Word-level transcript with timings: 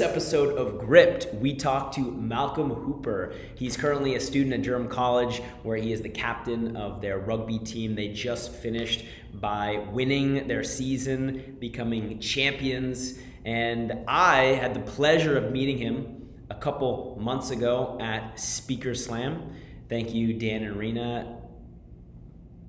episode 0.00 0.56
of 0.56 0.78
Gripped, 0.78 1.32
we 1.34 1.54
talked 1.54 1.94
to 1.94 2.00
Malcolm 2.00 2.70
Hooper. 2.70 3.34
He's 3.54 3.76
currently 3.76 4.14
a 4.14 4.20
student 4.20 4.54
at 4.54 4.62
Durham 4.62 4.88
College, 4.88 5.40
where 5.62 5.76
he 5.76 5.92
is 5.92 6.02
the 6.02 6.08
captain 6.08 6.76
of 6.76 7.00
their 7.00 7.18
rugby 7.18 7.58
team. 7.58 7.94
They 7.94 8.08
just 8.08 8.52
finished 8.52 9.04
by 9.34 9.86
winning 9.92 10.48
their 10.48 10.64
season, 10.64 11.56
becoming 11.60 12.18
champions. 12.20 13.18
And 13.44 14.04
I 14.06 14.44
had 14.44 14.74
the 14.74 14.80
pleasure 14.80 15.36
of 15.36 15.52
meeting 15.52 15.78
him 15.78 16.28
a 16.50 16.54
couple 16.54 17.16
months 17.20 17.50
ago 17.50 17.98
at 18.00 18.38
Speaker 18.38 18.94
Slam. 18.94 19.54
Thank 19.88 20.14
you, 20.14 20.32
Dan 20.34 20.64
and 20.64 20.76
Rena. 20.76 21.38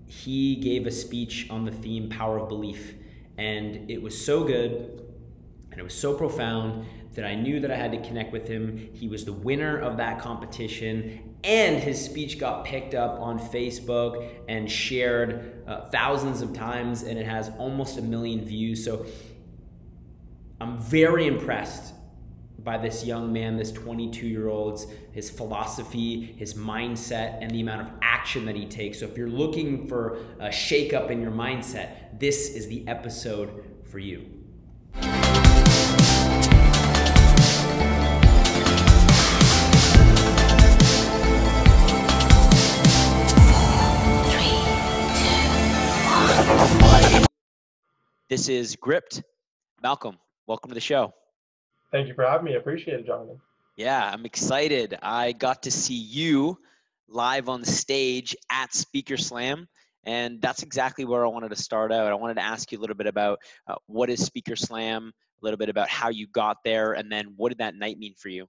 He 0.06 0.56
gave 0.56 0.88
a 0.88 0.92
speech 0.92 1.48
on 1.50 1.66
the 1.66 1.72
theme 1.72 2.10
Power 2.10 2.40
of 2.40 2.50
Belief, 2.50 2.94
and 3.38 3.90
it 3.92 4.02
was 4.02 4.24
so 4.24 4.44
good 4.44 5.00
and 5.72 5.80
it 5.80 5.84
was 5.84 5.94
so 5.94 6.14
profound 6.14 6.86
that 7.20 7.28
I 7.28 7.36
knew 7.36 7.60
that 7.60 7.70
I 7.70 7.76
had 7.76 7.92
to 7.92 8.02
connect 8.02 8.32
with 8.32 8.48
him. 8.48 8.90
He 8.94 9.10
was 9.10 9.26
the 9.26 9.34
winner 9.34 9.78
of 9.78 9.98
that 9.98 10.20
competition, 10.20 11.36
and 11.44 11.76
his 11.78 12.04
speech 12.04 12.40
got 12.40 12.64
picked 12.64 12.94
up 12.94 13.20
on 13.20 13.40
Facebook 13.40 14.30
and 14.48 14.72
shared 14.72 15.64
uh, 15.68 15.90
thousands 15.90 16.42
of 16.42 16.54
times, 16.54 17.04
and 17.04 17.20
it 17.20 17.26
has 17.26 17.52
almost 17.58 17.98
a 17.98 18.02
million 18.02 18.46
views. 18.46 18.86
So 18.86 19.06
I'm 20.62 20.78
very 20.78 21.28
impressed 21.28 21.94
by 22.60 22.78
this 22.78 23.06
young 23.06 23.34
man, 23.34 23.58
this 23.58 23.74
22 23.74 24.26
year 24.26 24.48
old's, 24.48 24.88
his 25.12 25.30
philosophy, 25.30 26.36
his 26.38 26.54
mindset, 26.54 27.40
and 27.42 27.52
the 27.52 27.60
amount 27.60 27.82
of 27.82 27.94
action 28.02 28.46
that 28.46 28.56
he 28.56 28.66
takes. 28.66 29.02
So 29.02 29.08
if 29.08 29.18
you're 29.18 29.28
looking 29.28 29.90
for 29.90 30.20
a 30.40 30.48
shakeup 30.48 31.10
in 31.10 31.22
your 31.22 31.32
mindset, 31.32 32.18
this 32.18 32.50
is 32.56 32.68
the 32.68 32.88
episode 32.88 33.66
for 33.84 34.00
you. 34.00 34.26
This 48.30 48.48
is 48.48 48.76
Gripped. 48.76 49.24
Malcolm, 49.82 50.20
welcome 50.46 50.70
to 50.70 50.76
the 50.76 50.80
show. 50.80 51.12
Thank 51.92 52.08
you 52.08 52.14
for 52.14 52.24
having 52.24 52.46
me. 52.46 52.54
I 52.54 52.58
appreciate 52.58 53.00
it, 53.00 53.08
Jonathan. 53.08 53.42
Yeah, 53.76 54.08
I'm 54.08 54.24
excited. 54.24 54.96
I 55.02 55.32
got 55.32 55.64
to 55.64 55.72
see 55.72 55.96
you 55.96 56.60
live 57.08 57.50
on 57.50 57.62
the 57.62 57.66
stage 57.66 58.36
at 58.52 58.72
Speaker 58.72 59.18
Slam. 59.18 59.68
And 60.04 60.40
that's 60.44 60.62
exactly 60.62 61.06
where 61.06 61.26
I 61.26 61.28
wanted 61.28 61.50
to 61.50 61.56
start 61.56 61.92
out. 61.92 62.06
I 62.06 62.14
wanted 62.14 62.36
to 62.36 62.44
ask 62.44 62.72
you 62.72 62.78
a 62.78 62.82
little 62.82 62.96
bit 62.96 63.08
about 63.08 63.40
uh, 63.66 63.74
what 63.88 64.12
is 64.12 64.24
Speaker 64.24 64.56
Slam, 64.56 65.12
a 65.42 65.44
little 65.44 65.58
bit 65.58 65.70
about 65.70 65.90
how 65.90 66.10
you 66.10 66.28
got 66.28 66.58
there, 66.64 66.94
and 66.94 67.12
then 67.12 67.34
what 67.36 67.50
did 67.50 67.58
that 67.58 67.74
night 67.74 67.98
mean 67.98 68.14
for 68.16 68.30
you? 68.30 68.48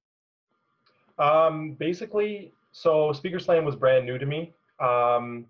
Um, 1.19 1.72
basically, 1.72 2.53
so 2.72 3.15
Speaker 3.15 3.39
Slam 3.39 3.65
was 3.65 3.77
brand 3.77 4.05
new 4.05 4.19
to 4.19 4.27
me. 4.27 4.53
Um, 4.78 5.47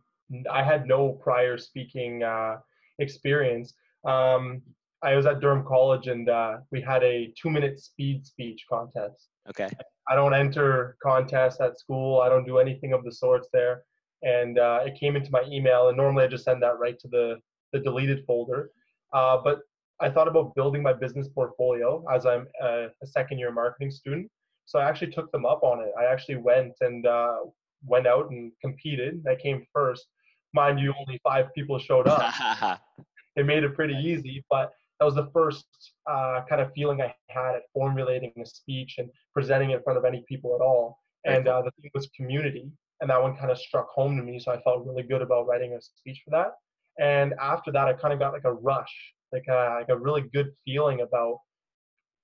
I 0.48 0.62
had 0.62 0.86
no 0.86 1.08
prior 1.08 1.58
speaking 1.58 2.22
uh, 2.22 2.58
experience. 3.00 3.74
Um, 4.04 4.62
I 5.02 5.14
was 5.16 5.26
at 5.26 5.40
Durham 5.40 5.64
College 5.66 6.08
and 6.08 6.28
uh, 6.28 6.58
we 6.70 6.80
had 6.80 7.02
a 7.02 7.32
two 7.40 7.50
minute 7.50 7.80
speed 7.80 8.26
speech 8.26 8.64
contest. 8.68 9.28
Okay. 9.48 9.68
I 10.08 10.14
don't 10.14 10.34
enter 10.34 10.96
contests 11.02 11.60
at 11.60 11.78
school. 11.78 12.20
I 12.20 12.28
don't 12.28 12.44
do 12.44 12.58
anything 12.58 12.92
of 12.92 13.04
the 13.04 13.12
sorts 13.12 13.48
there. 13.52 13.82
And 14.22 14.58
uh, 14.58 14.80
it 14.84 14.98
came 15.00 15.16
into 15.16 15.30
my 15.30 15.42
email, 15.50 15.88
and 15.88 15.96
normally 15.96 16.24
I 16.24 16.26
just 16.26 16.44
send 16.44 16.62
that 16.62 16.78
right 16.78 16.98
to 16.98 17.08
the, 17.08 17.36
the 17.72 17.78
deleted 17.78 18.24
folder. 18.26 18.70
Uh, 19.14 19.38
but 19.42 19.60
I 20.00 20.10
thought 20.10 20.28
about 20.28 20.54
building 20.54 20.82
my 20.82 20.92
business 20.92 21.28
portfolio 21.28 22.04
as 22.12 22.26
I'm 22.26 22.46
a, 22.62 22.88
a, 23.02 23.06
second 23.06 23.38
year 23.38 23.50
marketing 23.50 23.90
student. 23.90 24.30
So 24.66 24.78
I 24.78 24.88
actually 24.88 25.12
took 25.12 25.30
them 25.32 25.46
up 25.46 25.62
on 25.62 25.80
it. 25.80 25.92
I 25.98 26.04
actually 26.04 26.36
went 26.36 26.72
and 26.80 27.06
uh, 27.06 27.38
went 27.84 28.06
out 28.06 28.30
and 28.30 28.52
competed. 28.60 29.24
I 29.28 29.36
came 29.36 29.66
first. 29.72 30.06
Mind 30.52 30.80
you, 30.80 30.92
only 30.98 31.20
five 31.22 31.46
people 31.54 31.78
showed 31.78 32.08
up. 32.08 32.80
it 33.36 33.46
made 33.46 33.64
it 33.64 33.74
pretty 33.74 33.94
easy. 33.94 34.44
But 34.50 34.72
that 34.98 35.06
was 35.06 35.14
the 35.14 35.30
first 35.32 35.66
uh, 36.08 36.42
kind 36.48 36.60
of 36.60 36.72
feeling 36.74 37.00
I 37.00 37.14
had 37.28 37.56
at 37.56 37.62
formulating 37.72 38.32
a 38.40 38.46
speech 38.46 38.96
and 38.98 39.08
presenting 39.32 39.70
in 39.70 39.82
front 39.82 39.98
of 39.98 40.04
any 40.04 40.24
people 40.28 40.54
at 40.54 40.62
all. 40.62 40.98
And 41.24 41.48
uh, 41.48 41.62
the 41.62 41.70
thing 41.80 41.90
was 41.94 42.08
community, 42.16 42.70
and 43.00 43.10
that 43.10 43.20
one 43.20 43.36
kind 43.36 43.50
of 43.50 43.58
struck 43.58 43.88
home 43.90 44.16
to 44.16 44.22
me. 44.22 44.38
So 44.38 44.52
I 44.52 44.60
felt 44.62 44.86
really 44.86 45.02
good 45.02 45.22
about 45.22 45.46
writing 45.46 45.74
a 45.74 45.80
speech 45.80 46.22
for 46.24 46.30
that. 46.30 46.52
And 46.98 47.34
after 47.40 47.72
that, 47.72 47.88
I 47.88 47.92
kind 47.94 48.12
of 48.12 48.18
got 48.18 48.32
like 48.32 48.44
a 48.44 48.52
rush, 48.52 48.94
like 49.32 49.44
a, 49.48 49.78
like 49.80 49.88
a 49.88 49.98
really 49.98 50.22
good 50.32 50.52
feeling 50.64 51.00
about 51.00 51.38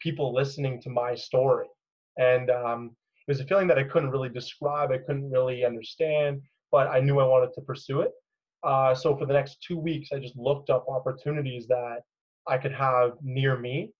people 0.00 0.34
listening 0.34 0.80
to 0.82 0.90
my 0.90 1.14
story. 1.14 1.66
And 2.18 2.50
um, 2.50 2.96
it 3.26 3.30
was 3.30 3.40
a 3.40 3.44
feeling 3.44 3.68
that 3.68 3.78
I 3.78 3.84
couldn't 3.84 4.10
really 4.10 4.28
describe, 4.28 4.90
I 4.90 4.98
couldn't 4.98 5.30
really 5.30 5.64
understand, 5.64 6.42
but 6.70 6.88
I 6.88 7.00
knew 7.00 7.18
I 7.18 7.26
wanted 7.26 7.52
to 7.54 7.60
pursue 7.62 8.00
it. 8.00 8.12
Uh, 8.66 8.92
so 8.94 9.16
for 9.16 9.26
the 9.26 9.32
next 9.32 9.62
two 9.66 9.78
weeks, 9.78 10.08
I 10.12 10.18
just 10.18 10.36
looked 10.36 10.70
up 10.70 10.86
opportunities 10.88 11.68
that 11.68 11.98
I 12.48 12.58
could 12.58 12.72
have 12.72 13.12
near 13.22 13.56
me, 13.56 13.92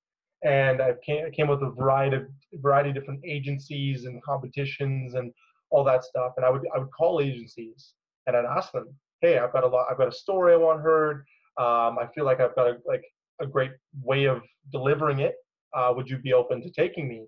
and 0.44 0.82
I 0.82 0.94
came, 1.04 1.24
I 1.24 1.30
came 1.30 1.46
with 1.46 1.62
a 1.62 1.70
variety 1.70 2.16
of 2.16 2.26
variety 2.54 2.90
of 2.90 2.96
different 2.96 3.24
agencies 3.24 4.04
and 4.04 4.22
competitions 4.24 5.14
and 5.14 5.32
all 5.70 5.84
that 5.84 6.04
stuff. 6.04 6.32
And 6.36 6.44
I 6.44 6.50
would 6.50 6.62
I 6.74 6.78
would 6.78 6.90
call 6.90 7.20
agencies 7.20 7.94
and 8.26 8.36
I'd 8.36 8.44
ask 8.44 8.72
them, 8.72 8.88
hey, 9.20 9.38
I've 9.38 9.52
got 9.52 9.64
a 9.64 9.68
lot, 9.68 9.86
I've 9.90 9.98
got 9.98 10.08
a 10.08 10.12
story 10.12 10.52
I 10.52 10.56
want 10.56 10.80
heard. 10.80 11.24
Um, 11.58 11.98
I 11.98 12.08
feel 12.14 12.24
like 12.24 12.40
I've 12.40 12.54
got 12.54 12.66
a 12.66 12.76
like 12.86 13.04
a 13.40 13.46
great 13.46 13.72
way 14.02 14.24
of 14.24 14.42
delivering 14.72 15.20
it. 15.20 15.34
Uh, 15.74 15.92
would 15.94 16.08
you 16.08 16.18
be 16.18 16.32
open 16.32 16.60
to 16.62 16.70
taking 16.70 17.08
me? 17.08 17.26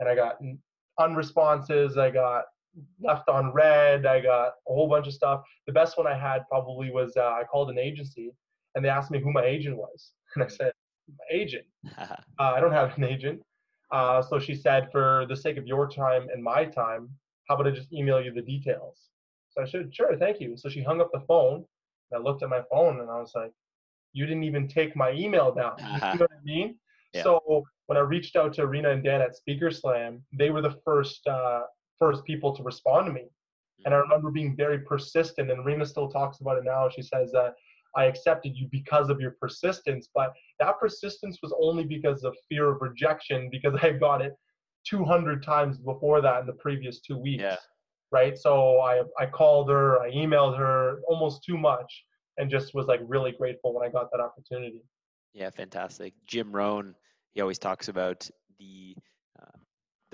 And 0.00 0.08
I 0.08 0.14
got 0.14 0.36
unresponses. 1.00 1.96
I 1.96 2.10
got 2.10 2.44
left 3.00 3.28
on 3.28 3.52
read. 3.52 4.06
I 4.06 4.20
got 4.20 4.48
a 4.48 4.72
whole 4.72 4.88
bunch 4.88 5.06
of 5.06 5.14
stuff. 5.14 5.42
The 5.66 5.72
best 5.72 5.96
one 5.96 6.06
I 6.06 6.16
had 6.16 6.48
probably 6.48 6.90
was 6.90 7.16
uh, 7.16 7.22
I 7.22 7.44
called 7.50 7.70
an 7.70 7.78
agency 7.78 8.32
and 8.74 8.84
they 8.84 8.88
asked 8.88 9.10
me 9.10 9.20
who 9.20 9.32
my 9.32 9.44
agent 9.44 9.76
was. 9.76 10.12
And 10.36 10.42
I 10.42 10.48
said, 10.48 10.72
my 11.08 11.24
agent. 11.30 11.64
uh, 11.98 12.16
I 12.38 12.58
don't 12.58 12.72
have 12.72 12.96
an 12.98 13.04
agent. 13.04 13.40
Uh, 13.92 14.20
so 14.20 14.40
she 14.40 14.54
said, 14.54 14.88
for 14.90 15.26
the 15.28 15.36
sake 15.36 15.56
of 15.56 15.66
your 15.66 15.88
time 15.88 16.26
and 16.32 16.42
my 16.42 16.64
time, 16.64 17.08
how 17.48 17.54
about 17.54 17.68
I 17.68 17.70
just 17.70 17.92
email 17.92 18.20
you 18.20 18.32
the 18.32 18.42
details? 18.42 18.98
So 19.50 19.62
I 19.62 19.66
said, 19.66 19.94
sure, 19.94 20.16
thank 20.16 20.40
you. 20.40 20.56
So 20.56 20.68
she 20.68 20.82
hung 20.82 21.00
up 21.00 21.10
the 21.12 21.20
phone. 21.28 21.64
I 22.12 22.18
looked 22.18 22.42
at 22.42 22.48
my 22.48 22.62
phone 22.70 23.00
and 23.00 23.10
I 23.10 23.20
was 23.20 23.32
like, 23.34 23.52
you 24.12 24.26
didn't 24.26 24.44
even 24.44 24.66
take 24.66 24.96
my 24.96 25.12
email 25.12 25.52
down. 25.54 25.74
You 25.78 25.84
know 25.84 26.26
what 26.26 26.30
I 26.32 26.44
mean? 26.44 26.76
Yeah. 27.12 27.22
So 27.22 27.64
when 27.86 27.98
I 27.98 28.00
reached 28.00 28.34
out 28.36 28.52
to 28.54 28.66
Rena 28.66 28.90
and 28.90 29.04
Dan 29.04 29.20
at 29.20 29.36
Speaker 29.36 29.70
Slam, 29.70 30.22
they 30.32 30.50
were 30.50 30.62
the 30.62 30.76
first 30.84 31.26
uh, 31.26 31.62
first 31.98 32.24
people 32.24 32.54
to 32.56 32.62
respond 32.62 33.06
to 33.06 33.12
me. 33.12 33.26
And 33.84 33.94
I 33.94 33.98
mm-hmm. 33.98 34.10
remember 34.10 34.30
being 34.30 34.56
very 34.56 34.80
persistent, 34.80 35.50
and 35.50 35.64
Rena 35.64 35.84
still 35.86 36.08
talks 36.08 36.40
about 36.40 36.58
it 36.58 36.64
now. 36.64 36.88
She 36.88 37.02
says 37.02 37.32
that 37.32 37.54
I 37.96 38.04
accepted 38.04 38.56
you 38.56 38.68
because 38.70 39.08
of 39.08 39.20
your 39.20 39.32
persistence, 39.40 40.08
but 40.14 40.32
that 40.58 40.78
persistence 40.78 41.38
was 41.42 41.54
only 41.60 41.84
because 41.84 42.24
of 42.24 42.36
fear 42.48 42.70
of 42.70 42.80
rejection 42.80 43.48
because 43.50 43.74
I 43.82 43.92
got 43.92 44.22
it 44.22 44.34
200 44.86 45.42
times 45.42 45.78
before 45.78 46.20
that 46.20 46.40
in 46.40 46.46
the 46.46 46.54
previous 46.54 47.00
two 47.00 47.18
weeks. 47.18 47.42
Yeah. 47.42 47.56
Right. 48.10 48.38
So 48.38 48.80
I, 48.80 49.02
I 49.18 49.26
called 49.26 49.68
her, 49.70 50.00
I 50.00 50.10
emailed 50.10 50.56
her 50.56 51.00
almost 51.08 51.42
too 51.42 51.58
much 51.58 52.04
and 52.38 52.50
just 52.50 52.74
was 52.74 52.86
like 52.86 53.00
really 53.06 53.32
grateful 53.32 53.74
when 53.74 53.86
I 53.86 53.90
got 53.90 54.10
that 54.12 54.20
opportunity. 54.20 54.82
Yeah, 55.32 55.50
fantastic. 55.50 56.14
Jim 56.26 56.52
Rohn, 56.52 56.94
he 57.32 57.40
always 57.40 57.58
talks 57.58 57.88
about 57.88 58.28
the 58.58 58.96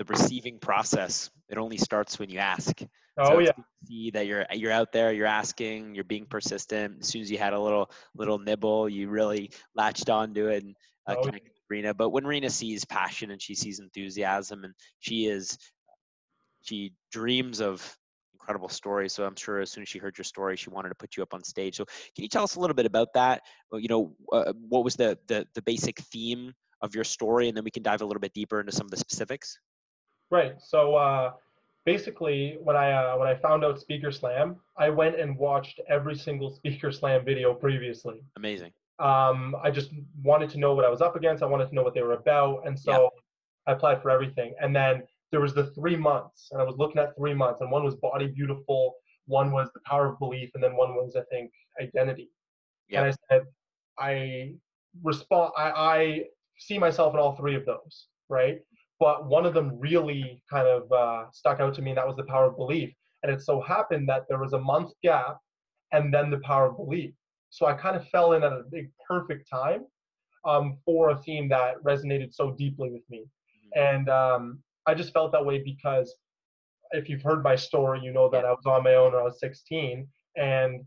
the 0.01 0.13
receiving 0.13 0.57
process. 0.57 1.29
It 1.49 1.57
only 1.57 1.77
starts 1.77 2.17
when 2.17 2.29
you 2.29 2.39
ask. 2.39 2.81
Oh 3.17 3.25
so 3.25 3.39
yeah. 3.39 3.51
See 3.85 4.09
that 4.11 4.25
you're 4.25 4.45
you're 4.51 4.71
out 4.71 4.91
there, 4.91 5.13
you're 5.13 5.27
asking, 5.27 5.93
you're 5.93 6.03
being 6.03 6.25
persistent. 6.25 7.01
As 7.01 7.07
soon 7.07 7.21
as 7.21 7.29
you 7.29 7.37
had 7.37 7.53
a 7.53 7.59
little 7.59 7.91
little 8.15 8.39
nibble, 8.39 8.89
you 8.89 9.09
really 9.09 9.51
latched 9.75 10.09
onto 10.09 10.47
it 10.47 10.63
and 10.63 10.75
uh, 11.07 11.15
oh, 11.17 11.23
connected 11.23 11.49
with 11.49 11.63
Rena. 11.69 11.93
But 11.93 12.09
when 12.09 12.25
Rena 12.25 12.49
sees 12.49 12.83
passion 12.83 13.31
and 13.31 13.41
she 13.41 13.53
sees 13.53 13.79
enthusiasm 13.79 14.63
and 14.63 14.73
she 14.99 15.27
is 15.27 15.57
she 16.63 16.93
dreams 17.11 17.61
of 17.61 17.97
incredible 18.33 18.69
stories. 18.69 19.13
So 19.13 19.23
I'm 19.25 19.35
sure 19.35 19.59
as 19.59 19.71
soon 19.71 19.83
as 19.83 19.89
she 19.89 19.99
heard 19.99 20.17
your 20.17 20.25
story, 20.25 20.55
she 20.57 20.71
wanted 20.71 20.89
to 20.89 20.95
put 20.95 21.15
you 21.15 21.21
up 21.21 21.35
on 21.35 21.43
stage. 21.43 21.75
So 21.75 21.85
can 21.85 22.23
you 22.23 22.29
tell 22.29 22.43
us 22.43 22.55
a 22.55 22.59
little 22.59 22.75
bit 22.75 22.87
about 22.87 23.13
that? 23.13 23.43
You 23.71 23.87
know, 23.87 24.15
uh, 24.33 24.53
what 24.67 24.83
was 24.83 24.95
the, 24.95 25.19
the 25.27 25.45
the 25.53 25.61
basic 25.61 25.99
theme 25.99 26.53
of 26.81 26.95
your 26.95 27.03
story, 27.03 27.47
and 27.47 27.55
then 27.55 27.63
we 27.63 27.71
can 27.71 27.83
dive 27.83 28.01
a 28.01 28.05
little 28.05 28.19
bit 28.19 28.33
deeper 28.33 28.59
into 28.59 28.71
some 28.71 28.85
of 28.85 28.91
the 28.91 28.97
specifics. 28.97 29.59
Right. 30.31 30.53
So 30.59 30.95
uh, 30.95 31.33
basically, 31.85 32.57
when 32.63 32.75
I 32.75 32.91
uh, 32.93 33.17
when 33.17 33.27
I 33.27 33.35
found 33.35 33.65
out 33.65 33.79
Speaker 33.79 34.11
Slam, 34.11 34.55
I 34.77 34.89
went 34.89 35.19
and 35.19 35.37
watched 35.37 35.79
every 35.89 36.15
single 36.15 36.49
Speaker 36.55 36.91
Slam 36.91 37.25
video 37.25 37.53
previously. 37.53 38.23
Amazing. 38.37 38.71
Um, 38.99 39.55
I 39.63 39.71
just 39.71 39.89
wanted 40.23 40.49
to 40.51 40.59
know 40.59 40.73
what 40.73 40.85
I 40.85 40.89
was 40.89 41.01
up 41.01 41.15
against. 41.15 41.43
I 41.43 41.47
wanted 41.47 41.69
to 41.69 41.75
know 41.75 41.83
what 41.83 41.93
they 41.93 42.01
were 42.01 42.13
about, 42.13 42.61
and 42.65 42.79
so 42.79 43.09
I 43.67 43.73
applied 43.73 44.01
for 44.01 44.09
everything. 44.09 44.53
And 44.61 44.75
then 44.75 45.03
there 45.31 45.41
was 45.41 45.53
the 45.53 45.67
three 45.71 45.95
months, 45.95 46.49
and 46.51 46.61
I 46.61 46.63
was 46.63 46.75
looking 46.77 47.01
at 47.01 47.15
three 47.17 47.33
months, 47.33 47.61
and 47.61 47.71
one 47.71 47.83
was 47.83 47.95
Body 47.95 48.27
Beautiful, 48.27 48.95
one 49.25 49.51
was 49.51 49.69
the 49.73 49.79
Power 49.85 50.07
of 50.07 50.19
Belief, 50.19 50.51
and 50.53 50.63
then 50.63 50.75
one 50.75 50.93
was 50.95 51.15
I 51.15 51.23
think 51.31 51.51
Identity. 51.81 52.29
Yep. 52.89 53.03
And 53.03 53.13
I 53.13 53.15
said, 53.29 53.45
I 53.97 54.53
respond. 55.03 55.53
I, 55.57 55.71
I 55.71 56.23
see 56.57 56.77
myself 56.77 57.13
in 57.13 57.19
all 57.19 57.35
three 57.35 57.55
of 57.55 57.65
those, 57.65 58.07
right? 58.29 58.59
But 59.01 59.25
one 59.25 59.47
of 59.47 59.55
them 59.55 59.79
really 59.79 60.43
kind 60.47 60.67
of 60.67 60.89
uh, 60.91 61.23
stuck 61.33 61.59
out 61.59 61.73
to 61.73 61.81
me, 61.81 61.89
and 61.89 61.97
that 61.97 62.05
was 62.07 62.15
the 62.15 62.23
power 62.23 62.45
of 62.45 62.55
belief. 62.55 62.93
And 63.23 63.31
it 63.31 63.41
so 63.41 63.59
happened 63.59 64.07
that 64.07 64.25
there 64.29 64.37
was 64.37 64.53
a 64.53 64.59
month 64.59 64.91
gap, 65.01 65.37
and 65.91 66.13
then 66.13 66.29
the 66.29 66.39
power 66.43 66.67
of 66.67 66.77
belief. 66.77 67.11
So 67.49 67.65
I 67.65 67.73
kind 67.73 67.95
of 67.95 68.07
fell 68.09 68.33
in 68.33 68.43
at 68.43 68.53
a 68.53 68.61
big 68.71 68.91
perfect 69.09 69.49
time 69.51 69.85
um, 70.45 70.77
for 70.85 71.09
a 71.09 71.17
theme 71.17 71.49
that 71.49 71.83
resonated 71.83 72.31
so 72.31 72.51
deeply 72.51 72.91
with 72.91 73.01
me. 73.09 73.25
Mm-hmm. 73.25 73.95
And 73.95 74.09
um, 74.09 74.59
I 74.85 74.93
just 74.93 75.13
felt 75.13 75.31
that 75.31 75.43
way 75.43 75.63
because 75.63 76.15
if 76.91 77.09
you've 77.09 77.23
heard 77.23 77.43
my 77.43 77.55
story, 77.55 78.01
you 78.03 78.13
know 78.13 78.29
that 78.29 78.45
I 78.45 78.51
was 78.51 78.67
on 78.67 78.83
my 78.83 78.93
own 78.93 79.13
when 79.13 79.21
I 79.21 79.23
was 79.23 79.39
16, 79.39 80.07
and 80.37 80.85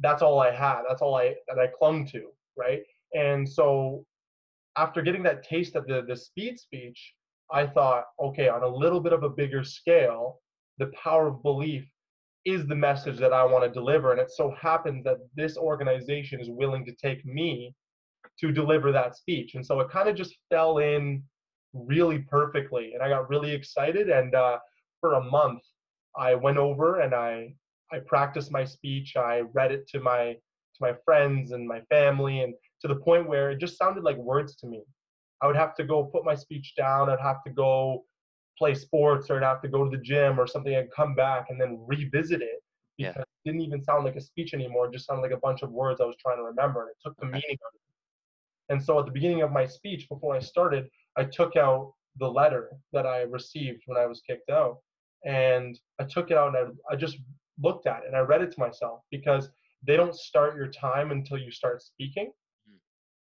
that's 0.00 0.20
all 0.20 0.38
I 0.38 0.50
had. 0.50 0.82
That's 0.86 1.00
all 1.00 1.14
I 1.14 1.34
that 1.48 1.58
I 1.58 1.68
clung 1.78 2.06
to, 2.08 2.26
right? 2.58 2.82
And 3.14 3.48
so 3.48 4.04
after 4.76 5.00
getting 5.00 5.22
that 5.22 5.44
taste 5.44 5.76
of 5.76 5.86
the 5.86 6.02
the 6.06 6.16
speed 6.16 6.58
speech, 6.58 7.14
I 7.54 7.66
thought, 7.66 8.04
okay, 8.20 8.48
on 8.48 8.62
a 8.62 8.68
little 8.68 9.00
bit 9.00 9.12
of 9.12 9.22
a 9.22 9.30
bigger 9.30 9.62
scale, 9.64 10.40
the 10.78 10.90
power 11.02 11.28
of 11.28 11.42
belief 11.42 11.86
is 12.44 12.66
the 12.66 12.74
message 12.74 13.18
that 13.20 13.32
I 13.32 13.44
want 13.44 13.64
to 13.64 13.70
deliver. 13.70 14.10
And 14.10 14.20
it 14.20 14.30
so 14.30 14.54
happens 14.60 15.04
that 15.04 15.18
this 15.36 15.56
organization 15.56 16.40
is 16.40 16.50
willing 16.50 16.84
to 16.84 16.92
take 16.92 17.24
me 17.24 17.74
to 18.40 18.52
deliver 18.52 18.92
that 18.92 19.16
speech. 19.16 19.54
And 19.54 19.64
so 19.64 19.80
it 19.80 19.88
kind 19.88 20.08
of 20.08 20.16
just 20.16 20.36
fell 20.50 20.78
in 20.78 21.22
really 21.72 22.18
perfectly. 22.18 22.92
And 22.92 23.02
I 23.02 23.08
got 23.08 23.30
really 23.30 23.52
excited. 23.52 24.10
And 24.10 24.34
uh, 24.34 24.58
for 25.00 25.14
a 25.14 25.24
month, 25.24 25.62
I 26.18 26.34
went 26.34 26.58
over 26.58 27.00
and 27.00 27.14
I 27.14 27.54
I 27.92 28.00
practiced 28.00 28.50
my 28.50 28.64
speech. 28.64 29.16
I 29.16 29.42
read 29.52 29.70
it 29.70 29.86
to 29.88 30.00
my 30.00 30.32
to 30.32 30.80
my 30.80 30.94
friends 31.04 31.52
and 31.52 31.68
my 31.68 31.80
family, 31.82 32.40
and 32.40 32.54
to 32.80 32.88
the 32.88 32.96
point 32.96 33.28
where 33.28 33.50
it 33.50 33.60
just 33.60 33.78
sounded 33.78 34.02
like 34.02 34.16
words 34.16 34.56
to 34.56 34.66
me. 34.66 34.82
I 35.44 35.46
would 35.46 35.56
have 35.56 35.74
to 35.74 35.84
go 35.84 36.04
put 36.04 36.24
my 36.24 36.34
speech 36.34 36.72
down. 36.74 37.10
I'd 37.10 37.20
have 37.20 37.44
to 37.44 37.50
go 37.50 38.04
play 38.56 38.74
sports, 38.74 39.28
or 39.28 39.36
I'd 39.36 39.42
have 39.42 39.60
to 39.60 39.68
go 39.68 39.84
to 39.84 39.94
the 39.94 40.02
gym 40.02 40.40
or 40.40 40.46
something, 40.46 40.74
and 40.74 40.88
come 40.90 41.14
back 41.14 41.46
and 41.50 41.60
then 41.60 41.84
revisit 41.86 42.40
it 42.40 42.62
because 42.96 43.14
yeah. 43.16 43.20
it 43.20 43.44
didn't 43.44 43.60
even 43.60 43.82
sound 43.82 44.04
like 44.04 44.16
a 44.16 44.22
speech 44.22 44.54
anymore. 44.54 44.86
It 44.86 44.94
just 44.94 45.06
sounded 45.06 45.20
like 45.20 45.32
a 45.32 45.36
bunch 45.36 45.60
of 45.60 45.70
words 45.70 46.00
I 46.00 46.06
was 46.06 46.16
trying 46.18 46.38
to 46.38 46.44
remember, 46.44 46.80
and 46.80 46.90
it 46.92 46.96
took 47.04 47.14
the 47.18 47.26
meaning 47.26 47.42
of 47.50 47.74
it. 47.74 48.72
And 48.72 48.82
so 48.82 48.98
at 48.98 49.04
the 49.04 49.12
beginning 49.12 49.42
of 49.42 49.52
my 49.52 49.66
speech, 49.66 50.08
before 50.08 50.34
I 50.34 50.40
started, 50.40 50.88
I 51.18 51.24
took 51.24 51.56
out 51.56 51.92
the 52.18 52.30
letter 52.30 52.70
that 52.94 53.04
I 53.04 53.22
received 53.22 53.82
when 53.84 53.98
I 53.98 54.06
was 54.06 54.22
kicked 54.26 54.48
out, 54.48 54.78
and 55.26 55.78
I 56.00 56.04
took 56.04 56.30
it 56.30 56.38
out 56.38 56.56
and 56.56 56.74
I, 56.90 56.94
I 56.94 56.96
just 56.96 57.18
looked 57.62 57.86
at 57.86 58.04
it 58.04 58.06
and 58.06 58.16
I 58.16 58.20
read 58.20 58.40
it 58.40 58.50
to 58.52 58.60
myself 58.60 59.00
because 59.10 59.50
they 59.86 59.98
don't 59.98 60.14
start 60.14 60.56
your 60.56 60.68
time 60.68 61.10
until 61.10 61.36
you 61.36 61.50
start 61.50 61.82
speaking. 61.82 62.32
Mm. 62.66 62.78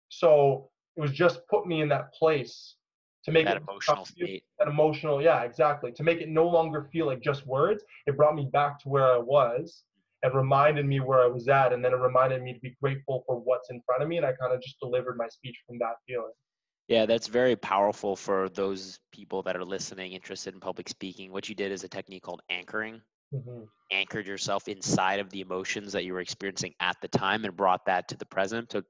So 0.08 0.70
it 0.96 1.00
was 1.00 1.12
just 1.12 1.40
put 1.48 1.66
me 1.66 1.80
in 1.80 1.88
that 1.88 2.12
place 2.12 2.76
to 3.24 3.32
make 3.32 3.46
that 3.46 3.56
it 3.56 3.62
emotional 3.62 4.04
state. 4.04 4.44
That 4.58 4.68
emotional, 4.68 5.22
yeah, 5.22 5.42
exactly. 5.42 5.92
To 5.92 6.02
make 6.02 6.20
it 6.20 6.28
no 6.28 6.46
longer 6.46 6.88
feel 6.92 7.06
like 7.06 7.20
just 7.20 7.46
words, 7.46 7.84
it 8.06 8.16
brought 8.16 8.34
me 8.34 8.48
back 8.52 8.80
to 8.80 8.88
where 8.88 9.12
I 9.12 9.18
was 9.18 9.84
and 10.22 10.34
reminded 10.34 10.86
me 10.86 11.00
where 11.00 11.20
I 11.20 11.26
was 11.26 11.48
at, 11.48 11.72
and 11.72 11.84
then 11.84 11.92
it 11.92 11.96
reminded 11.96 12.42
me 12.42 12.52
to 12.52 12.60
be 12.60 12.76
grateful 12.80 13.24
for 13.26 13.40
what's 13.40 13.70
in 13.70 13.80
front 13.84 14.02
of 14.02 14.08
me, 14.08 14.18
and 14.18 14.26
I 14.26 14.32
kind 14.32 14.52
of 14.52 14.60
just 14.60 14.78
delivered 14.80 15.16
my 15.16 15.28
speech 15.28 15.56
from 15.66 15.78
that 15.78 15.94
feeling. 16.06 16.32
Yeah, 16.88 17.06
that's 17.06 17.26
very 17.26 17.56
powerful 17.56 18.14
for 18.14 18.48
those 18.48 18.98
people 19.12 19.42
that 19.42 19.56
are 19.56 19.64
listening, 19.64 20.12
interested 20.12 20.54
in 20.54 20.60
public 20.60 20.88
speaking. 20.88 21.32
What 21.32 21.48
you 21.48 21.54
did 21.54 21.72
is 21.72 21.84
a 21.84 21.88
technique 21.88 22.22
called 22.22 22.42
anchoring. 22.50 23.00
Mm-hmm. 23.34 23.62
Anchored 23.90 24.26
yourself 24.26 24.68
inside 24.68 25.18
of 25.18 25.30
the 25.30 25.40
emotions 25.40 25.92
that 25.92 26.04
you 26.04 26.12
were 26.12 26.20
experiencing 26.20 26.74
at 26.80 26.96
the 27.00 27.08
time 27.08 27.44
and 27.44 27.56
brought 27.56 27.86
that 27.86 28.08
to 28.08 28.16
the 28.16 28.26
present. 28.26 28.72
So 28.72 28.82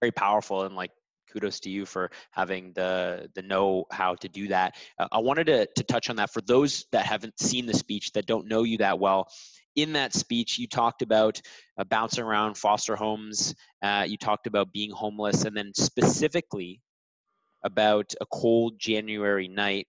very 0.00 0.12
powerful 0.12 0.62
and 0.62 0.76
like 0.76 0.92
kudos 1.32 1.60
to 1.60 1.70
you 1.70 1.86
for 1.86 2.10
having 2.30 2.72
the 2.74 3.28
the 3.34 3.42
know 3.42 3.84
how 3.90 4.14
to 4.16 4.28
do 4.28 4.48
that. 4.48 4.76
Uh, 4.98 5.08
I 5.12 5.18
wanted 5.18 5.46
to 5.46 5.66
to 5.66 5.84
touch 5.84 6.10
on 6.10 6.16
that 6.16 6.32
for 6.32 6.40
those 6.42 6.86
that 6.92 7.06
haven't 7.06 7.38
seen 7.40 7.66
the 7.66 7.74
speech 7.74 8.12
that 8.12 8.26
don't 8.26 8.46
know 8.46 8.62
you 8.62 8.78
that 8.78 8.98
well. 8.98 9.28
In 9.74 9.94
that 9.94 10.12
speech, 10.12 10.58
you 10.58 10.66
talked 10.66 11.00
about 11.00 11.40
uh, 11.78 11.84
bouncing 11.84 12.22
around 12.22 12.58
foster 12.58 12.94
homes. 12.94 13.54
Uh, 13.82 14.04
you 14.06 14.18
talked 14.18 14.46
about 14.46 14.72
being 14.72 14.90
homeless, 14.90 15.44
and 15.44 15.56
then 15.56 15.72
specifically 15.74 16.80
about 17.64 18.12
a 18.20 18.26
cold 18.26 18.78
January 18.78 19.48
night 19.48 19.86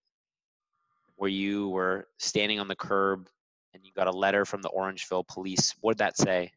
where 1.15 1.29
you 1.29 1.69
were 1.69 2.07
standing 2.19 2.59
on 2.59 2.67
the 2.67 2.75
curb 2.75 3.27
and 3.73 3.83
you 3.85 3.91
got 3.95 4.07
a 4.07 4.11
letter 4.11 4.45
from 4.45 4.61
the 4.61 4.69
Orangeville 4.69 5.27
police. 5.27 5.73
What 5.81 5.93
did 5.93 5.99
that 5.99 6.17
say? 6.17 6.51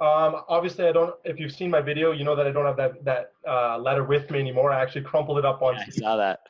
Um, 0.00 0.42
obviously, 0.48 0.86
I 0.86 0.92
don't. 0.92 1.14
If 1.24 1.40
you've 1.40 1.52
seen 1.52 1.70
my 1.70 1.80
video, 1.80 2.12
you 2.12 2.24
know 2.24 2.36
that 2.36 2.46
I 2.46 2.52
don't 2.52 2.66
have 2.66 2.76
that 2.76 3.04
that 3.04 3.32
uh, 3.48 3.78
letter 3.78 4.04
with 4.04 4.30
me 4.30 4.38
anymore. 4.38 4.70
I 4.70 4.80
actually 4.80 5.02
crumpled 5.02 5.38
it 5.38 5.44
up 5.44 5.60
on. 5.62 5.74
Yeah, 5.74 5.84
I 5.86 5.90
saw 5.90 6.16
that. 6.16 6.40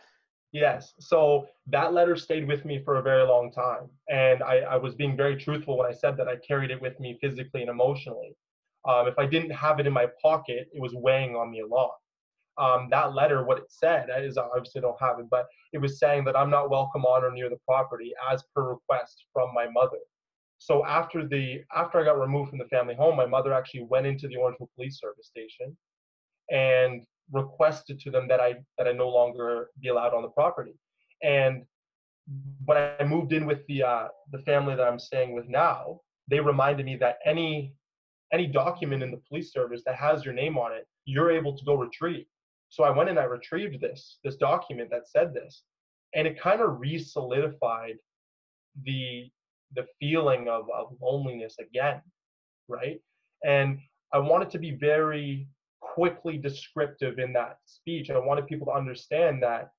Yes. 0.53 0.95
So 0.99 1.47
that 1.67 1.93
letter 1.93 2.17
stayed 2.17 2.49
with 2.49 2.65
me 2.65 2.83
for 2.85 2.97
a 2.97 3.03
very 3.03 3.23
long 3.23 3.51
time, 3.53 3.89
and 4.09 4.43
I, 4.43 4.59
I 4.61 4.77
was 4.77 4.95
being 4.95 5.17
very 5.17 5.37
truthful 5.37 5.79
when 5.79 5.87
I 5.87 5.93
said 5.93 6.17
that 6.19 6.29
I 6.29 6.37
carried 6.37 6.71
it 6.71 6.81
with 6.81 6.99
me 7.01 7.19
physically 7.21 7.63
and 7.63 7.71
emotionally. 7.71 8.35
Um, 8.89 9.09
if 9.09 9.19
I 9.19 9.27
didn't 9.27 9.51
have 9.51 9.81
it 9.81 9.87
in 9.87 9.93
my 9.93 10.07
pocket, 10.23 10.69
it 10.73 10.81
was 10.81 10.95
weighing 10.95 11.37
on 11.37 11.51
me 11.51 11.61
a 11.61 11.67
lot 11.67 11.93
um, 12.59 12.89
that 12.91 13.15
letter, 13.15 13.45
what 13.45 13.59
it 13.59 13.71
said, 13.71 14.09
is 14.19 14.37
obviously 14.37 14.81
I 14.81 14.83
don't 14.83 15.01
have 15.01 15.19
it, 15.21 15.27
but 15.31 15.47
it 15.73 15.79
was 15.79 15.99
saying 15.99 16.25
that 16.25 16.37
I'm 16.37 16.51
not 16.51 16.71
welcome 16.71 17.05
on 17.05 17.25
or 17.25 17.31
near 17.31 17.49
the 17.49 17.59
property 17.65 18.13
as 18.31 18.43
per 18.55 18.71
request 18.71 19.25
from 19.33 19.55
my 19.55 19.69
mother. 19.69 19.99
So 20.59 20.85
after 20.85 21.27
the 21.27 21.63
after 21.75 21.99
I 21.99 22.05
got 22.05 22.21
removed 22.21 22.51
from 22.51 22.59
the 22.59 22.67
family 22.67 22.95
home, 22.95 23.17
my 23.17 23.27
mother 23.27 23.53
actually 23.53 23.85
went 23.85 24.07
into 24.07 24.29
the 24.29 24.37
Orangeville 24.37 24.75
Police 24.75 24.99
Service 25.01 25.27
station 25.27 25.77
and 26.51 27.03
requested 27.33 28.01
to 28.01 28.11
them 28.11 28.27
that 28.29 28.41
I 28.41 28.57
that 28.77 28.89
I 28.89 28.93
no 28.93 29.09
longer 29.09 29.71
be 29.81 29.89
allowed 29.89 30.15
on 30.15 30.23
the 30.23 30.29
property. 30.29 30.75
And 31.23 31.65
when 32.65 32.77
I 32.77 33.05
moved 33.05 33.33
in 33.33 33.47
with 33.47 33.67
the 33.69 33.83
uh, 33.83 34.09
the 34.33 34.41
family 34.41 34.75
that 34.75 34.87
I'm 34.87 34.99
staying 34.99 35.33
with 35.33 35.49
now, 35.49 36.01
they 36.29 36.41
reminded 36.41 36.87
me 36.87 36.97
that 36.97 37.19
any 37.25 37.75
any 38.33 38.47
document 38.47 39.03
in 39.03 39.11
the 39.11 39.23
police 39.29 39.53
service 39.53 39.83
that 39.87 39.95
has 39.95 40.25
your 40.25 40.35
name 40.35 40.59
on 40.59 40.73
it, 40.73 40.87
you're 41.07 41.31
able 41.31 41.57
to 41.57 41.65
go 41.65 41.75
retrieve. 41.75 42.27
So 42.69 42.85
I 42.85 42.91
went 42.91 43.09
and 43.09 43.19
I 43.19 43.25
retrieved 43.25 43.81
this 43.81 44.19
this 44.25 44.37
document 44.37 44.91
that 44.91 45.09
said 45.09 45.33
this, 45.33 45.63
and 46.15 46.27
it 46.27 46.41
kind 46.41 46.61
of 46.61 46.81
re-solidified 46.81 47.97
the 48.85 49.31
the 49.75 49.87
feeling 50.01 50.49
of, 50.49 50.67
of 50.75 50.95
loneliness 51.01 51.57
again, 51.61 52.01
right? 52.69 53.01
And 53.45 53.79
I 54.13 54.19
wanted 54.19 54.51
to 54.51 54.59
be 54.59 54.73
very 54.73 55.49
quickly 55.81 56.39
descriptive 56.39 57.19
in 57.19 57.33
that 57.35 57.59
speech. 57.67 58.11
I 58.11 58.19
wanted 58.19 58.47
people 58.47 58.67
to 58.67 58.73
understand 58.73 59.43
that 59.43 59.71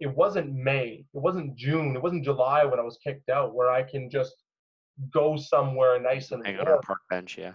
it 0.00 0.14
wasn't 0.14 0.54
May, 0.54 1.04
it 1.12 1.20
wasn't 1.20 1.56
June, 1.56 1.96
it 1.96 2.02
wasn't 2.02 2.24
July 2.24 2.64
when 2.64 2.78
I 2.78 2.82
was 2.82 2.98
kicked 3.02 3.30
out, 3.30 3.54
where 3.54 3.70
I 3.70 3.82
can 3.82 4.10
just 4.10 4.34
go 5.12 5.36
somewhere 5.36 6.00
nice 6.00 6.32
and 6.32 6.44
hang 6.46 6.58
on 6.58 6.68
a 6.68 6.78
park 6.78 7.00
bench, 7.08 7.38
yeah. 7.38 7.52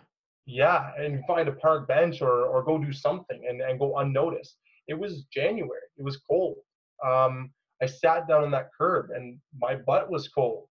Yeah, 0.47 0.91
and 0.97 1.23
find 1.27 1.47
a 1.47 1.53
park 1.53 1.87
bench 1.87 2.21
or 2.21 2.45
or 2.45 2.63
go 2.63 2.79
do 2.79 2.91
something 2.91 3.45
and, 3.47 3.61
and 3.61 3.77
go 3.77 3.97
unnoticed 3.99 4.57
it 4.87 4.99
was 4.99 5.23
January. 5.33 5.87
It 5.97 6.03
was 6.03 6.17
cold. 6.29 6.57
Um, 7.05 7.51
I 7.81 7.85
sat 7.85 8.27
down 8.27 8.43
on 8.43 8.51
that 8.51 8.69
curb 8.77 9.09
and 9.15 9.39
my 9.57 9.75
butt 9.75 10.11
was 10.11 10.27
cold. 10.27 10.65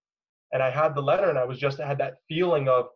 And 0.52 0.62
I 0.62 0.70
had 0.70 0.94
the 0.94 1.02
letter 1.02 1.28
and 1.28 1.38
I 1.38 1.44
was 1.44 1.58
just 1.58 1.80
I 1.80 1.86
had 1.86 1.98
that 1.98 2.14
feeling 2.28 2.68
of 2.68 2.86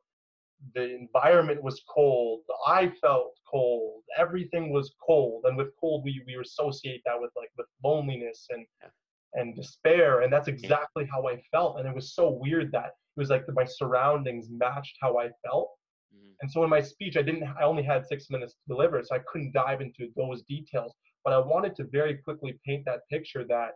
the 0.74 0.94
environment 0.94 1.62
was 1.62 1.82
cold. 1.88 2.40
I 2.66 2.92
felt 3.00 3.34
cold. 3.50 4.02
Everything 4.18 4.72
was 4.72 4.94
cold. 5.04 5.44
And 5.46 5.56
with 5.56 5.68
cold, 5.78 6.04
we, 6.04 6.22
we 6.26 6.36
associate 6.40 7.02
that 7.04 7.20
with 7.20 7.30
like 7.36 7.50
with 7.56 7.66
loneliness 7.82 8.46
and 8.50 8.66
and 9.34 9.54
despair. 9.54 10.22
And 10.22 10.32
that's 10.32 10.48
exactly 10.48 11.08
how 11.10 11.26
I 11.28 11.42
felt. 11.50 11.78
And 11.78 11.88
it 11.88 11.94
was 11.94 12.14
so 12.14 12.30
weird 12.30 12.72
that 12.72 12.86
it 12.86 13.20
was 13.20 13.30
like 13.30 13.44
my 13.52 13.64
surroundings 13.64 14.48
matched 14.50 14.96
how 15.00 15.18
I 15.18 15.28
felt. 15.44 15.70
Mm-hmm. 16.14 16.32
And 16.40 16.50
so 16.50 16.64
in 16.64 16.70
my 16.70 16.80
speech, 16.80 17.16
I 17.16 17.22
didn't, 17.22 17.44
I 17.58 17.64
only 17.64 17.82
had 17.82 18.06
six 18.06 18.30
minutes 18.30 18.54
to 18.54 18.60
deliver, 18.68 19.02
so 19.02 19.14
I 19.16 19.20
couldn't 19.26 19.52
dive 19.52 19.80
into 19.80 20.08
those 20.16 20.42
details. 20.42 20.94
But 21.24 21.32
I 21.32 21.38
wanted 21.38 21.74
to 21.76 21.84
very 21.84 22.18
quickly 22.18 22.58
paint 22.64 22.84
that 22.86 23.00
picture 23.10 23.44
that 23.48 23.72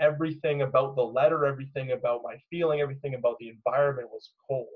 everything 0.00 0.62
about 0.62 0.96
the 0.96 1.02
letter, 1.02 1.46
everything 1.46 1.92
about 1.92 2.22
my 2.22 2.36
feeling, 2.50 2.80
everything 2.80 3.14
about 3.14 3.36
the 3.38 3.48
environment 3.48 4.08
was 4.10 4.30
cold. 4.48 4.68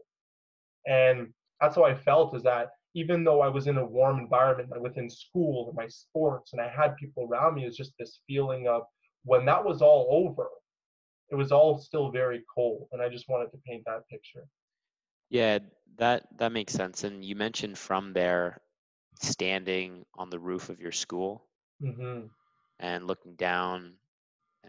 And 0.87 1.29
that's 1.61 1.77
how 1.77 1.85
I 1.85 1.95
felt 1.95 2.35
is 2.35 2.43
that 2.45 2.71
even 2.95 3.23
though 3.23 3.41
I 3.41 3.49
was 3.49 3.67
in 3.67 3.79
a 3.79 3.85
warm 3.85 4.19
environment 4.19 4.81
within 4.81 5.09
school 5.09 5.69
and 5.69 5.77
my 5.77 5.87
sports 5.89 6.53
and 6.53 6.61
I 6.61 6.69
had 6.69 6.97
people 6.97 7.29
around 7.31 7.55
me, 7.55 7.65
it's 7.65 7.77
just 7.77 7.93
this 7.99 8.21
feeling 8.27 8.67
of 8.67 8.83
when 9.25 9.45
that 9.47 9.65
was 9.65 9.83
all 9.83 10.09
over, 10.11 10.49
it 11.31 11.37
was 11.37 11.53
all 11.53 11.79
still 11.79 12.11
very 12.11 12.43
cold. 12.53 12.89
And 12.93 13.01
I 13.01 13.09
just 13.09 13.29
wanted 13.29 13.51
to 13.53 13.59
paint 13.67 13.85
that 13.87 14.09
picture. 14.09 14.47
Yeah, 15.29 15.61
that 15.99 16.27
that 16.39 16.51
makes 16.51 16.73
sense. 16.73 17.05
And 17.05 17.25
you 17.25 17.37
mentioned 17.37 17.79
from 17.79 18.13
there 18.13 18.61
standing 19.21 20.05
on 20.15 20.31
the 20.31 20.39
roof 20.39 20.71
of 20.71 20.81
your 20.81 20.93
school 20.93 21.45
mm-hmm. 21.83 22.27
and 22.81 23.07
looking 23.07 23.35
down 23.35 23.93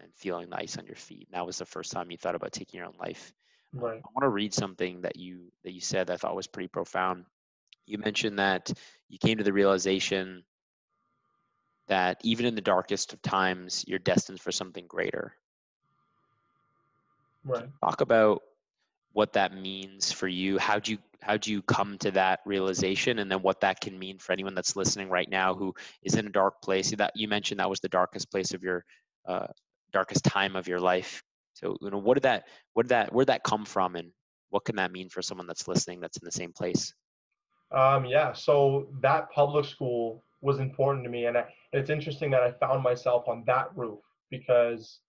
and 0.02 0.14
feeling 0.16 0.50
the 0.50 0.58
ice 0.58 0.78
on 0.78 0.86
your 0.86 0.96
feet. 0.96 1.28
And 1.28 1.40
that 1.40 1.46
was 1.46 1.58
the 1.58 1.66
first 1.66 1.92
time 1.92 2.12
you 2.12 2.18
thought 2.18 2.36
about 2.36 2.52
taking 2.52 2.80
your 2.80 2.88
own 2.88 2.96
life. 3.00 3.34
Um, 3.76 3.84
right. 3.84 4.02
I 4.04 4.10
want 4.14 4.24
to 4.24 4.30
read 4.30 4.54
something 4.54 5.02
that 5.02 5.16
you 5.16 5.52
that 5.64 5.72
you 5.72 5.82
said 5.82 6.08
that 6.08 6.14
I 6.14 6.18
thought 6.18 6.36
was 6.36 6.48
pretty 6.48 6.68
profound. 6.68 7.26
You 7.86 7.98
mentioned 7.98 8.40
that 8.40 8.72
you 9.10 9.18
came 9.18 9.38
to 9.38 9.44
the 9.44 9.54
realization 9.54 10.44
that 11.88 12.20
even 12.24 12.46
in 12.46 12.56
the 12.56 12.62
darkest 12.62 13.14
of 13.14 13.22
times, 13.22 13.84
you're 13.88 14.00
destined 14.00 14.40
for 14.40 14.52
something 14.52 14.86
greater. 14.88 15.34
Right. 17.44 17.68
Talk 17.84 18.02
about 18.02 18.44
what 19.14 19.34
that 19.34 19.54
means 19.54 20.12
for 20.12 20.28
you. 20.28 20.58
How 20.58 20.80
do 20.80 20.94
you 20.94 20.98
how'd 21.22 21.46
you 21.46 21.62
come 21.62 21.98
to 22.00 22.12
that 22.12 22.40
realization 22.46 23.20
and 23.20 23.32
then 23.32 23.42
what 23.42 23.62
that 23.62 23.80
can 23.80 23.98
mean 23.98 24.18
for 24.18 24.32
anyone 24.32 24.56
that's 24.56 24.76
listening 24.76 25.10
right 25.10 25.30
now 25.30 25.54
who 25.54 25.74
is 26.04 26.16
in 26.16 26.26
a 26.26 26.32
dark 26.32 26.62
place 26.62 26.92
that 26.96 27.12
you 27.16 27.28
mentioned 27.28 27.60
that 27.60 27.70
was 27.70 27.80
the 27.80 27.90
darkest 27.90 28.32
place 28.32 28.54
of 28.54 28.64
your 28.64 28.84
uh, 29.28 29.46
darkest 29.94 30.24
time 30.24 30.56
of 30.56 30.68
your 30.68 30.80
life. 30.80 31.24
So 31.54 31.78
you 31.82 31.90
know 31.90 31.98
what 31.98 32.16
did 32.16 32.24
that 32.24 32.48
what 32.74 32.84
did 32.84 32.90
that 32.90 33.14
where 33.14 33.26
did 33.26 33.34
that 33.34 33.44
come 33.44 33.66
from 33.66 33.96
and 33.96 34.12
what 34.50 34.66
can 34.66 34.76
that 34.78 34.92
mean 34.92 35.10
for 35.10 35.22
someone 35.22 35.48
that's 35.48 35.68
listening 35.68 36.00
that's 36.00 36.18
in 36.18 36.26
the 36.26 36.32
same 36.32 36.54
place? 36.54 36.94
Um, 37.72 38.06
yeah 38.06 38.34
so 38.34 38.90
that 39.02 39.32
public 39.32 39.66
school 39.66 40.24
was 40.42 40.60
important 40.60 41.06
to 41.06 41.10
me 41.10 41.26
and 41.26 41.38
I, 41.38 41.46
it's 41.72 41.90
interesting 41.90 42.32
that 42.32 42.42
i 42.42 42.52
found 42.52 42.84
myself 42.84 43.30
on 43.30 43.44
that 43.46 43.68
roof 43.76 44.00
because 44.30 45.00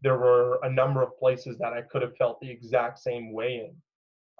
there 0.00 0.18
were 0.18 0.58
a 0.64 0.70
number 0.70 1.02
of 1.02 1.16
places 1.18 1.58
that 1.58 1.74
i 1.74 1.82
could 1.82 2.02
have 2.02 2.16
felt 2.16 2.40
the 2.40 2.50
exact 2.50 2.98
same 2.98 3.32
way 3.32 3.68
in. 3.68 3.76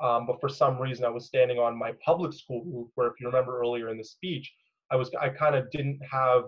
Um, 0.00 0.26
but 0.26 0.40
for 0.40 0.48
some 0.48 0.80
reason, 0.80 1.04
I 1.04 1.08
was 1.08 1.26
standing 1.26 1.58
on 1.58 1.76
my 1.76 1.92
public 2.04 2.32
school 2.32 2.62
roof, 2.64 2.88
where 2.94 3.08
if 3.08 3.14
you 3.20 3.26
remember 3.26 3.58
earlier 3.58 3.88
in 3.88 3.98
the 3.98 4.04
speech, 4.04 4.52
I 4.90 4.96
was 4.96 5.10
I 5.20 5.28
kind 5.28 5.56
of 5.56 5.70
didn't 5.70 6.00
have 6.08 6.44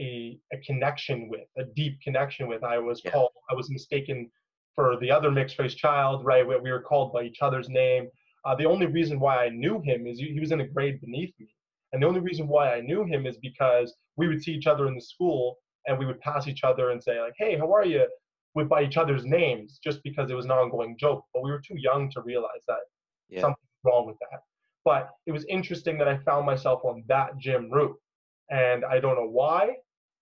a, 0.00 0.38
a 0.52 0.58
connection 0.58 1.28
with 1.28 1.48
a 1.58 1.64
deep 1.74 2.00
connection 2.02 2.48
with. 2.48 2.62
I 2.64 2.78
was 2.78 3.00
yeah. 3.04 3.12
called 3.12 3.30
I 3.50 3.54
was 3.54 3.70
mistaken 3.70 4.30
for 4.74 4.96
the 5.00 5.10
other 5.10 5.30
mixed 5.30 5.58
race 5.58 5.74
child, 5.74 6.24
right? 6.24 6.46
We, 6.46 6.56
we 6.58 6.70
were 6.70 6.82
called 6.82 7.12
by 7.12 7.22
each 7.22 7.38
other's 7.40 7.68
name. 7.68 8.08
Uh, 8.44 8.54
the 8.54 8.66
only 8.66 8.86
reason 8.86 9.18
why 9.18 9.44
I 9.44 9.48
knew 9.48 9.80
him 9.80 10.06
is 10.06 10.18
he, 10.18 10.32
he 10.32 10.40
was 10.40 10.52
in 10.52 10.60
a 10.60 10.66
grade 10.66 11.00
beneath 11.00 11.34
me, 11.38 11.48
and 11.92 12.02
the 12.02 12.06
only 12.06 12.20
reason 12.20 12.46
why 12.46 12.74
I 12.74 12.80
knew 12.80 13.04
him 13.04 13.26
is 13.26 13.36
because 13.38 13.94
we 14.16 14.28
would 14.28 14.42
see 14.42 14.52
each 14.52 14.66
other 14.66 14.86
in 14.86 14.94
the 14.94 15.00
school 15.00 15.56
and 15.86 15.98
we 15.98 16.06
would 16.06 16.20
pass 16.20 16.46
each 16.46 16.64
other 16.64 16.90
and 16.90 17.02
say 17.02 17.20
like, 17.20 17.34
"Hey, 17.38 17.56
how 17.56 17.72
are 17.72 17.84
you?" 17.84 18.06
with 18.56 18.68
by 18.70 18.82
each 18.82 18.96
other's 18.96 19.24
names 19.24 19.78
just 19.84 20.02
because 20.02 20.30
it 20.30 20.34
was 20.34 20.46
an 20.46 20.50
ongoing 20.50 20.96
joke. 20.98 21.24
But 21.32 21.44
we 21.44 21.50
were 21.50 21.60
too 21.60 21.76
young 21.76 22.10
to 22.12 22.22
realize 22.22 22.64
that 22.66 22.78
yeah. 23.28 23.42
something's 23.42 23.58
wrong 23.84 24.06
with 24.06 24.16
that. 24.18 24.40
But 24.84 25.10
it 25.26 25.32
was 25.32 25.44
interesting 25.48 25.98
that 25.98 26.08
I 26.08 26.16
found 26.18 26.46
myself 26.46 26.80
on 26.84 27.04
that 27.06 27.36
gym 27.38 27.70
route. 27.70 27.96
and 28.50 28.84
I 28.84 28.98
don't 28.98 29.16
know 29.16 29.28
why. 29.28 29.76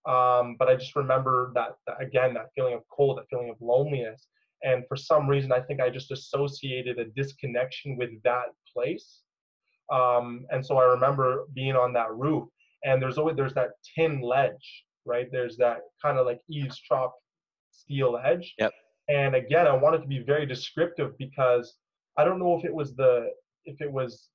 Um, 0.07 0.57
but 0.59 0.69
I 0.69 0.77
just 0.77 0.97
remember 0.97 1.51
that, 1.55 1.77
that 1.87 2.01
again, 2.01 2.35
that 2.35 2.51
feeling 2.55 2.75
of 2.75 2.83
cold, 2.95 3.19
that 3.19 3.29
feeling 3.31 3.51
of 3.51 3.57
loneliness, 3.61 4.27
and 4.65 4.85
for 4.89 4.97
some 4.97 5.29
reason, 5.29 5.53
I 5.53 5.61
think 5.61 5.81
I 5.81 5.91
just 5.91 6.11
associated 6.11 6.99
a 6.99 7.05
disconnection 7.05 7.97
with 7.97 8.11
that 8.23 8.47
place. 8.73 9.21
Um, 9.93 10.47
and 10.51 10.65
so 10.65 10.79
I 10.79 10.85
remember 10.85 11.45
being 11.55 11.77
on 11.77 11.93
that 11.93 12.15
roof, 12.15 12.49
and 12.85 13.01
there's 13.01 13.19
always 13.19 13.37
there's 13.37 13.55
that 13.55 13.73
tin 13.95 14.23
ledge, 14.23 14.85
right? 15.05 15.29
There's 15.31 15.57
that 15.59 15.81
kind 16.01 16.19
of 16.19 16.27
like 16.27 16.41
eavestrough 16.51 17.13
steel 17.71 18.19
edge. 18.25 18.55
Yep. 18.59 18.73
And 19.09 19.35
again, 19.35 19.67
I 19.67 19.73
wanted 19.73 20.01
to 20.01 20.09
be 20.09 20.21
very 20.21 20.47
descriptive 20.47 21.17
because 21.19 21.75
I 22.17 22.25
don't 22.25 22.39
know 22.39 22.57
if 22.59 22.65
it 22.65 22.75
was 22.75 22.97
the 22.97 23.29
if 23.67 23.81
it 23.83 23.93
was 23.93 24.29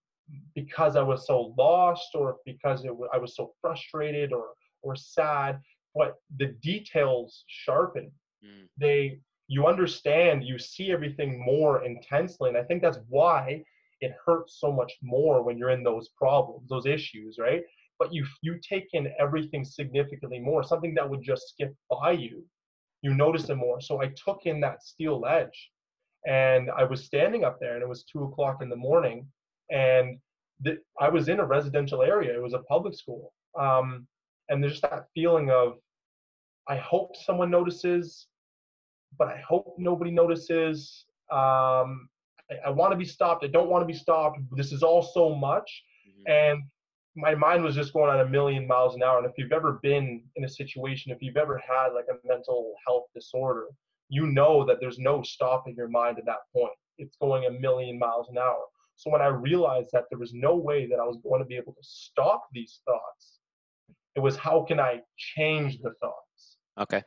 because 0.53 0.95
I 0.95 1.01
was 1.01 1.25
so 1.25 1.55
lost 1.57 2.09
or 2.13 2.37
because 2.45 2.85
it 2.85 2.91
I 3.11 3.17
was 3.17 3.35
so 3.35 3.53
frustrated 3.61 4.31
or 4.31 4.49
or 4.81 4.95
sad, 4.95 5.59
but 5.95 6.15
the 6.37 6.47
details 6.61 7.43
sharpen. 7.47 8.11
Mm. 8.43 8.67
They 8.77 9.19
you 9.47 9.65
understand, 9.65 10.43
you 10.43 10.59
see 10.59 10.91
everything 10.91 11.43
more 11.43 11.83
intensely, 11.83 12.49
and 12.49 12.57
I 12.57 12.63
think 12.63 12.83
that's 12.83 12.99
why 13.07 13.63
it 13.99 14.13
hurts 14.23 14.59
so 14.59 14.71
much 14.71 14.93
more 15.01 15.41
when 15.41 15.57
you're 15.57 15.71
in 15.71 15.83
those 15.83 16.09
problems, 16.09 16.69
those 16.69 16.85
issues, 16.85 17.37
right? 17.39 17.63
But 17.97 18.13
you 18.13 18.25
you 18.41 18.59
take 18.61 18.87
in 18.93 19.11
everything 19.19 19.65
significantly 19.65 20.39
more, 20.39 20.63
something 20.63 20.93
that 20.95 21.09
would 21.09 21.23
just 21.23 21.49
skip 21.49 21.73
by 21.89 22.11
you 22.11 22.43
you 23.01 23.13
notice 23.13 23.49
it 23.49 23.55
more. 23.55 23.81
So 23.81 24.01
I 24.01 24.11
took 24.23 24.41
in 24.45 24.59
that 24.61 24.83
steel 24.83 25.25
edge 25.25 25.71
and 26.27 26.69
I 26.71 26.83
was 26.83 27.05
standing 27.05 27.43
up 27.43 27.59
there 27.59 27.75
and 27.75 27.83
it 27.83 27.89
was 27.89 28.03
two 28.03 28.23
o'clock 28.23 28.61
in 28.61 28.69
the 28.69 28.75
morning 28.75 29.27
and 29.69 30.19
the, 30.61 30.77
I 30.99 31.09
was 31.09 31.29
in 31.29 31.39
a 31.39 31.45
residential 31.45 32.01
area. 32.01 32.35
It 32.35 32.43
was 32.43 32.53
a 32.53 32.63
public 32.63 32.93
school. 32.93 33.33
Um, 33.57 34.07
and 34.49 34.61
there's 34.61 34.73
just 34.73 34.83
that 34.83 35.05
feeling 35.13 35.49
of, 35.49 35.77
I 36.67 36.77
hope 36.77 37.15
someone 37.15 37.49
notices, 37.49 38.27
but 39.17 39.27
I 39.27 39.41
hope 39.47 39.75
nobody 39.77 40.11
notices. 40.11 41.05
Um, 41.31 42.09
I, 42.51 42.67
I 42.67 42.69
want 42.69 42.91
to 42.91 42.97
be 42.97 43.05
stopped. 43.05 43.43
I 43.43 43.47
don't 43.47 43.69
want 43.69 43.81
to 43.81 43.91
be 43.91 43.97
stopped. 43.97 44.39
This 44.55 44.71
is 44.71 44.83
all 44.83 45.01
so 45.01 45.35
much. 45.35 45.83
Mm-hmm. 46.07 46.31
And 46.31 46.63
my 47.15 47.35
mind 47.35 47.63
was 47.63 47.75
just 47.75 47.93
going 47.93 48.09
on 48.09 48.21
a 48.21 48.29
million 48.29 48.67
miles 48.67 48.95
an 48.95 49.03
hour. 49.03 49.17
And 49.17 49.27
if 49.27 49.33
you've 49.37 49.51
ever 49.51 49.79
been 49.81 50.21
in 50.35 50.43
a 50.43 50.49
situation, 50.49 51.11
if 51.11 51.21
you've 51.21 51.37
ever 51.37 51.57
had 51.57 51.89
like 51.89 52.05
a 52.09 52.27
mental 52.27 52.73
health 52.85 53.05
disorder, 53.15 53.65
you 54.09 54.27
know 54.27 54.65
that 54.65 54.77
there's 54.79 54.99
no 54.99 55.21
stopping 55.21 55.75
your 55.75 55.87
mind 55.87 56.17
at 56.17 56.25
that 56.25 56.39
point. 56.55 56.73
It's 56.97 57.17
going 57.21 57.45
a 57.45 57.51
million 57.51 57.97
miles 57.97 58.27
an 58.29 58.37
hour. 58.37 58.63
So 58.95 59.09
when 59.11 59.21
I 59.21 59.27
realized 59.27 59.89
that 59.93 60.05
there 60.09 60.19
was 60.19 60.33
no 60.33 60.55
way 60.55 60.85
that 60.87 60.99
I 60.99 61.05
was 61.05 61.17
going 61.23 61.39
to 61.39 61.45
be 61.45 61.55
able 61.55 61.73
to 61.73 61.81
stop 61.81 62.47
these 62.51 62.81
thoughts, 62.85 63.38
it 64.15 64.19
was 64.19 64.35
how 64.37 64.63
can 64.63 64.79
I 64.79 65.01
change 65.17 65.79
the 65.79 65.91
thoughts? 66.01 66.57
Okay. 66.79 67.03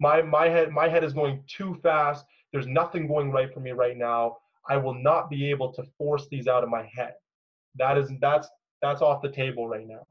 My 0.00 0.22
my 0.22 0.48
head 0.48 0.70
my 0.70 0.88
head 0.88 1.04
is 1.04 1.12
going 1.12 1.42
too 1.46 1.78
fast. 1.82 2.24
There's 2.52 2.66
nothing 2.66 3.06
going 3.06 3.30
right 3.30 3.52
for 3.52 3.60
me 3.60 3.72
right 3.72 3.96
now. 3.96 4.36
I 4.68 4.76
will 4.76 4.94
not 4.94 5.30
be 5.30 5.50
able 5.50 5.72
to 5.74 5.82
force 5.98 6.26
these 6.30 6.46
out 6.46 6.62
of 6.62 6.70
my 6.70 6.88
head. 6.94 7.14
That 7.76 7.98
is 7.98 8.10
that's 8.20 8.48
that's 8.80 9.02
off 9.02 9.22
the 9.22 9.30
table 9.30 9.68
right 9.68 9.86
now. 9.86 10.06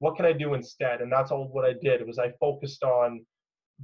What 0.00 0.16
can 0.16 0.26
I 0.26 0.32
do 0.32 0.54
instead? 0.54 1.00
And 1.00 1.10
that's 1.10 1.30
all 1.30 1.48
what 1.48 1.64
I 1.64 1.72
did 1.72 2.06
was 2.06 2.18
I 2.18 2.32
focused 2.40 2.84
on 2.84 3.24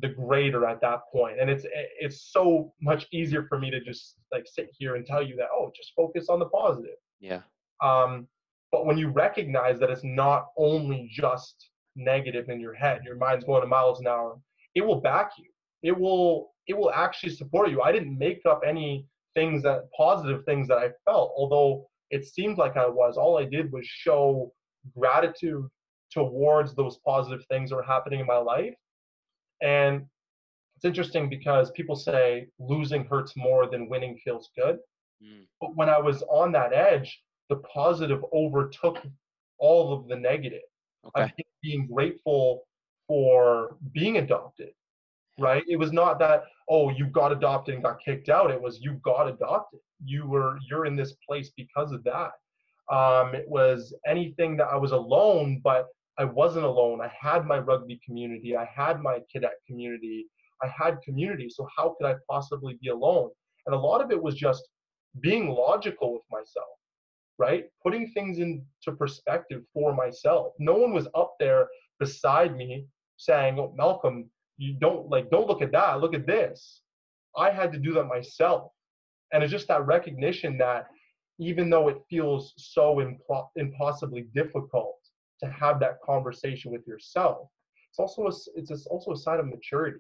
the 0.01 0.09
greater 0.09 0.67
at 0.67 0.81
that 0.81 1.01
point. 1.13 1.41
And 1.41 1.49
it's 1.49 1.67
it's 2.01 2.33
so 2.33 2.73
much 2.81 3.07
easier 3.13 3.47
for 3.49 3.59
me 3.59 3.71
to 3.71 3.81
just 3.81 4.17
like 4.33 4.47
sit 4.47 4.71
here 4.79 4.97
and 4.97 5.07
tell 5.07 5.23
you 5.23 5.37
that 5.37 5.49
oh, 5.53 5.71
just 5.75 5.93
focus 5.97 6.27
on 6.29 6.39
the 6.39 6.47
positive. 6.47 6.97
Yeah. 7.21 7.43
Um, 7.83 8.29
but 8.71 8.87
when 8.87 8.99
you 8.99 9.09
recognize 9.09 9.79
that 9.79 9.91
it's 9.91 10.05
not 10.05 10.47
only 10.57 11.09
just 11.13 11.71
negative 11.97 12.49
in 12.49 12.61
your 12.61 12.75
head, 12.75 13.03
your 13.05 13.17
mind's 13.17 13.45
going 13.45 13.63
a 13.63 13.67
miles 13.67 14.01
an 14.01 14.07
hour, 14.07 14.39
it 14.75 14.83
will 14.85 15.01
back 15.01 15.33
you. 15.39 15.51
It 15.83 15.99
will 15.99 16.53
it 16.67 16.77
will 16.77 16.91
actually 16.93 17.35
support 17.35 17.71
you. 17.71 17.83
I 17.83 17.93
didn't 17.93 18.19
make 18.19 18.41
up 18.49 18.63
any 18.67 19.07
things 19.35 19.63
that 19.65 19.91
positive 19.97 20.45
things 20.45 20.69
that 20.69 20.79
I 20.79 20.91
felt, 21.05 21.35
although 21.37 21.87
it 22.11 22.25
seemed 22.25 22.59
like 22.59 22.77
I 22.77 22.89
was. 22.89 23.17
All 23.17 23.39
I 23.39 23.45
did 23.45 23.71
was 23.73 23.87
show 23.87 24.53
gratitude 24.97 25.67
towards 26.13 26.75
those 26.75 26.99
positive 27.05 27.45
things 27.51 27.71
that 27.71 27.77
were 27.77 27.83
happening 27.83 28.21
in 28.21 28.27
my 28.27 28.37
life. 28.37 28.75
And 29.63 30.07
it's 30.77 30.85
interesting 30.85 31.29
because 31.29 31.71
people 31.73 31.97
say 31.97 32.49
losing 32.59 33.05
hurts 33.05 33.35
more 33.37 33.69
than 33.69 33.89
winning 33.89 34.19
feels 34.25 34.51
good. 34.57 34.79
Mm. 35.23 35.47
But 35.61 35.77
when 35.77 35.89
I 35.89 35.99
was 35.99 36.23
on 36.31 36.53
that 36.53 36.73
edge, 36.73 37.21
the 37.51 37.57
positive 37.57 38.25
overtook 38.33 38.99
all 39.59 39.93
of 39.93 40.09
the 40.09 40.17
negative. 40.17 40.63
Okay. 41.07 41.25
I 41.25 41.33
being 41.65 41.89
grateful 41.93 42.63
for 43.09 43.77
being 43.93 44.19
adopted, 44.19 44.71
right? 45.39 45.65
It 45.67 45.77
was 45.77 45.93
not 45.93 46.19
that, 46.21 46.45
oh, 46.69 46.91
you 46.91 47.07
got 47.07 47.33
adopted 47.33 47.75
and 47.75 47.83
got 47.83 47.99
kicked 48.05 48.29
out. 48.29 48.51
It 48.51 48.61
was 48.61 48.81
you 48.81 49.01
got 49.05 49.29
adopted. 49.29 49.81
You 50.05 50.27
were 50.27 50.59
you're 50.69 50.87
in 50.87 50.97
this 50.97 51.15
place 51.27 51.51
because 51.57 51.91
of 51.93 52.05
that. 52.05 52.33
Um, 52.95 53.35
it 53.35 53.49
was 53.49 53.95
anything 54.07 54.59
that 54.59 54.67
i 54.67 54.77
was 54.77 54.93
alone 54.93 55.63
but 55.65 55.87
i 56.19 56.25
wasn't 56.25 56.67
alone. 56.67 57.01
I 57.01 57.11
had 57.19 57.47
my 57.47 57.59
rugby 57.59 57.99
community. 58.05 58.57
I 58.57 58.67
had 58.67 59.01
my 59.01 59.21
cadet 59.33 59.57
community. 59.67 60.27
I 60.63 60.69
had 60.69 61.01
community. 61.03 61.49
So 61.49 61.67
how 61.77 61.97
could 61.97 62.07
i 62.07 62.15
possibly 62.31 62.79
be 62.83 62.91
alone? 62.91 63.31
And 63.67 63.75
a 63.75 63.79
lot 63.79 64.03
of 64.03 64.11
it 64.11 64.23
was 64.23 64.35
just 64.35 64.63
being 65.21 65.49
logical 65.49 66.13
with 66.13 66.23
myself 66.31 66.75
right? 67.39 67.65
Putting 67.83 68.11
things 68.11 68.39
into 68.39 68.97
perspective 68.97 69.63
for 69.73 69.95
myself. 69.95 70.53
No 70.59 70.75
one 70.75 70.93
was 70.93 71.09
up 71.15 71.35
there 71.41 71.69
beside 71.99 72.57
me 72.57 72.87
saying 73.17 73.59
oh, 73.59 73.73
malcolm 73.77 74.29
you 74.57 74.75
don't 74.81 75.09
like 75.09 75.31
don't 75.31 75.47
look 75.47 75.63
at 75.63 75.73
that 75.73 76.01
look 76.01 76.15
at 76.15 76.27
this. 76.27 76.83
I 77.37 77.51
had 77.51 77.73
to 77.73 77.79
do 77.79 77.93
that 77.95 78.05
myself. 78.05 78.71
And 79.33 79.43
it's 79.43 79.51
just 79.51 79.69
that 79.69 79.87
recognition 79.87 80.59
that 80.59 80.87
even 81.39 81.69
though 81.69 81.89
it 81.89 81.99
feels 82.09 82.55
so 82.57 82.97
impo- 82.97 83.49
impossibly 83.57 84.27
difficult 84.35 84.99
to 85.43 85.51
have 85.51 85.81
that 85.81 86.01
conversation 86.05 86.71
with 86.71 86.87
yourself, 86.87 87.49
it's 87.91 87.99
also 87.99 88.27
a, 88.27 88.59
it's 88.59 88.87
also 88.87 89.13
a 89.13 89.17
sign 89.17 89.41
of 89.41 89.47
maturity, 89.47 89.99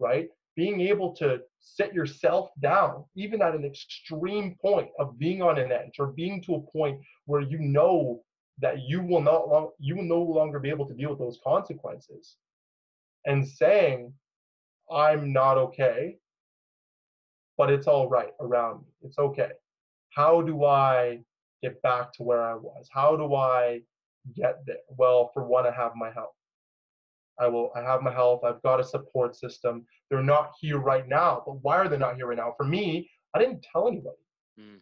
right? 0.00 0.28
Being 0.58 0.80
able 0.82 1.14
to 1.16 1.40
sit 1.60 1.94
yourself 1.94 2.50
down, 2.60 3.04
even 3.14 3.40
at 3.40 3.54
an 3.54 3.64
extreme 3.64 4.56
point 4.60 4.88
of 4.98 5.18
being 5.18 5.40
on 5.40 5.58
an 5.58 5.70
edge 5.70 5.96
or 5.98 6.08
being 6.08 6.42
to 6.42 6.56
a 6.56 6.72
point 6.72 7.00
where 7.26 7.40
you 7.40 7.58
know 7.58 8.22
that 8.60 8.82
you 8.82 9.00
will 9.00 9.22
not 9.22 9.48
long, 9.48 9.70
you 9.78 9.94
will 9.96 10.10
no 10.16 10.20
longer 10.20 10.58
be 10.58 10.68
able 10.68 10.88
to 10.88 10.94
deal 10.94 11.10
with 11.10 11.20
those 11.20 11.38
consequences, 11.44 12.36
and 13.24 13.46
saying, 13.46 14.12
"I'm 14.90 15.32
not 15.32 15.56
okay 15.66 16.18
but 17.58 17.70
it's 17.70 17.88
all 17.88 18.08
right 18.08 18.32
around 18.40 18.78
me. 18.78 18.86
It's 19.02 19.18
okay. 19.18 19.50
How 20.10 20.40
do 20.40 20.64
I 20.64 21.18
get 21.62 21.82
back 21.82 22.12
to 22.14 22.22
where 22.22 22.42
I 22.42 22.54
was? 22.54 22.88
How 22.90 23.16
do 23.16 23.34
I 23.34 23.80
get 24.34 24.64
there? 24.64 24.76
Well, 24.96 25.30
for 25.34 25.44
one, 25.44 25.66
I 25.66 25.72
have 25.72 25.92
my 25.96 26.10
health. 26.12 26.37
I 27.40 27.46
will. 27.46 27.70
I 27.76 27.80
have 27.80 28.02
my 28.02 28.12
health. 28.12 28.42
I've 28.44 28.62
got 28.62 28.80
a 28.80 28.84
support 28.84 29.36
system. 29.36 29.84
They're 30.10 30.22
not 30.22 30.52
here 30.60 30.78
right 30.78 31.08
now. 31.08 31.42
But 31.46 31.62
why 31.62 31.76
are 31.76 31.88
they 31.88 31.98
not 31.98 32.16
here 32.16 32.26
right 32.26 32.36
now? 32.36 32.54
For 32.56 32.64
me, 32.64 33.10
I 33.34 33.38
didn't 33.38 33.64
tell 33.72 33.88
anybody. 33.88 34.16
Mm. 34.58 34.80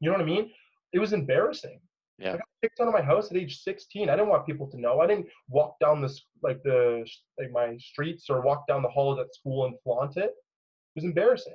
You 0.00 0.10
know 0.10 0.12
what 0.12 0.22
I 0.22 0.26
mean? 0.26 0.50
It 0.92 0.98
was 0.98 1.12
embarrassing. 1.12 1.80
Yeah. 2.18 2.34
I 2.34 2.36
got 2.36 2.48
kicked 2.62 2.80
out 2.80 2.88
of 2.88 2.94
my 2.94 3.00
house 3.02 3.30
at 3.30 3.36
age 3.36 3.62
16. 3.62 4.08
I 4.08 4.16
didn't 4.16 4.28
want 4.28 4.46
people 4.46 4.68
to 4.70 4.80
know. 4.80 5.00
I 5.00 5.06
didn't 5.06 5.26
walk 5.48 5.78
down 5.80 6.02
this 6.02 6.22
like 6.42 6.62
the 6.62 7.06
like 7.38 7.50
my 7.50 7.76
streets 7.78 8.28
or 8.28 8.42
walk 8.42 8.66
down 8.66 8.82
the 8.82 8.88
halls 8.88 9.18
at 9.18 9.34
school 9.34 9.64
and 9.64 9.74
flaunt 9.82 10.16
it. 10.16 10.24
It 10.24 10.94
was 10.94 11.04
embarrassing. 11.04 11.54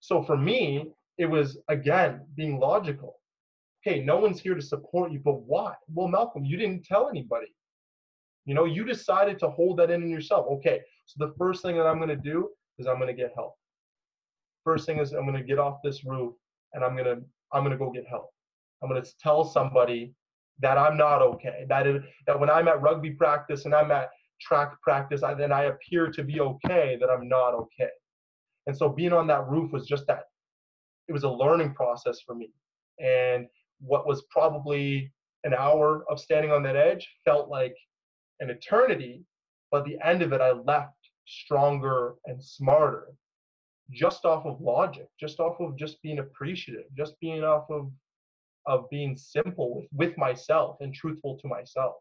So 0.00 0.22
for 0.22 0.36
me, 0.36 0.92
it 1.18 1.26
was 1.26 1.58
again 1.68 2.24
being 2.36 2.60
logical. 2.60 3.18
Hey, 3.80 4.02
no 4.02 4.18
one's 4.18 4.40
here 4.40 4.54
to 4.54 4.62
support 4.62 5.12
you, 5.12 5.20
but 5.20 5.40
why? 5.42 5.74
Well, 5.92 6.08
Malcolm, 6.08 6.44
you 6.44 6.56
didn't 6.56 6.84
tell 6.84 7.08
anybody. 7.08 7.46
You 8.46 8.54
know, 8.54 8.64
you 8.64 8.84
decided 8.84 9.38
to 9.40 9.50
hold 9.50 9.78
that 9.78 9.90
in, 9.90 10.02
in 10.02 10.08
yourself. 10.08 10.46
Okay, 10.50 10.80
so 11.04 11.26
the 11.26 11.34
first 11.36 11.62
thing 11.62 11.76
that 11.76 11.86
I'm 11.86 11.98
going 11.98 12.08
to 12.08 12.16
do 12.16 12.48
is 12.78 12.86
I'm 12.86 12.96
going 12.96 13.14
to 13.14 13.22
get 13.22 13.32
help. 13.34 13.54
First 14.64 14.86
thing 14.86 14.98
is 14.98 15.12
I'm 15.12 15.26
going 15.26 15.36
to 15.36 15.42
get 15.42 15.58
off 15.58 15.78
this 15.84 16.04
roof 16.04 16.34
and 16.72 16.84
I'm 16.84 16.96
going 16.96 17.04
to 17.04 17.22
I'm 17.52 17.62
going 17.62 17.72
to 17.72 17.78
go 17.78 17.90
get 17.90 18.06
help. 18.08 18.30
I'm 18.82 18.88
going 18.88 19.02
to 19.02 19.10
tell 19.22 19.44
somebody 19.44 20.14
that 20.60 20.78
I'm 20.78 20.96
not 20.96 21.22
okay. 21.22 21.64
That 21.68 21.86
is, 21.86 22.02
that 22.26 22.38
when 22.38 22.50
I'm 22.50 22.68
at 22.68 22.82
rugby 22.82 23.10
practice 23.10 23.64
and 23.64 23.74
I'm 23.74 23.90
at 23.90 24.10
track 24.40 24.80
practice, 24.82 25.22
I, 25.22 25.34
then 25.34 25.52
I 25.52 25.64
appear 25.64 26.08
to 26.08 26.22
be 26.22 26.40
okay. 26.40 26.96
That 27.00 27.08
I'm 27.08 27.28
not 27.28 27.54
okay. 27.54 27.90
And 28.66 28.76
so 28.76 28.88
being 28.88 29.12
on 29.12 29.26
that 29.28 29.48
roof 29.48 29.72
was 29.72 29.86
just 29.86 30.06
that. 30.08 30.24
It 31.08 31.12
was 31.12 31.22
a 31.22 31.30
learning 31.30 31.74
process 31.74 32.20
for 32.26 32.34
me. 32.34 32.50
And 32.98 33.46
what 33.80 34.06
was 34.06 34.24
probably 34.30 35.12
an 35.44 35.54
hour 35.54 36.04
of 36.10 36.18
standing 36.18 36.50
on 36.50 36.62
that 36.64 36.76
edge 36.76 37.08
felt 37.24 37.48
like 37.48 37.76
an 38.40 38.50
eternity. 38.50 39.24
But 39.70 39.84
the 39.84 39.98
end 40.04 40.22
of 40.22 40.32
it, 40.32 40.40
I 40.40 40.52
left 40.52 40.94
stronger 41.26 42.14
and 42.26 42.42
smarter 42.42 43.08
just 43.90 44.24
off 44.24 44.46
of 44.46 44.60
logic, 44.60 45.08
just 45.18 45.40
off 45.40 45.60
of 45.60 45.76
just 45.76 46.00
being 46.02 46.18
appreciative, 46.18 46.84
just 46.96 47.18
being 47.20 47.44
off 47.44 47.70
of 47.70 47.90
of 48.66 48.90
being 48.90 49.16
simple 49.16 49.76
with, 49.76 49.86
with 49.92 50.18
myself 50.18 50.78
and 50.80 50.92
truthful 50.92 51.38
to 51.38 51.46
myself. 51.46 51.94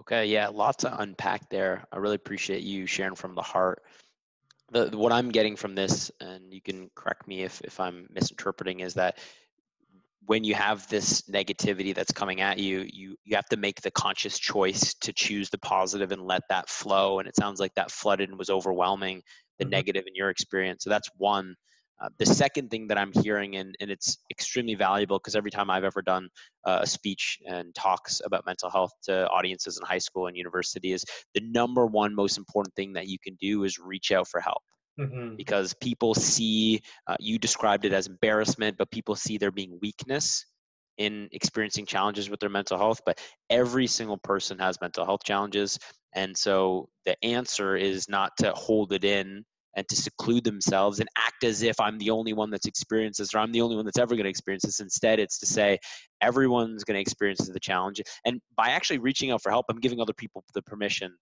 Okay, 0.00 0.26
yeah, 0.26 0.48
lots 0.48 0.78
to 0.84 1.00
unpack 1.00 1.50
there. 1.50 1.84
I 1.92 1.98
really 1.98 2.14
appreciate 2.14 2.62
you 2.62 2.86
sharing 2.86 3.14
from 3.14 3.34
the 3.34 3.42
heart. 3.42 3.82
The, 4.70 4.90
what 4.96 5.12
I'm 5.12 5.28
getting 5.28 5.54
from 5.54 5.74
this, 5.74 6.10
and 6.20 6.52
you 6.52 6.62
can 6.62 6.90
correct 6.94 7.28
me 7.28 7.42
if, 7.42 7.60
if 7.62 7.78
I'm 7.78 8.06
misinterpreting, 8.10 8.80
is 8.80 8.94
that 8.94 9.18
when 10.28 10.44
you 10.44 10.54
have 10.54 10.86
this 10.88 11.22
negativity 11.22 11.94
that's 11.94 12.12
coming 12.12 12.42
at 12.42 12.58
you, 12.58 12.86
you 12.92 13.16
you 13.24 13.34
have 13.34 13.48
to 13.48 13.56
make 13.56 13.80
the 13.80 13.90
conscious 13.90 14.38
choice 14.38 14.92
to 15.00 15.10
choose 15.10 15.48
the 15.48 15.56
positive 15.56 16.12
and 16.12 16.20
let 16.20 16.42
that 16.50 16.68
flow. 16.68 17.18
And 17.18 17.26
it 17.26 17.34
sounds 17.34 17.58
like 17.58 17.74
that 17.76 17.90
flooded 17.90 18.28
and 18.28 18.38
was 18.38 18.50
overwhelming 18.50 19.22
the 19.58 19.64
mm-hmm. 19.64 19.70
negative 19.70 20.04
in 20.06 20.14
your 20.14 20.28
experience. 20.28 20.84
So 20.84 20.90
that's 20.90 21.08
one. 21.16 21.56
Uh, 21.98 22.10
the 22.18 22.26
second 22.26 22.70
thing 22.70 22.88
that 22.88 22.98
I'm 22.98 23.10
hearing, 23.10 23.56
and, 23.56 23.74
and 23.80 23.90
it's 23.90 24.18
extremely 24.30 24.74
valuable 24.74 25.18
because 25.18 25.34
every 25.34 25.50
time 25.50 25.70
I've 25.70 25.82
ever 25.82 26.02
done 26.02 26.28
uh, 26.66 26.80
a 26.82 26.86
speech 26.86 27.38
and 27.48 27.74
talks 27.74 28.20
about 28.22 28.44
mental 28.44 28.68
health 28.68 28.92
to 29.04 29.26
audiences 29.30 29.78
in 29.80 29.86
high 29.86 29.98
school 29.98 30.26
and 30.26 30.36
university, 30.36 30.92
is 30.92 31.06
the 31.34 31.40
number 31.40 31.86
one 31.86 32.14
most 32.14 32.36
important 32.36 32.74
thing 32.74 32.92
that 32.92 33.08
you 33.08 33.18
can 33.18 33.34
do 33.40 33.64
is 33.64 33.78
reach 33.78 34.12
out 34.12 34.28
for 34.28 34.40
help. 34.40 34.62
Mm-hmm. 34.98 35.36
Because 35.36 35.74
people 35.74 36.14
see, 36.14 36.80
uh, 37.06 37.16
you 37.20 37.38
described 37.38 37.84
it 37.84 37.92
as 37.92 38.06
embarrassment, 38.06 38.76
but 38.78 38.90
people 38.90 39.14
see 39.14 39.38
there 39.38 39.52
being 39.52 39.78
weakness 39.80 40.44
in 40.96 41.28
experiencing 41.30 41.86
challenges 41.86 42.28
with 42.28 42.40
their 42.40 42.50
mental 42.50 42.76
health. 42.76 43.00
But 43.06 43.20
every 43.48 43.86
single 43.86 44.18
person 44.18 44.58
has 44.58 44.80
mental 44.80 45.04
health 45.04 45.22
challenges. 45.24 45.78
And 46.14 46.36
so 46.36 46.88
the 47.06 47.16
answer 47.24 47.76
is 47.76 48.08
not 48.08 48.32
to 48.38 48.52
hold 48.52 48.92
it 48.92 49.04
in 49.04 49.44
and 49.76 49.88
to 49.88 49.94
seclude 49.94 50.42
themselves 50.42 50.98
and 50.98 51.08
act 51.16 51.44
as 51.44 51.62
if 51.62 51.78
I'm 51.78 51.98
the 51.98 52.10
only 52.10 52.32
one 52.32 52.50
that's 52.50 52.66
experienced 52.66 53.20
this 53.20 53.32
or 53.34 53.38
I'm 53.38 53.52
the 53.52 53.60
only 53.60 53.76
one 53.76 53.84
that's 53.84 53.98
ever 53.98 54.16
going 54.16 54.24
to 54.24 54.30
experience 54.30 54.64
this. 54.64 54.80
Instead, 54.80 55.20
it's 55.20 55.38
to 55.38 55.46
say 55.46 55.78
everyone's 56.20 56.82
going 56.82 56.96
to 56.96 57.00
experience 57.00 57.46
the 57.46 57.60
challenge. 57.60 58.00
And 58.24 58.40
by 58.56 58.70
actually 58.70 58.98
reaching 58.98 59.30
out 59.30 59.42
for 59.42 59.50
help, 59.50 59.66
I'm 59.68 59.78
giving 59.78 60.00
other 60.00 60.14
people 60.14 60.42
the 60.54 60.62
permission 60.62 61.14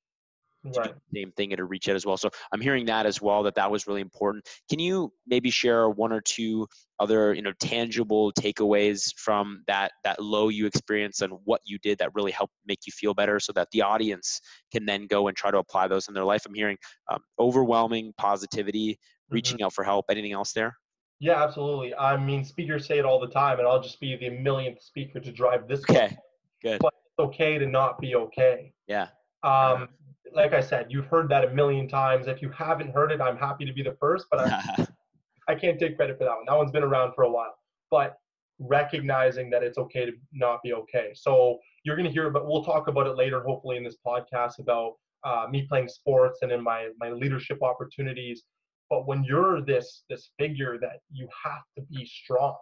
right. 0.64 0.94
same 1.14 1.32
thing 1.32 1.52
and 1.52 1.58
to 1.58 1.64
reach 1.64 1.88
out 1.88 1.96
as 1.96 2.04
well. 2.06 2.16
So 2.16 2.30
I'm 2.52 2.60
hearing 2.60 2.86
that 2.86 3.06
as 3.06 3.20
well 3.20 3.42
that 3.44 3.54
that 3.54 3.70
was 3.70 3.86
really 3.86 4.00
important. 4.00 4.48
Can 4.68 4.78
you 4.78 5.12
maybe 5.26 5.50
share 5.50 5.88
one 5.88 6.12
or 6.12 6.20
two 6.20 6.66
other 6.98 7.34
you 7.34 7.42
know 7.42 7.52
tangible 7.60 8.32
takeaways 8.32 9.14
from 9.16 9.62
that 9.66 9.92
that 10.04 10.20
low 10.20 10.48
you 10.48 10.66
experienced 10.66 11.22
and 11.22 11.32
what 11.44 11.60
you 11.64 11.78
did 11.78 11.98
that 11.98 12.14
really 12.14 12.32
helped 12.32 12.54
make 12.66 12.80
you 12.86 12.92
feel 12.92 13.14
better, 13.14 13.38
so 13.38 13.52
that 13.52 13.68
the 13.72 13.82
audience 13.82 14.40
can 14.72 14.86
then 14.86 15.06
go 15.06 15.28
and 15.28 15.36
try 15.36 15.50
to 15.50 15.58
apply 15.58 15.88
those 15.88 16.08
in 16.08 16.14
their 16.14 16.24
life? 16.24 16.44
I'm 16.46 16.54
hearing 16.54 16.78
um, 17.10 17.20
overwhelming 17.38 18.14
positivity, 18.18 18.92
mm-hmm. 18.92 19.34
reaching 19.34 19.62
out 19.62 19.72
for 19.72 19.84
help. 19.84 20.06
Anything 20.10 20.32
else 20.32 20.52
there? 20.52 20.74
Yeah, 21.18 21.42
absolutely. 21.42 21.94
I 21.94 22.16
mean, 22.16 22.44
speakers 22.44 22.86
say 22.86 22.98
it 22.98 23.04
all 23.04 23.18
the 23.18 23.28
time, 23.28 23.58
and 23.58 23.66
I'll 23.66 23.82
just 23.82 24.00
be 24.00 24.16
the 24.16 24.30
millionth 24.30 24.82
speaker 24.82 25.18
to 25.18 25.32
drive 25.32 25.66
this. 25.66 25.80
Okay, 25.88 26.16
good. 26.62 26.78
But 26.80 26.92
it's 26.94 27.26
okay 27.26 27.58
to 27.58 27.66
not 27.66 27.98
be 27.98 28.14
okay. 28.16 28.72
Yeah. 28.86 29.08
Um, 29.42 29.88
like 30.32 30.52
I 30.52 30.60
said, 30.60 30.86
you've 30.88 31.06
heard 31.06 31.28
that 31.30 31.44
a 31.44 31.50
million 31.50 31.88
times. 31.88 32.26
If 32.26 32.42
you 32.42 32.50
haven't 32.50 32.92
heard 32.92 33.12
it, 33.12 33.20
I'm 33.20 33.36
happy 33.36 33.64
to 33.64 33.72
be 33.72 33.82
the 33.82 33.96
first, 34.00 34.26
but 34.30 34.40
I, 34.40 34.86
I 35.48 35.54
can't 35.54 35.78
take 35.78 35.96
credit 35.96 36.18
for 36.18 36.24
that 36.24 36.36
one. 36.36 36.44
That 36.46 36.56
one's 36.56 36.72
been 36.72 36.82
around 36.82 37.14
for 37.14 37.24
a 37.24 37.30
while. 37.30 37.54
But 37.90 38.16
recognizing 38.58 39.50
that 39.50 39.62
it's 39.62 39.78
okay 39.78 40.06
to 40.06 40.12
not 40.32 40.62
be 40.62 40.72
okay. 40.72 41.10
So 41.14 41.58
you're 41.84 41.96
going 41.96 42.06
to 42.06 42.12
hear 42.12 42.26
about, 42.26 42.46
we'll 42.46 42.64
talk 42.64 42.88
about 42.88 43.06
it 43.06 43.16
later, 43.16 43.42
hopefully 43.42 43.76
in 43.76 43.84
this 43.84 43.96
podcast 44.04 44.58
about 44.58 44.94
uh, 45.24 45.46
me 45.50 45.66
playing 45.68 45.88
sports 45.88 46.40
and 46.42 46.50
in 46.50 46.62
my, 46.62 46.88
my 46.98 47.10
leadership 47.10 47.62
opportunities. 47.62 48.44
But 48.88 49.06
when 49.06 49.24
you're 49.24 49.62
this, 49.62 50.04
this 50.08 50.30
figure 50.38 50.78
that 50.80 51.00
you 51.10 51.28
have 51.44 51.62
to 51.76 51.82
be 51.82 52.06
strong, 52.06 52.56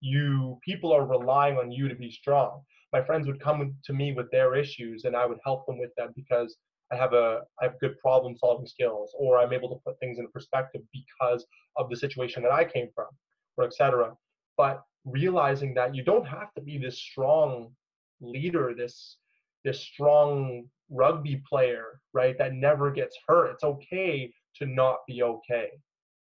you, 0.00 0.58
people 0.64 0.92
are 0.92 1.06
relying 1.06 1.58
on 1.58 1.70
you 1.70 1.88
to 1.88 1.94
be 1.94 2.10
strong. 2.10 2.62
My 2.92 3.02
friends 3.02 3.26
would 3.26 3.40
come 3.40 3.74
to 3.84 3.92
me 3.92 4.12
with 4.12 4.30
their 4.30 4.54
issues 4.54 5.04
and 5.04 5.14
I 5.14 5.26
would 5.26 5.38
help 5.44 5.66
them 5.66 5.78
with 5.78 5.94
them 5.96 6.12
because 6.16 6.56
I 6.92 6.96
have 6.96 7.12
a 7.12 7.40
I 7.60 7.64
have 7.64 7.80
good 7.80 7.98
problem 7.98 8.36
solving 8.36 8.66
skills, 8.66 9.14
or 9.18 9.38
I'm 9.38 9.52
able 9.52 9.68
to 9.70 9.80
put 9.84 9.98
things 10.00 10.18
in 10.18 10.28
perspective 10.28 10.82
because 10.92 11.46
of 11.76 11.90
the 11.90 11.96
situation 11.96 12.42
that 12.42 12.52
I 12.52 12.64
came 12.64 12.88
from, 12.94 13.08
or 13.56 13.64
etc. 13.64 14.14
But 14.56 14.82
realizing 15.04 15.74
that 15.74 15.94
you 15.94 16.02
don't 16.02 16.26
have 16.26 16.52
to 16.54 16.60
be 16.62 16.78
this 16.78 16.98
strong 16.98 17.72
leader, 18.20 18.74
this 18.76 19.18
this 19.64 19.80
strong 19.80 20.64
rugby 20.90 21.42
player, 21.48 22.00
right? 22.14 22.36
That 22.38 22.54
never 22.54 22.90
gets 22.90 23.16
hurt. 23.26 23.52
It's 23.52 23.64
okay 23.64 24.32
to 24.56 24.66
not 24.66 24.98
be 25.06 25.22
okay. 25.22 25.68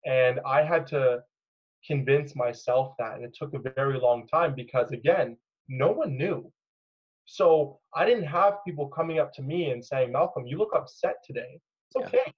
And 0.06 0.40
I 0.46 0.62
had 0.62 0.86
to 0.88 1.22
convince 1.86 2.36
myself 2.36 2.94
that, 2.98 3.16
and 3.16 3.24
it 3.24 3.34
took 3.34 3.54
a 3.54 3.70
very 3.74 3.98
long 3.98 4.28
time 4.28 4.54
because 4.54 4.92
again, 4.92 5.36
no 5.68 5.90
one 5.90 6.16
knew 6.16 6.52
so 7.32 7.78
I 7.94 8.04
didn't 8.04 8.26
have 8.26 8.62
people 8.62 8.88
coming 8.88 9.18
up 9.18 9.32
to 9.36 9.42
me 9.42 9.70
and 9.70 9.82
saying, 9.82 10.12
Malcolm, 10.12 10.46
you 10.46 10.58
look 10.58 10.74
upset 10.74 11.14
today. 11.24 11.58
It's 11.88 12.06
okay. 12.06 12.24
Yeah. 12.26 12.32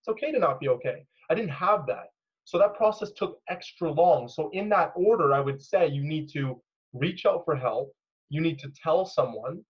It's 0.00 0.08
okay 0.08 0.32
to 0.32 0.38
not 0.38 0.58
be 0.58 0.68
okay. 0.68 1.04
I 1.28 1.34
didn't 1.34 1.50
have 1.50 1.86
that. 1.88 2.06
So 2.44 2.56
that 2.56 2.74
process 2.74 3.10
took 3.10 3.38
extra 3.50 3.92
long. 3.92 4.28
So 4.28 4.48
in 4.54 4.70
that 4.70 4.92
order, 4.96 5.34
I 5.34 5.40
would 5.40 5.60
say 5.60 5.88
you 5.88 6.02
need 6.02 6.30
to 6.30 6.58
reach 6.94 7.26
out 7.26 7.44
for 7.44 7.54
help. 7.54 7.92
You 8.30 8.40
need 8.40 8.58
to 8.60 8.72
tell 8.82 9.04
someone 9.04 9.62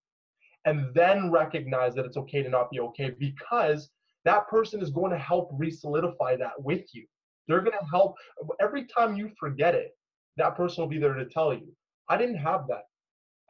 and 0.66 0.94
then 0.94 1.32
recognize 1.32 1.96
that 1.96 2.06
it's 2.06 2.16
okay 2.18 2.40
to 2.44 2.48
not 2.48 2.70
be 2.70 2.78
okay 2.78 3.10
because 3.18 3.90
that 4.24 4.46
person 4.46 4.80
is 4.80 4.90
going 4.90 5.10
to 5.10 5.18
help 5.18 5.50
re-solidify 5.54 6.36
that 6.36 6.62
with 6.62 6.84
you. 6.94 7.06
They're 7.48 7.62
going 7.62 7.76
to 7.76 7.90
help 7.90 8.14
every 8.60 8.84
time 8.84 9.16
you 9.16 9.32
forget 9.36 9.74
it. 9.74 9.96
That 10.36 10.54
person 10.56 10.82
will 10.82 10.88
be 10.88 11.00
there 11.00 11.14
to 11.14 11.24
tell 11.24 11.52
you. 11.52 11.74
I 12.08 12.16
didn't 12.16 12.36
have 12.36 12.68
that. 12.68 12.84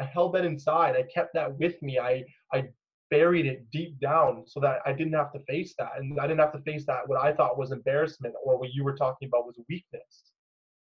I 0.00 0.04
held 0.04 0.34
that 0.34 0.44
inside. 0.44 0.96
I 0.96 1.02
kept 1.02 1.34
that 1.34 1.58
with 1.58 1.80
me. 1.82 1.98
I 1.98 2.24
I 2.52 2.68
buried 3.10 3.46
it 3.46 3.70
deep 3.70 3.98
down 4.00 4.44
so 4.46 4.60
that 4.60 4.78
I 4.86 4.92
didn't 4.92 5.14
have 5.14 5.32
to 5.32 5.40
face 5.40 5.74
that, 5.78 5.92
and 5.96 6.18
I 6.18 6.26
didn't 6.26 6.40
have 6.40 6.52
to 6.52 6.62
face 6.62 6.86
that 6.86 7.08
what 7.08 7.22
I 7.22 7.32
thought 7.32 7.58
was 7.58 7.72
embarrassment 7.72 8.34
or 8.44 8.58
what 8.58 8.72
you 8.72 8.84
were 8.84 8.96
talking 8.96 9.28
about 9.28 9.46
was 9.46 9.58
weakness, 9.68 10.32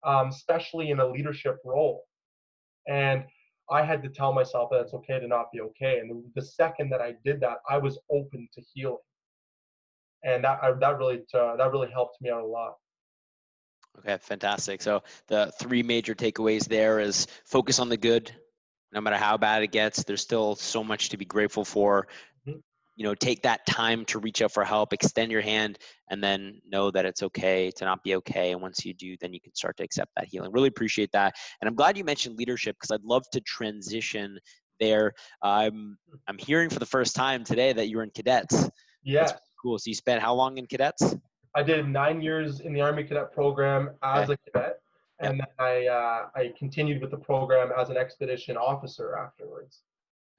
um, 0.04 0.30
especially 0.30 0.90
in 0.90 1.00
a 1.00 1.08
leadership 1.08 1.58
role. 1.64 2.04
And 2.88 3.24
I 3.70 3.84
had 3.84 4.02
to 4.04 4.10
tell 4.10 4.34
myself 4.34 4.70
that 4.72 4.82
it's 4.82 4.94
okay 4.94 5.20
to 5.20 5.28
not 5.28 5.52
be 5.52 5.62
okay. 5.62 6.00
And 6.00 6.24
the, 6.36 6.42
second 6.42 6.90
that 6.92 7.02
I 7.02 7.16
did 7.26 7.42
that, 7.42 7.58
I 7.70 7.78
was 7.78 8.00
open 8.10 8.48
to 8.54 8.62
healing, 8.74 8.98
and 10.24 10.44
that 10.44 10.60
I, 10.62 10.72
that 10.72 10.98
really 10.98 11.22
uh, 11.34 11.56
that 11.56 11.72
really 11.72 11.92
helped 11.92 12.20
me 12.22 12.30
out 12.30 12.44
a 12.44 12.48
lot. 12.48 12.76
Okay, 14.00 14.18
fantastic. 14.22 14.82
So 14.82 15.04
the 15.28 15.52
three 15.60 15.84
major 15.84 16.14
takeaways 16.14 16.68
there 16.68 17.00
is 17.00 17.28
focus 17.46 17.80
on 17.80 17.90
the 17.90 17.98
good, 17.98 18.32
no 18.94 19.02
matter 19.02 19.18
how 19.18 19.38
bad 19.38 19.64
it 19.64 19.72
gets 19.72 20.04
there's 20.04 20.22
still 20.22 20.56
so 20.56 20.84
much 20.84 21.10
to 21.10 21.18
be 21.18 21.26
grateful 21.26 21.66
for 21.66 22.08
mm-hmm. 22.48 22.58
you 22.96 23.04
know 23.04 23.14
take 23.14 23.42
that 23.44 23.66
time 23.66 24.06
to 24.06 24.20
reach 24.20 24.42
out 24.42 24.52
for 24.52 24.64
help 24.64 24.94
extend 24.94 25.32
your 25.32 25.42
hand 25.42 25.78
and 26.10 26.24
then 26.24 26.62
know 26.66 26.90
that 26.92 27.06
it's 27.06 27.24
okay 27.24 27.72
to 27.72 27.86
not 27.86 28.04
be 28.04 28.16
okay 28.16 28.52
and 28.52 28.62
once 28.62 28.86
you 28.86 28.94
do 28.94 29.16
then 29.20 29.34
you 29.34 29.42
can 29.42 29.54
start 29.56 29.76
to 29.78 29.84
accept 29.84 30.12
that 30.16 30.28
healing 30.28 30.52
really 30.52 30.70
appreciate 30.70 31.12
that 31.12 31.36
and 31.62 31.68
i'm 31.68 31.76
glad 31.76 31.98
you 31.98 32.04
mentioned 32.04 32.38
leadership 32.38 32.76
because 32.80 32.94
i'd 32.94 33.04
love 33.04 33.24
to 33.32 33.42
transition 33.42 34.40
there. 34.80 35.14
I'm 35.42 35.98
I'm 36.28 36.38
hearing 36.38 36.70
for 36.70 36.80
the 36.80 36.86
first 36.86 37.16
time 37.16 37.44
today 37.44 37.74
that 37.74 37.88
you 37.88 37.98
were 37.98 38.04
in 38.04 38.12
cadets. 38.12 38.70
Yeah. 39.04 39.26
That's 39.26 39.34
cool. 39.62 39.78
So 39.80 39.90
you 39.90 39.96
spent 39.96 40.22
how 40.22 40.34
long 40.34 40.58
in 40.58 40.66
cadets? 40.66 41.16
I 41.56 41.64
did 41.64 41.88
nine 41.88 42.22
years 42.22 42.60
in 42.60 42.74
the 42.74 42.82
Army 42.82 43.04
Cadet 43.04 43.32
program 43.32 43.92
as 44.04 44.30
Okay. 44.30 44.34
a 44.34 44.52
cadet, 44.52 44.80
and 45.20 45.40
then 45.40 45.48
I 45.60 45.88
uh, 45.88 46.28
I 46.36 46.54
continued 46.58 47.02
with 47.02 47.12
the 47.12 47.18
program 47.18 47.72
as 47.78 47.90
an 47.90 47.98
expedition 47.98 48.58
officer 48.58 49.16
afterwards. 49.18 49.82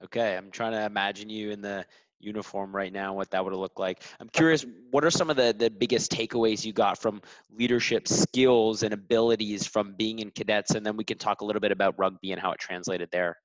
Okay, 0.03 0.37
I'm 0.37 0.49
trying 0.51 0.71
to 0.71 0.85
imagine 0.85 1.29
you 1.29 1.51
in 1.51 1.61
the 1.61 1.85
uniform 2.19 2.75
right 2.75 2.91
now, 2.91 3.13
what 3.13 3.31
that 3.31 3.43
would 3.43 3.53
have 3.53 3.59
looked 3.59 3.79
like. 3.79 4.03
I'm 4.19 4.29
curious, 4.29 4.65
what 4.91 5.03
are 5.03 5.11
some 5.11 5.29
of 5.29 5.37
the, 5.37 5.55
the 5.57 5.69
biggest 5.69 6.11
takeaways 6.11 6.65
you 6.65 6.73
got 6.73 6.97
from 6.97 7.21
leadership 7.57 8.07
skills 8.07 8.83
and 8.83 8.93
abilities 8.93 9.65
from 9.65 9.93
being 9.93 10.19
in 10.19 10.31
cadets? 10.31 10.71
And 10.71 10.85
then 10.85 10.97
we 10.97 11.03
can 11.03 11.17
talk 11.17 11.41
a 11.41 11.45
little 11.45 11.59
bit 11.59 11.71
about 11.71 11.95
rugby 11.97 12.31
and 12.31 12.41
how 12.41 12.51
it 12.51 12.59
translated 12.59 13.09
there. 13.11 13.37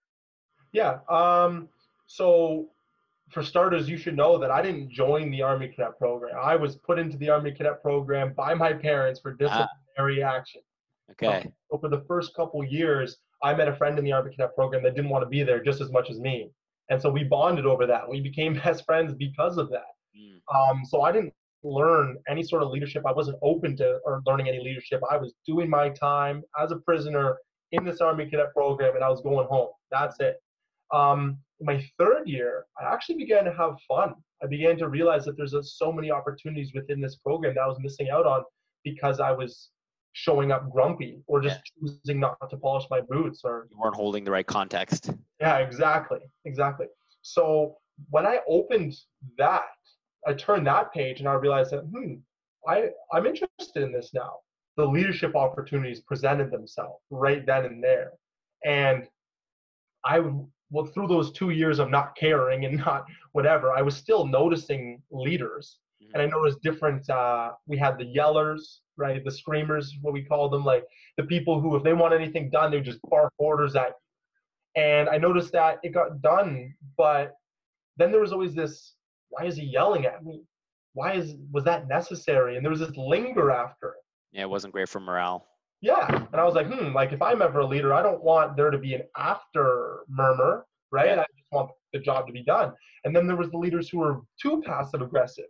Yeah. 0.72 0.98
Um, 1.08 1.68
so, 2.06 2.68
for 3.30 3.42
starters, 3.42 3.88
you 3.88 3.96
should 3.96 4.16
know 4.16 4.38
that 4.38 4.50
I 4.50 4.60
didn't 4.60 4.90
join 4.90 5.30
the 5.30 5.42
Army 5.42 5.68
Cadet 5.68 5.98
program. 5.98 6.36
I 6.40 6.56
was 6.56 6.76
put 6.76 6.98
into 6.98 7.16
the 7.16 7.30
Army 7.30 7.52
Cadet 7.52 7.80
program 7.80 8.34
by 8.34 8.54
my 8.54 8.72
parents 8.72 9.18
for 9.18 9.32
disciplinary 9.32 10.22
action. 10.22 10.60
Okay, 11.12 11.26
So 11.70 11.78
for 11.78 11.88
the 11.88 12.04
first 12.08 12.34
couple 12.34 12.64
years, 12.64 13.18
I 13.42 13.54
met 13.54 13.68
a 13.68 13.76
friend 13.76 13.98
in 13.98 14.04
the 14.04 14.12
Army 14.12 14.30
Cadet 14.30 14.54
program 14.54 14.82
that 14.84 14.94
didn't 14.94 15.10
want 15.10 15.22
to 15.22 15.28
be 15.28 15.42
there 15.42 15.62
just 15.62 15.80
as 15.80 15.90
much 15.90 16.10
as 16.10 16.18
me, 16.18 16.50
and 16.90 17.00
so 17.00 17.10
we 17.10 17.24
bonded 17.24 17.66
over 17.66 17.86
that. 17.86 18.08
We 18.08 18.20
became 18.20 18.54
best 18.64 18.84
friends 18.84 19.14
because 19.14 19.58
of 19.58 19.70
that. 19.70 19.92
Mm, 20.18 20.40
Um, 20.54 20.84
so 20.84 21.02
I 21.02 21.12
didn't 21.12 21.34
learn 21.62 22.16
any 22.28 22.42
sort 22.42 22.62
of 22.62 22.70
leadership. 22.70 23.04
I 23.06 23.12
wasn't 23.12 23.38
open 23.42 23.76
to 23.76 23.98
or 24.04 24.22
learning 24.26 24.48
any 24.48 24.60
leadership. 24.62 25.02
I 25.10 25.16
was 25.16 25.34
doing 25.46 25.68
my 25.68 25.88
time 25.88 26.42
as 26.60 26.72
a 26.72 26.76
prisoner 26.76 27.36
in 27.72 27.84
this 27.84 28.00
Army 28.00 28.28
Cadet 28.28 28.52
program, 28.52 28.94
and 28.94 29.04
I 29.04 29.08
was 29.08 29.20
going 29.20 29.46
home. 29.48 29.70
That's 29.90 30.18
it. 30.20 30.36
Um, 30.92 31.38
my 31.60 31.84
third 31.98 32.28
year, 32.28 32.66
I 32.80 32.92
actually 32.92 33.16
began 33.16 33.44
to 33.44 33.52
have 33.52 33.76
fun. 33.88 34.14
I 34.42 34.46
began 34.46 34.76
to 34.78 34.88
realize 34.88 35.24
that 35.24 35.36
there's 35.36 35.54
uh, 35.54 35.62
so 35.62 35.90
many 35.92 36.10
opportunities 36.10 36.72
within 36.74 37.00
this 37.00 37.16
program 37.16 37.54
that 37.54 37.62
I 37.62 37.66
was 37.66 37.78
missing 37.80 38.10
out 38.10 38.26
on 38.26 38.44
because 38.84 39.18
I 39.18 39.32
was 39.32 39.70
showing 40.14 40.52
up 40.52 40.70
grumpy 40.70 41.20
or 41.26 41.40
just 41.40 41.60
choosing 41.78 42.20
not 42.20 42.38
to 42.48 42.56
polish 42.56 42.84
my 42.88 43.00
boots 43.00 43.40
or 43.44 43.66
you 43.70 43.76
weren't 43.78 43.96
holding 43.96 44.24
the 44.24 44.30
right 44.30 44.46
context. 44.46 45.10
yeah, 45.40 45.58
exactly, 45.58 46.20
exactly. 46.44 46.86
So 47.22 47.76
when 48.10 48.24
I 48.24 48.38
opened 48.48 48.94
that, 49.38 49.64
I 50.26 50.32
turned 50.34 50.66
that 50.68 50.92
page 50.92 51.18
and 51.18 51.28
I 51.28 51.34
realized 51.34 51.72
that 51.72 51.80
hmm, 51.80 52.14
I 52.66 52.90
I'm 53.12 53.26
interested 53.26 53.82
in 53.82 53.92
this 53.92 54.10
now. 54.14 54.36
The 54.76 54.86
leadership 54.86 55.36
opportunities 55.36 56.00
presented 56.00 56.50
themselves 56.50 57.02
right 57.10 57.44
then 57.44 57.64
and 57.64 57.82
there, 57.82 58.12
and 58.64 59.08
I 60.04 60.20
well 60.70 60.86
through 60.86 61.08
those 61.08 61.32
two 61.32 61.50
years 61.50 61.80
of 61.80 61.90
not 61.90 62.16
caring 62.16 62.64
and 62.64 62.78
not 62.86 63.04
whatever, 63.32 63.72
I 63.72 63.82
was 63.82 63.96
still 63.96 64.26
noticing 64.26 65.02
leaders, 65.10 65.78
and 66.12 66.22
I 66.22 66.26
noticed 66.26 66.62
different. 66.62 67.10
Uh, 67.10 67.52
we 67.66 67.76
had 67.76 67.98
the 67.98 68.04
yellers, 68.04 68.78
right? 68.96 69.24
The 69.24 69.30
screamers, 69.30 69.96
what 70.02 70.14
we 70.14 70.22
call 70.22 70.48
them, 70.48 70.64
like 70.64 70.84
the 71.16 71.24
people 71.24 71.60
who, 71.60 71.76
if 71.76 71.82
they 71.82 71.92
want 71.92 72.14
anything 72.14 72.50
done, 72.50 72.70
they 72.70 72.80
just 72.80 73.00
bark 73.10 73.32
orders 73.38 73.76
at 73.76 73.88
you. 73.88 74.82
And 74.82 75.08
I 75.08 75.18
noticed 75.18 75.52
that 75.52 75.78
it 75.82 75.90
got 75.90 76.20
done, 76.20 76.74
but 76.96 77.34
then 77.96 78.10
there 78.10 78.20
was 78.20 78.32
always 78.32 78.54
this: 78.54 78.94
Why 79.28 79.44
is 79.44 79.56
he 79.56 79.64
yelling 79.64 80.04
at 80.04 80.24
me? 80.24 80.42
Why 80.94 81.14
is 81.14 81.34
was 81.52 81.64
that 81.64 81.88
necessary? 81.88 82.56
And 82.56 82.64
there 82.64 82.70
was 82.70 82.80
this 82.80 82.96
linger 82.96 83.50
after. 83.50 83.94
Yeah, 84.32 84.42
it 84.42 84.50
wasn't 84.50 84.72
great 84.72 84.88
for 84.88 85.00
morale. 85.00 85.46
Yeah, 85.80 86.06
and 86.08 86.40
I 86.40 86.44
was 86.44 86.54
like, 86.54 86.66
hmm, 86.66 86.94
like 86.94 87.12
if 87.12 87.20
I'm 87.20 87.42
ever 87.42 87.60
a 87.60 87.66
leader, 87.66 87.92
I 87.92 88.02
don't 88.02 88.24
want 88.24 88.56
there 88.56 88.70
to 88.70 88.78
be 88.78 88.94
an 88.94 89.02
after 89.16 90.00
murmur, 90.08 90.66
right? 90.90 91.08
Yeah. 91.08 91.20
I 91.20 91.26
just 91.36 91.52
want 91.52 91.70
the 91.92 91.98
job 91.98 92.26
to 92.26 92.32
be 92.32 92.42
done. 92.42 92.72
And 93.04 93.14
then 93.14 93.26
there 93.26 93.36
was 93.36 93.50
the 93.50 93.58
leaders 93.58 93.88
who 93.88 93.98
were 93.98 94.22
too 94.40 94.62
passive 94.64 95.02
aggressive, 95.02 95.44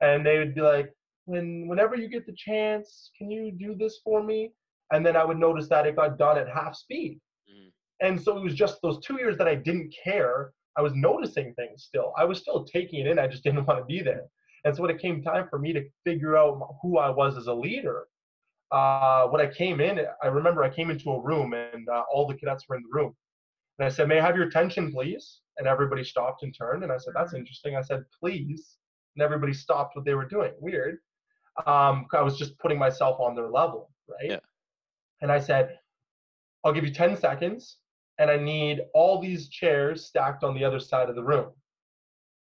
and 0.00 0.26
they 0.26 0.38
would 0.38 0.54
be 0.54 0.60
like, 0.60 0.92
when 1.26 1.68
whenever 1.68 1.94
you 1.96 2.08
get 2.08 2.26
the 2.26 2.34
chance, 2.34 3.10
can 3.16 3.30
you 3.30 3.52
do 3.52 3.74
this 3.74 4.00
for 4.04 4.22
me? 4.22 4.52
And 4.92 5.04
then 5.06 5.16
I 5.16 5.24
would 5.24 5.38
notice 5.38 5.68
that 5.68 5.86
it 5.86 5.96
got 5.96 6.18
done 6.18 6.36
at 6.38 6.48
half 6.48 6.74
speed. 6.76 7.20
Mhm. 7.50 7.72
And 8.00 8.20
so 8.20 8.36
it 8.36 8.42
was 8.42 8.54
just 8.54 8.82
those 8.82 8.98
two 9.00 9.16
years 9.18 9.38
that 9.38 9.48
I 9.48 9.54
didn't 9.54 9.94
care. 10.04 10.52
I 10.76 10.82
was 10.82 10.94
noticing 10.94 11.54
things 11.54 11.84
still. 11.84 12.12
I 12.16 12.24
was 12.24 12.38
still 12.40 12.64
taking 12.64 13.00
it 13.00 13.06
in. 13.06 13.18
I 13.18 13.26
just 13.26 13.44
didn't 13.44 13.66
want 13.66 13.78
to 13.80 13.84
be 13.84 14.02
there. 14.02 14.28
And 14.64 14.74
so 14.74 14.82
when 14.82 14.90
it 14.90 15.00
came 15.00 15.22
time 15.22 15.48
for 15.48 15.58
me 15.58 15.72
to 15.72 15.88
figure 16.04 16.36
out 16.36 16.76
who 16.82 16.98
I 16.98 17.10
was 17.10 17.36
as 17.36 17.46
a 17.48 17.54
leader, 17.54 18.06
uh, 18.70 19.26
when 19.28 19.40
I 19.40 19.46
came 19.46 19.80
in, 19.80 20.00
I 20.22 20.26
remember 20.28 20.62
I 20.62 20.70
came 20.70 20.90
into 20.90 21.10
a 21.10 21.20
room 21.20 21.52
and 21.52 21.88
uh, 21.88 22.04
all 22.12 22.26
the 22.26 22.34
cadets 22.34 22.68
were 22.68 22.76
in 22.76 22.82
the 22.82 22.88
room. 22.92 23.14
And 23.78 23.86
I 23.86 23.88
said, 23.90 24.08
May 24.08 24.18
I 24.20 24.24
have 24.24 24.36
your 24.36 24.46
attention, 24.46 24.92
please? 24.92 25.40
And 25.58 25.66
everybody 25.66 26.04
stopped 26.04 26.42
and 26.42 26.54
turned. 26.56 26.82
And 26.82 26.92
I 26.92 26.96
said, 26.96 27.14
That's 27.14 27.34
interesting. 27.34 27.76
I 27.76 27.82
said, 27.82 28.04
Please. 28.18 28.78
And 29.16 29.22
everybody 29.22 29.52
stopped 29.52 29.94
what 29.96 30.04
they 30.04 30.14
were 30.14 30.24
doing. 30.24 30.52
Weird. 30.58 30.98
Um, 31.66 32.06
I 32.12 32.22
was 32.22 32.38
just 32.38 32.58
putting 32.58 32.78
myself 32.78 33.20
on 33.20 33.34
their 33.34 33.48
level, 33.48 33.90
right? 34.08 34.30
Yeah. 34.30 34.38
And 35.20 35.30
I 35.30 35.38
said, 35.38 35.78
I'll 36.64 36.72
give 36.72 36.84
you 36.84 36.92
10 36.92 37.16
seconds, 37.16 37.78
and 38.18 38.30
I 38.30 38.36
need 38.36 38.80
all 38.94 39.20
these 39.20 39.48
chairs 39.48 40.06
stacked 40.06 40.44
on 40.44 40.54
the 40.54 40.64
other 40.64 40.80
side 40.80 41.08
of 41.08 41.16
the 41.16 41.22
room. 41.22 41.50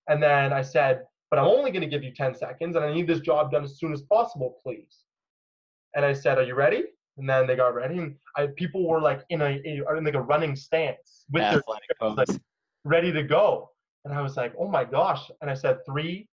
And 0.09 0.23
then 0.23 0.53
I 0.53 0.63
said, 0.63 1.05
But 1.31 1.39
I'm 1.39 1.47
only 1.47 1.71
going 1.71 1.83
to 1.83 1.89
give 1.89 2.03
you 2.03 2.13
10 2.13 2.35
seconds, 2.35 2.77
and 2.77 2.85
I 2.85 2.93
need 2.93 3.07
this 3.07 3.21
job 3.21 3.53
done 3.53 3.65
as 3.65 3.79
soon 3.79 3.93
as 3.93 4.03
possible, 4.03 4.59
please. 4.63 5.05
And 5.95 6.05
I 6.05 6.13
said, 6.13 6.39
Are 6.39 6.43
you 6.43 6.55
ready? 6.55 6.85
And 7.19 7.29
then 7.29 7.47
they 7.47 7.57
got 7.57 7.75
ready, 7.75 7.99
and 7.99 8.15
I, 8.37 8.47
people 8.57 8.87
were 8.87 9.01
like 9.01 9.25
in 9.31 9.43
a, 9.43 9.61
in 9.65 9.85
like 10.05 10.15
a 10.15 10.23
running 10.23 10.55
stance 10.55 11.25
with 11.31 11.43
their 11.43 11.63
chairs, 12.01 12.17
like, 12.17 12.29
ready 12.85 13.13
to 13.13 13.23
go. 13.23 13.71
And 14.05 14.15
I 14.15 14.23
was 14.23 14.37
like, 14.37 14.55
oh 14.59 14.69
my 14.69 14.85
gosh. 14.85 15.31
And 15.41 15.51
I 15.51 15.55
said, 15.55 15.79
three, 15.85 16.29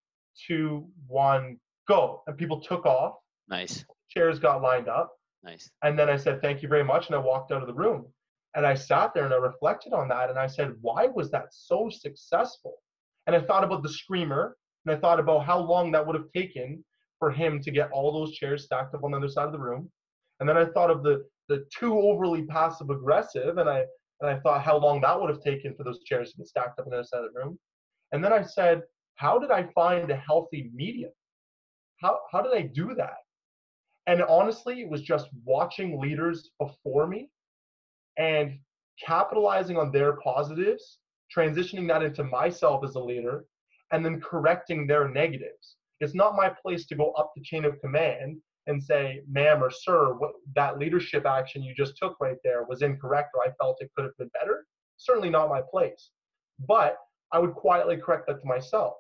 two, 0.47 0.87
one, 1.07 1.57
go. 1.87 2.23
And 2.27 2.37
people 2.37 2.59
took 2.61 2.85
off, 2.85 3.15
Nice, 3.47 3.85
chairs 4.09 4.39
got 4.39 4.61
lined 4.61 4.87
up. 4.89 5.11
nice. 5.43 5.69
And 5.83 5.97
then 5.97 6.09
I 6.09 6.17
said, 6.17 6.41
thank 6.41 6.61
you 6.63 6.67
very 6.69 6.83
much. 6.83 7.07
And 7.07 7.15
I 7.15 7.19
walked 7.19 7.51
out 7.51 7.61
of 7.61 7.67
the 7.67 7.73
room. 7.73 8.05
And 8.55 8.65
I 8.65 8.73
sat 8.73 9.13
there 9.13 9.25
and 9.25 9.33
I 9.33 9.37
reflected 9.37 9.93
on 9.93 10.07
that. 10.09 10.29
And 10.29 10.39
I 10.39 10.47
said, 10.47 10.73
why 10.81 11.07
was 11.07 11.29
that 11.31 11.47
so 11.51 11.89
successful? 11.91 12.75
And 13.27 13.35
I 13.35 13.41
thought 13.41 13.63
about 13.63 13.83
the 13.83 13.89
screamer. 13.89 14.57
And 14.85 14.95
I 14.95 14.99
thought 14.99 15.19
about 15.19 15.45
how 15.45 15.59
long 15.59 15.91
that 15.91 16.05
would 16.05 16.15
have 16.15 16.31
taken 16.33 16.83
for 17.19 17.31
him 17.31 17.61
to 17.61 17.71
get 17.71 17.91
all 17.91 18.11
those 18.11 18.33
chairs 18.35 18.63
stacked 18.65 18.93
up 18.95 19.03
on 19.03 19.11
the 19.11 19.17
other 19.17 19.27
side 19.29 19.45
of 19.45 19.51
the 19.51 19.59
room. 19.59 19.89
And 20.39 20.47
then 20.49 20.57
I 20.57 20.65
thought 20.65 20.91
of 20.91 21.03
the, 21.03 21.23
the 21.49 21.65
too 21.77 21.99
overly 21.99 22.43
passive 22.43 22.89
aggressive. 22.89 23.57
And 23.57 23.69
I, 23.69 23.83
and 24.21 24.29
I 24.29 24.39
thought 24.39 24.63
how 24.63 24.77
long 24.77 25.01
that 25.01 25.19
would 25.19 25.29
have 25.29 25.41
taken 25.43 25.75
for 25.75 25.83
those 25.83 25.99
chairs 26.03 26.31
to 26.31 26.37
get 26.37 26.47
stacked 26.47 26.79
up 26.79 26.85
on 26.85 26.91
the 26.91 26.97
other 26.99 27.07
side 27.07 27.23
of 27.23 27.33
the 27.33 27.39
room. 27.39 27.59
And 28.11 28.23
then 28.23 28.31
I 28.33 28.43
said, 28.43 28.81
how 29.15 29.37
did 29.39 29.51
I 29.51 29.63
find 29.75 30.09
a 30.11 30.15
healthy 30.15 30.71
medium? 30.73 31.11
How, 32.01 32.19
how 32.31 32.41
did 32.41 32.53
I 32.53 32.61
do 32.61 32.93
that? 32.95 33.17
And 34.07 34.21
honestly, 34.23 34.81
it 34.81 34.89
was 34.89 35.01
just 35.01 35.29
watching 35.43 35.99
leaders 35.99 36.51
before 36.59 37.07
me 37.07 37.29
and 38.17 38.59
capitalizing 39.03 39.77
on 39.77 39.91
their 39.91 40.13
positives, 40.17 40.99
transitioning 41.35 41.87
that 41.87 42.03
into 42.03 42.23
myself 42.23 42.83
as 42.83 42.95
a 42.95 42.99
leader, 42.99 43.45
and 43.91 44.05
then 44.05 44.21
correcting 44.21 44.87
their 44.87 45.09
negatives. 45.09 45.77
It's 45.99 46.13
not 46.13 46.35
my 46.35 46.49
place 46.49 46.85
to 46.87 46.95
go 46.95 47.11
up 47.11 47.31
the 47.35 47.41
chain 47.43 47.65
of 47.65 47.79
command 47.81 48.37
and 48.67 48.83
say, 48.83 49.21
ma'am 49.29 49.63
or 49.63 49.71
sir, 49.71 50.13
what 50.13 50.31
that 50.55 50.77
leadership 50.77 51.25
action 51.25 51.63
you 51.63 51.73
just 51.75 51.97
took 51.97 52.15
right 52.19 52.37
there 52.43 52.63
was 52.67 52.81
incorrect 52.81 53.29
or 53.35 53.43
I 53.43 53.53
felt 53.59 53.77
it 53.79 53.91
could 53.95 54.05
have 54.05 54.17
been 54.17 54.31
better. 54.39 54.65
Certainly 54.97 55.29
not 55.29 55.49
my 55.49 55.61
place. 55.71 56.11
But 56.67 56.97
I 57.31 57.39
would 57.39 57.53
quietly 57.53 57.97
correct 57.97 58.27
that 58.27 58.41
to 58.41 58.47
myself. 58.47 58.95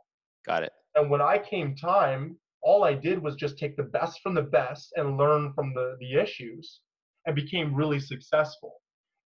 Got 0.45 0.63
it. 0.63 0.73
And 0.95 1.09
when 1.09 1.21
I 1.21 1.37
came 1.37 1.75
time, 1.75 2.37
all 2.65 2.83
I 2.83 2.95
did 2.95 3.21
was 3.21 3.35
just 3.35 3.57
take 3.59 3.77
the 3.77 3.83
best 3.83 4.21
from 4.21 4.33
the 4.33 4.41
best 4.41 4.91
and 4.95 5.17
learn 5.17 5.53
from 5.53 5.73
the, 5.75 5.95
the 5.99 6.15
issues 6.15 6.81
and 7.25 7.35
became 7.35 7.73
really 7.73 7.99
successful. 7.99 8.73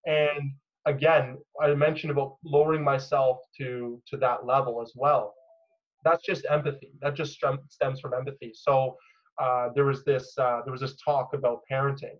And 0.05 0.51
again, 0.85 1.37
I 1.61 1.73
mentioned 1.73 2.11
about 2.11 2.35
lowering 2.43 2.83
myself 2.83 3.37
to 3.57 4.01
to 4.07 4.17
that 4.17 4.45
level 4.45 4.81
as 4.81 4.91
well. 4.95 5.33
That's 6.03 6.25
just 6.25 6.45
empathy. 6.49 6.91
That 7.01 7.15
just 7.15 7.33
stem- 7.33 7.65
stems 7.69 8.01
from 8.01 8.13
empathy. 8.13 8.51
So 8.53 8.97
uh, 9.41 9.69
there 9.73 9.85
was 9.85 10.03
this 10.03 10.37
uh, 10.37 10.59
there 10.65 10.73
was 10.73 10.81
this 10.81 10.97
talk 11.03 11.33
about 11.33 11.61
parenting, 11.71 12.19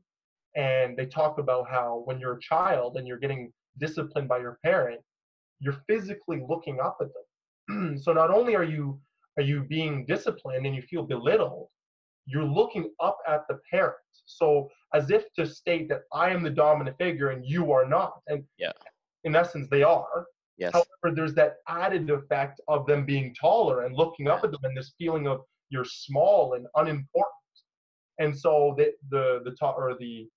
and 0.56 0.96
they 0.98 1.06
talk 1.06 1.38
about 1.38 1.70
how 1.70 2.02
when 2.06 2.20
you're 2.20 2.38
a 2.38 2.42
child 2.42 2.96
and 2.96 3.06
you're 3.06 3.20
getting 3.20 3.52
disciplined 3.78 4.30
by 4.30 4.40
your 4.40 4.58
parent, 4.64 5.02
you're 5.60 5.82
physically 5.88 6.42
looking 6.48 6.80
up 6.80 6.98
at 7.02 7.10
them. 7.16 7.98
so 8.04 8.14
not 8.14 8.32
only 8.32 8.56
are 8.56 8.64
you 8.64 9.00
are 9.40 9.44
you 9.44 9.64
being 9.64 10.06
disciplined 10.06 10.66
and 10.66 10.76
you 10.76 10.82
feel 10.82 11.04
belittled, 11.04 11.70
you're 12.26 12.44
looking 12.44 12.92
up 13.00 13.18
at 13.26 13.48
the 13.48 13.58
parent. 13.72 13.96
So 14.26 14.70
as 14.94 15.10
if 15.12 15.32
to 15.36 15.48
state 15.48 15.88
that 15.90 16.02
I 16.14 16.30
am 16.32 16.44
the 16.44 16.50
dominant 16.50 16.98
figure 16.98 17.30
and 17.30 17.46
you 17.46 17.72
are 17.72 17.88
not. 17.88 18.22
And 18.28 18.46
Yeah. 18.58 18.74
in 19.24 19.36
essence, 19.38 19.70
they 19.70 19.82
are. 19.82 20.28
Yes. 20.58 20.74
However, 20.74 21.16
there's 21.16 21.34
that 21.36 21.60
added 21.70 22.10
effect 22.10 22.60
of 22.68 22.86
them 22.86 23.06
being 23.06 23.34
taller 23.34 23.86
and 23.86 23.96
looking 23.96 24.28
up 24.28 24.44
at 24.44 24.52
them 24.52 24.60
and 24.64 24.76
this 24.76 24.94
feeling 24.98 25.26
of 25.26 25.46
you're 25.70 25.86
small 25.86 26.56
and 26.56 26.68
unimportant. 26.76 27.56
And 28.20 28.38
so 28.38 28.76
the 28.78 28.94
the 29.10 29.42
the 29.46 29.56
talk 29.56 29.78
or 29.78 29.96
the 29.98 30.28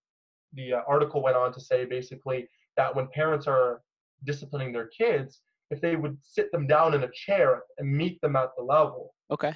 the 0.52 0.74
uh, 0.74 0.82
article 0.86 1.22
went 1.22 1.36
on 1.36 1.52
to 1.54 1.60
say 1.60 1.84
basically 1.84 2.48
that 2.76 2.94
when 2.94 3.08
parents 3.08 3.48
are 3.48 3.82
disciplining 4.22 4.70
their 4.72 4.86
kids 5.00 5.42
if 5.72 5.80
they 5.80 5.96
would 5.96 6.16
sit 6.22 6.50
them 6.52 6.66
down 6.66 6.94
in 6.94 7.04
a 7.04 7.10
chair 7.12 7.62
and 7.78 7.96
meet 7.96 8.20
them 8.20 8.36
at 8.36 8.50
the 8.56 8.62
level. 8.62 9.14
Okay. 9.30 9.54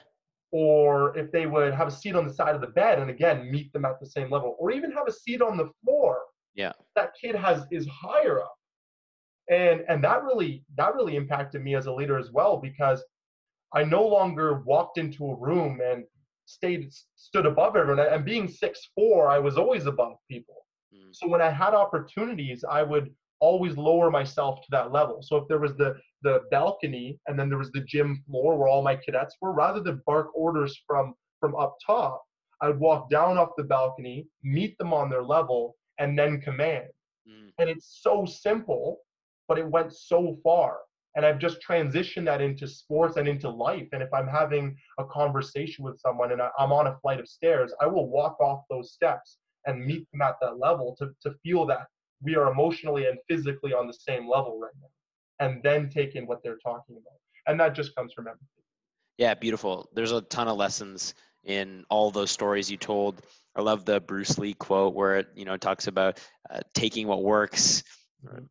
Or 0.52 1.16
if 1.18 1.31
they 1.33 1.46
would 1.46 1.74
have 1.74 1.88
a 1.88 1.90
seat 1.90 2.14
on 2.14 2.26
the 2.26 2.33
side 2.33 2.55
of 2.55 2.61
the 2.61 2.68
bed 2.68 2.98
and 2.98 3.11
again 3.11 3.50
meet 3.50 3.72
them 3.72 3.85
at 3.85 4.00
the 4.00 4.07
same 4.07 4.31
level, 4.31 4.57
or 4.59 4.70
even 4.70 4.92
have 4.92 5.09
a 5.09 5.12
seat 5.12 5.42
on 5.42 5.57
the 5.57 5.70
floor. 5.85 6.20
Yeah. 6.55 6.72
That 6.94 7.12
kid 7.20 7.35
has 7.35 7.66
is 7.70 7.87
higher 7.88 8.40
up. 8.40 8.55
And 9.50 9.83
and 9.88 10.02
that 10.02 10.24
really 10.24 10.64
that 10.76 10.94
really 10.94 11.16
impacted 11.16 11.62
me 11.62 11.74
as 11.74 11.87
a 11.87 11.92
leader 11.92 12.18
as 12.18 12.33
well 12.33 12.57
because 12.57 13.05
I 13.74 13.85
no 13.85 14.07
longer 14.07 14.62
walked 14.64 14.98
into 14.98 15.26
a 15.26 15.37
room 15.37 15.81
and 15.85 16.05
stayed 16.46 16.90
stood 17.16 17.46
above 17.46 17.76
everyone. 17.76 18.07
And 18.07 18.24
being 18.24 18.48
six 18.48 18.88
four, 18.94 19.29
I 19.29 19.38
was 19.38 19.59
always 19.59 19.87
above 19.87 20.16
people. 20.31 20.66
Mm. 20.94 21.11
So 21.12 21.29
when 21.29 21.42
I 21.42 21.50
had 21.50 21.74
opportunities, 21.74 22.64
I 22.68 22.83
would 22.83 23.11
always 23.40 23.77
lower 23.77 24.11
myself 24.11 24.61
to 24.62 24.68
that 24.70 24.92
level. 24.92 25.22
So 25.22 25.37
if 25.37 25.49
there 25.49 25.59
was 25.59 25.77
the 25.77 25.96
the 26.22 26.42
balcony 26.51 27.18
and 27.27 27.38
then 27.38 27.49
there 27.49 27.59
was 27.59 27.72
the 27.72 27.83
gym 27.83 28.22
floor 28.27 28.57
where 28.57 28.68
all 28.68 28.83
my 28.83 28.96
cadets 28.96 29.37
were, 29.40 29.53
rather 29.53 29.81
than 29.81 30.03
bark 30.07 30.29
orders 30.35 30.79
from 30.87 31.14
from 31.40 31.55
up 31.57 31.77
top, 31.85 32.22
I 32.61 32.68
would 32.68 32.81
walk 32.81 33.11
down 33.11 33.38
off 33.38 33.51
the 33.57 33.64
balcony, 33.64 34.27
meet 34.42 34.77
them 34.79 34.92
on 34.92 35.11
their 35.11 35.22
level, 35.22 35.77
and 35.99 36.18
then 36.18 36.40
command. 36.40 36.88
Mm. 37.29 37.53
And 37.59 37.68
it's 37.68 38.01
so 38.03 38.25
simple, 38.25 38.99
but 39.49 39.59
it 39.59 39.66
went 39.66 39.92
so 39.92 40.38
far. 40.42 40.79
And 41.14 41.25
I've 41.25 41.38
just 41.38 41.59
transitioned 41.66 42.27
that 42.27 42.42
into 42.42 42.68
sports 42.68 43.16
and 43.16 43.27
into 43.27 43.49
life. 43.49 43.88
And 43.92 44.03
if 44.03 44.12
I'm 44.12 44.29
having 44.29 44.77
a 44.99 45.05
conversation 45.05 45.83
with 45.83 45.99
someone 45.99 46.33
and 46.33 46.42
I'm 46.59 46.72
on 46.72 46.88
a 46.88 46.99
flight 47.01 47.20
of 47.20 47.29
stairs, 47.29 47.72
I 47.81 47.87
will 47.87 48.09
walk 48.09 48.38
off 48.38 48.64
those 48.68 48.92
steps 48.92 49.38
and 49.66 49.85
meet 49.85 50.07
them 50.12 50.20
at 50.20 50.37
that 50.42 50.59
level 50.59 50.94
to, 50.99 51.11
to 51.22 51.35
feel 51.42 51.64
that 51.66 51.87
we 52.22 52.37
are 52.37 52.50
emotionally 52.50 53.07
and 53.07 53.18
physically 53.29 53.72
on 53.72 53.87
the 53.87 53.92
same 53.92 54.29
level 54.29 54.59
right 54.61 54.72
now 54.81 54.88
and 55.46 55.62
then 55.62 55.88
take 55.88 56.14
in 56.14 56.26
what 56.26 56.42
they're 56.42 56.59
talking 56.59 56.96
about. 56.96 57.18
And 57.46 57.61
that 57.61 57.74
just 57.74 57.94
comes 57.94 58.12
from 58.12 58.26
empathy. 58.26 58.46
Yeah 59.18 59.35
beautiful. 59.35 59.88
There's 59.94 60.12
a 60.12 60.22
ton 60.22 60.48
of 60.48 60.57
lessons 60.57 61.14
in 61.44 61.85
all 61.90 62.11
those 62.11 62.31
stories 62.31 62.70
you 62.70 62.76
told. 62.76 63.22
I 63.55 63.62
love 63.62 63.85
the 63.85 64.00
bruce 64.00 64.38
lee 64.38 64.55
quote 64.55 64.94
where 64.94 65.16
it 65.18 65.29
you 65.35 65.44
know 65.44 65.57
talks 65.57 65.87
about 65.87 66.20
uh, 66.50 66.61
taking 66.74 67.07
what 67.07 67.22
works 67.22 67.83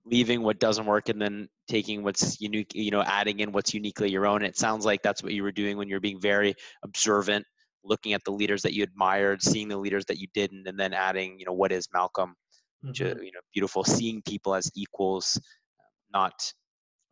leaving 0.05 0.41
what 0.41 0.59
doesn't 0.59 0.85
work 0.85 1.09
and 1.09 1.21
then 1.21 1.47
taking 1.67 2.03
what's 2.03 2.39
unique 2.39 2.71
you 2.73 2.91
know 2.91 3.01
adding 3.01 3.39
in 3.39 3.51
what's 3.51 3.73
uniquely 3.73 4.09
your 4.09 4.25
own. 4.25 4.43
It 4.43 4.57
sounds 4.57 4.85
like 4.85 5.01
that's 5.01 5.23
what 5.23 5.33
you 5.33 5.43
were 5.43 5.51
doing 5.51 5.77
when 5.77 5.89
you're 5.89 5.99
being 5.99 6.21
very 6.21 6.55
observant 6.83 7.45
looking 7.83 8.13
at 8.13 8.23
the 8.25 8.31
leaders 8.31 8.61
that 8.63 8.73
you 8.73 8.83
admired 8.83 9.43
seeing 9.43 9.67
the 9.67 9.77
leaders 9.77 10.05
that 10.05 10.17
you 10.17 10.27
didn't 10.33 10.67
and 10.67 10.79
then 10.79 10.93
adding 10.93 11.37
you 11.37 11.45
know 11.45 11.53
what 11.53 11.71
is 11.71 11.87
malcolm 11.93 12.35
mm-hmm. 12.85 13.23
you 13.23 13.31
know 13.31 13.39
beautiful 13.53 13.83
seeing 13.83 14.21
people 14.21 14.55
as 14.55 14.71
equals 14.75 15.39
not 16.13 16.53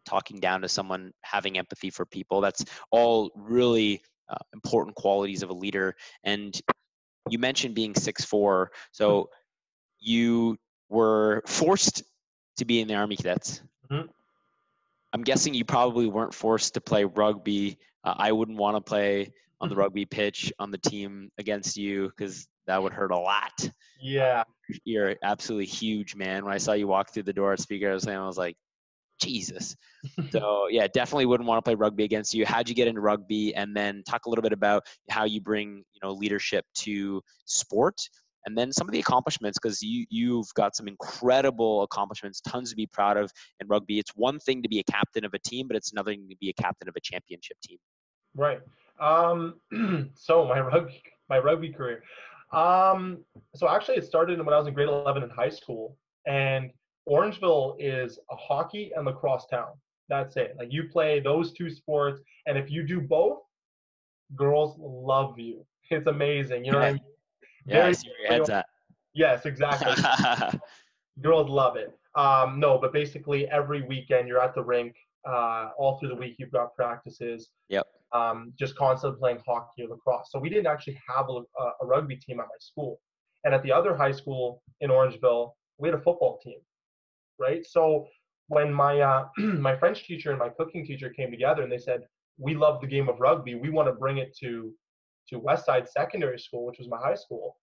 talking 0.06 0.40
down 0.40 0.62
to 0.62 0.70
someone 0.70 1.12
having 1.24 1.58
empathy 1.58 1.90
for 1.90 2.06
people. 2.06 2.42
That's 2.42 2.66
all 2.92 3.32
really 3.36 4.02
uh, 4.30 4.36
important 4.54 4.96
qualities 4.96 5.44
of 5.44 5.50
a 5.50 5.54
leader. 5.54 5.96
And 6.24 6.60
you 7.30 7.40
mentioned 7.40 7.76
being 7.76 7.96
six 7.96 8.26
four 8.26 8.72
so 8.92 9.30
you 10.00 10.58
were 10.90 11.42
forced 11.48 12.04
to 12.58 12.66
be 12.66 12.82
in 12.82 12.88
the 12.88 12.96
army 12.96 13.16
cadets. 13.16 13.62
Mm-hmm. 13.92 14.08
i'm 15.14 15.24
guessing 15.24 15.54
you 15.54 15.66
probably 15.66 16.08
weren't 16.08 16.34
forced 16.34 16.74
to 16.74 16.82
play 16.82 17.04
rugby. 17.04 17.78
Uh, 18.04 18.16
i 18.18 18.32
wouldn't 18.32 18.58
want 18.58 18.76
to 18.78 18.82
play 18.82 19.32
on 19.62 19.70
the 19.70 19.76
rugby 19.76 20.06
pitch 20.06 20.52
on 20.60 20.72
the 20.72 20.78
team 20.78 21.30
against 21.38 21.78
you 21.78 22.10
because 22.10 22.48
that 22.68 22.82
would 22.82 22.94
hurt 22.94 23.12
a 23.12 23.18
lot. 23.18 23.70
Yeah. 24.02 24.44
You're 24.86 25.16
absolutely 25.24 25.66
huge, 25.66 26.16
man. 26.16 26.44
When 26.46 26.54
I 26.54 26.58
saw 26.58 26.74
you 26.74 26.88
walk 26.88 27.14
through 27.14 27.24
the 27.24 27.34
door 27.34 27.54
at 27.54 27.60
speaker, 27.60 27.90
I 27.90 27.94
was 27.94 28.04
saying, 28.04 28.18
I 28.18 28.28
was 28.28 28.38
like, 28.38 28.56
Jesus. 29.22 29.76
so 30.32 30.68
yeah, 30.70 30.88
definitely 30.88 31.26
wouldn't 31.26 31.48
want 31.48 31.60
to 31.60 31.62
play 31.62 31.76
rugby 31.76 32.04
against 32.04 32.34
you. 32.34 32.46
How'd 32.46 32.70
you 32.70 32.76
get 32.76 32.88
into 32.88 33.02
rugby? 33.02 33.56
And 33.56 33.76
then 33.76 34.04
talk 34.08 34.26
a 34.26 34.30
little 34.30 34.44
bit 34.44 34.54
about 34.54 34.84
how 35.10 35.26
you 35.26 35.42
bring, 35.42 35.84
you 35.94 36.00
know, 36.04 36.12
leadership 36.12 36.66
to 36.80 37.22
sport 37.46 37.98
and 38.46 38.58
then 38.58 38.72
some 38.72 38.88
of 38.88 38.92
the 38.92 39.00
accomplishments 39.00 39.58
because 39.62 39.82
you 39.82 40.06
you've 40.10 40.54
got 40.56 40.76
some 40.76 40.88
incredible 40.88 41.84
accomplishments 41.84 42.42
tons 42.42 42.70
to 42.70 42.76
be 42.76 42.86
proud 42.88 43.18
of 43.18 43.32
in 43.60 43.68
rugby 43.68 44.00
it's 44.00 44.12
one 44.16 44.40
thing 44.40 44.62
to 44.62 44.70
be 44.70 44.80
a 44.80 44.84
captain 44.84 45.26
of 45.26 45.34
a 45.34 45.40
team 45.40 45.68
but 45.68 45.78
it's 45.78 45.92
another 45.92 46.12
thing 46.12 46.28
to 46.30 46.36
be 46.40 46.50
a 46.50 46.62
captain 46.62 46.88
of 46.88 46.96
a 46.96 47.02
championship 47.02 47.58
team 47.64 47.78
right 48.36 48.60
um, 49.00 49.56
so 50.16 50.46
my 50.46 50.60
rugby 50.60 51.02
my 51.30 51.40
rugby 51.40 51.70
career 51.70 52.04
um, 52.54 53.20
so 53.56 53.68
actually, 53.68 53.98
it 53.98 54.06
started 54.06 54.38
when 54.44 54.54
I 54.54 54.58
was 54.58 54.68
in 54.68 54.74
grade 54.74 54.88
11 54.88 55.24
in 55.24 55.30
high 55.30 55.50
school, 55.50 55.98
and 56.28 56.72
Orangeville 57.10 57.76
is 57.80 58.20
a 58.32 58.36
hockey 58.36 58.92
and 58.96 59.06
lacrosse 59.06 59.46
town. 59.48 59.72
That's 60.10 60.36
it. 60.38 60.56
Like 60.58 60.72
you 60.72 60.90
play 60.90 61.20
those 61.20 61.54
two 61.54 61.70
sports, 61.70 62.22
and 62.46 62.58
if 62.58 62.70
you 62.70 62.84
do 62.84 63.02
both, 63.02 63.40
girls 64.36 64.76
love 64.80 65.40
you. 65.40 65.66
It's 65.90 66.08
amazing. 66.08 66.66
You 66.66 66.72
know 66.72 66.80
what 66.80 66.88
I 66.88 66.92
mean? 66.94 67.02
Yeah, 67.66 67.76
Very, 67.76 67.90
I 67.90 67.92
see 67.94 68.10
where 68.10 68.22
your 68.22 68.32
head's 68.32 68.50
at. 68.50 68.66
Yes, 69.14 69.46
exactly. 69.46 69.94
girls 71.22 71.50
love 71.50 71.76
it. 71.76 71.98
Um, 72.16 72.60
no, 72.60 72.78
but 72.78 72.94
basically 72.94 73.48
every 73.50 73.82
weekend 73.82 74.28
you're 74.28 74.42
at 74.42 74.56
the 74.56 74.64
rink. 74.64 74.96
Uh, 75.26 75.70
all 75.78 75.98
through 76.00 76.10
the 76.10 76.16
week 76.16 76.36
you've 76.38 76.52
got 76.52 76.76
practices. 76.76 77.50
Yep 77.70 77.88
um, 78.14 78.54
just 78.58 78.76
constantly 78.76 79.20
playing 79.20 79.40
hockey 79.46 79.84
or 79.84 79.90
lacrosse. 79.90 80.30
So 80.32 80.40
we 80.40 80.50
didn't 80.50 80.68
actually 80.68 81.00
have 81.08 81.26
a, 81.30 81.42
a, 81.82 81.86
rugby 81.86 82.16
team 82.16 82.40
at 82.40 82.46
my 82.46 82.60
school. 82.60 83.00
And 83.44 83.54
at 83.54 83.64
the 83.64 83.72
other 83.72 83.96
high 83.96 84.12
school 84.12 84.62
in 84.82 84.92
Orangeville, 84.92 85.52
we 85.80 85.88
had 85.90 85.98
a 85.98 86.02
football 86.02 86.40
team, 86.44 86.60
right? 87.40 87.66
So 87.66 88.08
when 88.48 88.72
my 88.72 89.00
uh, 89.02 89.28
my 89.38 89.76
French 89.76 90.06
teacher 90.06 90.30
and 90.30 90.40
my 90.40 90.50
cooking 90.50 90.86
teacher 90.86 91.10
came 91.10 91.32
together 91.32 91.64
and 91.64 91.72
they 91.72 91.78
said, 91.78 92.02
"We 92.38 92.56
love 92.56 92.82
the 92.82 92.88
game 92.88 93.10
of 93.10 93.20
rugby. 93.20 93.56
We 93.56 93.70
want 93.70 93.88
to 93.88 93.94
bring 93.94 94.18
it 94.18 94.36
to 94.42 94.74
to 95.30 95.40
Westside 95.40 95.88
Secondary 95.88 96.40
School, 96.40 96.66
which 96.66 96.80
was 96.80 96.88
my 96.88 96.98
high 96.98 97.16
school." 97.16 97.58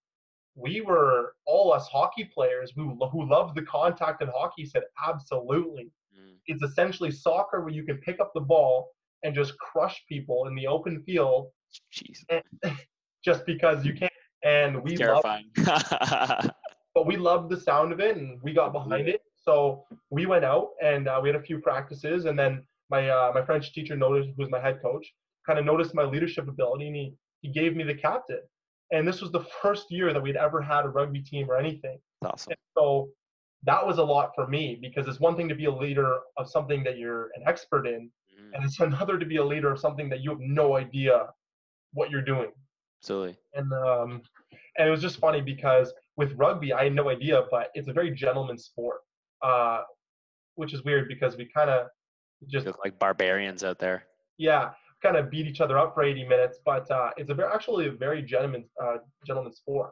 We 0.56 0.80
were 0.80 1.34
all 1.46 1.72
us 1.72 1.88
hockey 1.88 2.24
players 2.24 2.72
who 2.74 2.98
who 3.12 3.28
loved 3.28 3.54
the 3.54 3.62
contact 3.62 4.20
in 4.20 4.28
hockey 4.28 4.66
said, 4.66 4.82
"Absolutely." 5.06 5.90
Mm. 6.18 6.34
It's 6.46 6.62
essentially 6.62 7.12
soccer 7.12 7.60
where 7.60 7.72
you 7.72 7.84
can 7.84 7.98
pick 7.98 8.20
up 8.20 8.32
the 8.34 8.40
ball 8.40 8.90
and 9.22 9.34
just 9.34 9.58
crush 9.58 10.02
people 10.08 10.46
in 10.46 10.54
the 10.54 10.66
open 10.66 11.02
field. 11.02 11.48
Jeez. 11.92 12.24
just 13.24 13.44
because 13.46 13.84
you 13.84 13.94
can't, 13.94 14.12
And 14.42 14.82
we 14.82 14.96
terrifying. 14.96 15.50
Loved, 15.58 16.50
but 16.94 17.06
we 17.06 17.16
loved 17.16 17.50
the 17.50 17.60
sound 17.60 17.92
of 17.92 18.00
it, 18.00 18.16
and 18.16 18.40
we 18.42 18.52
got 18.52 18.72
behind 18.72 19.08
it. 19.08 19.22
So 19.36 19.84
we 20.10 20.26
went 20.26 20.44
out 20.44 20.70
and 20.82 21.08
uh, 21.08 21.18
we 21.22 21.28
had 21.28 21.36
a 21.36 21.42
few 21.42 21.60
practices, 21.60 22.24
and 22.26 22.38
then 22.38 22.62
my 22.90 23.08
uh, 23.08 23.32
my 23.34 23.44
French 23.44 23.72
teacher 23.72 23.96
noticed, 23.96 24.30
who 24.36 24.42
was 24.42 24.50
my 24.50 24.60
head 24.60 24.80
coach, 24.82 25.06
kind 25.46 25.58
of 25.58 25.64
noticed 25.64 25.94
my 25.94 26.04
leadership 26.04 26.48
ability, 26.48 26.86
and 26.86 26.96
he 26.96 27.14
he 27.40 27.48
gave 27.48 27.76
me 27.76 27.84
the 27.84 27.94
captain. 27.94 28.40
And 28.92 29.06
this 29.06 29.20
was 29.20 29.30
the 29.30 29.44
first 29.62 29.90
year 29.90 30.12
that 30.12 30.22
we'd 30.22 30.36
ever 30.36 30.60
had 30.60 30.84
a 30.84 30.88
rugby 30.88 31.20
team 31.20 31.50
or 31.50 31.56
anything. 31.56 31.98
Awesome. 32.22 32.52
And 32.52 32.58
so 32.76 33.08
that 33.64 33.86
was 33.86 33.98
a 33.98 34.04
lot 34.04 34.32
for 34.34 34.46
me 34.46 34.78
because 34.80 35.06
it's 35.06 35.20
one 35.20 35.36
thing 35.36 35.48
to 35.48 35.54
be 35.54 35.66
a 35.66 35.74
leader 35.74 36.18
of 36.36 36.48
something 36.48 36.82
that 36.84 36.98
you're 36.98 37.30
an 37.34 37.42
expert 37.46 37.86
in, 37.86 38.10
Mm. 38.40 38.54
and 38.54 38.64
it's 38.64 38.80
another 38.80 39.18
to 39.18 39.26
be 39.26 39.36
a 39.36 39.44
leader 39.44 39.70
of 39.70 39.78
something 39.78 40.08
that 40.08 40.20
you 40.20 40.30
have 40.30 40.40
no 40.40 40.76
idea 40.76 41.26
what 41.92 42.10
you're 42.10 42.22
doing. 42.22 42.50
Absolutely. 43.02 43.36
And 43.54 43.72
um, 43.72 44.22
and 44.76 44.88
it 44.88 44.90
was 44.90 45.00
just 45.00 45.18
funny 45.18 45.40
because 45.40 45.92
with 46.16 46.32
rugby, 46.34 46.72
I 46.72 46.84
had 46.84 46.94
no 46.94 47.08
idea, 47.08 47.44
but 47.50 47.70
it's 47.74 47.88
a 47.88 47.92
very 47.92 48.10
gentleman 48.10 48.58
sport, 48.58 49.00
uh, 49.42 49.82
which 50.54 50.74
is 50.74 50.84
weird 50.84 51.08
because 51.08 51.36
we 51.36 51.46
kind 51.46 51.70
of 51.70 51.88
just 52.48 52.66
look 52.66 52.78
like 52.84 52.98
barbarians 52.98 53.64
out 53.64 53.78
there. 53.78 54.04
Yeah, 54.38 54.70
kind 55.02 55.16
of 55.16 55.30
beat 55.30 55.46
each 55.46 55.60
other 55.60 55.78
up 55.78 55.94
for 55.94 56.02
80 56.02 56.24
minutes, 56.28 56.58
but 56.64 56.90
uh, 56.90 57.10
it's 57.16 57.30
a 57.30 57.34
very 57.34 57.52
actually 57.52 57.88
a 57.88 57.92
very 57.92 58.22
gentleman 58.22 58.64
uh, 58.82 58.98
gentleman 59.26 59.52
sport. 59.54 59.90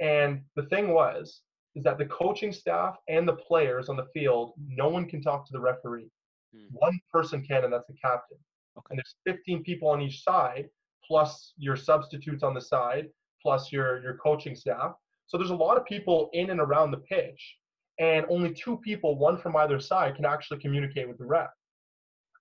And 0.00 0.42
the 0.56 0.64
thing 0.64 0.92
was 0.92 1.42
is 1.74 1.84
that 1.84 1.98
the 1.98 2.06
coaching 2.06 2.52
staff 2.52 2.96
and 3.08 3.26
the 3.28 3.34
players 3.34 3.88
on 3.88 3.96
the 3.96 4.06
field, 4.12 4.52
no 4.66 4.88
one 4.88 5.08
can 5.08 5.22
talk 5.22 5.46
to 5.46 5.52
the 5.52 5.60
referee. 5.60 6.10
Hmm. 6.54 6.66
One 6.72 6.98
person 7.12 7.44
can, 7.44 7.64
and 7.64 7.72
that's 7.72 7.86
the 7.86 7.94
captain. 7.94 8.38
Okay. 8.76 8.86
And 8.90 8.98
there's 8.98 9.36
15 9.36 9.62
people 9.62 9.88
on 9.88 10.00
each 10.00 10.22
side, 10.22 10.68
plus 11.06 11.54
your 11.56 11.76
substitutes 11.76 12.42
on 12.42 12.54
the 12.54 12.60
side, 12.60 13.08
plus 13.42 13.72
your 13.72 14.02
your 14.02 14.14
coaching 14.14 14.54
staff. 14.54 14.92
So 15.26 15.36
there's 15.36 15.50
a 15.50 15.56
lot 15.56 15.76
of 15.76 15.84
people 15.84 16.30
in 16.32 16.50
and 16.50 16.60
around 16.60 16.90
the 16.90 16.98
pitch, 16.98 17.56
and 17.98 18.24
only 18.28 18.52
two 18.54 18.78
people, 18.78 19.18
one 19.18 19.36
from 19.36 19.56
either 19.56 19.78
side, 19.80 20.16
can 20.16 20.24
actually 20.24 20.58
communicate 20.58 21.08
with 21.08 21.18
the 21.18 21.26
ref. 21.26 21.50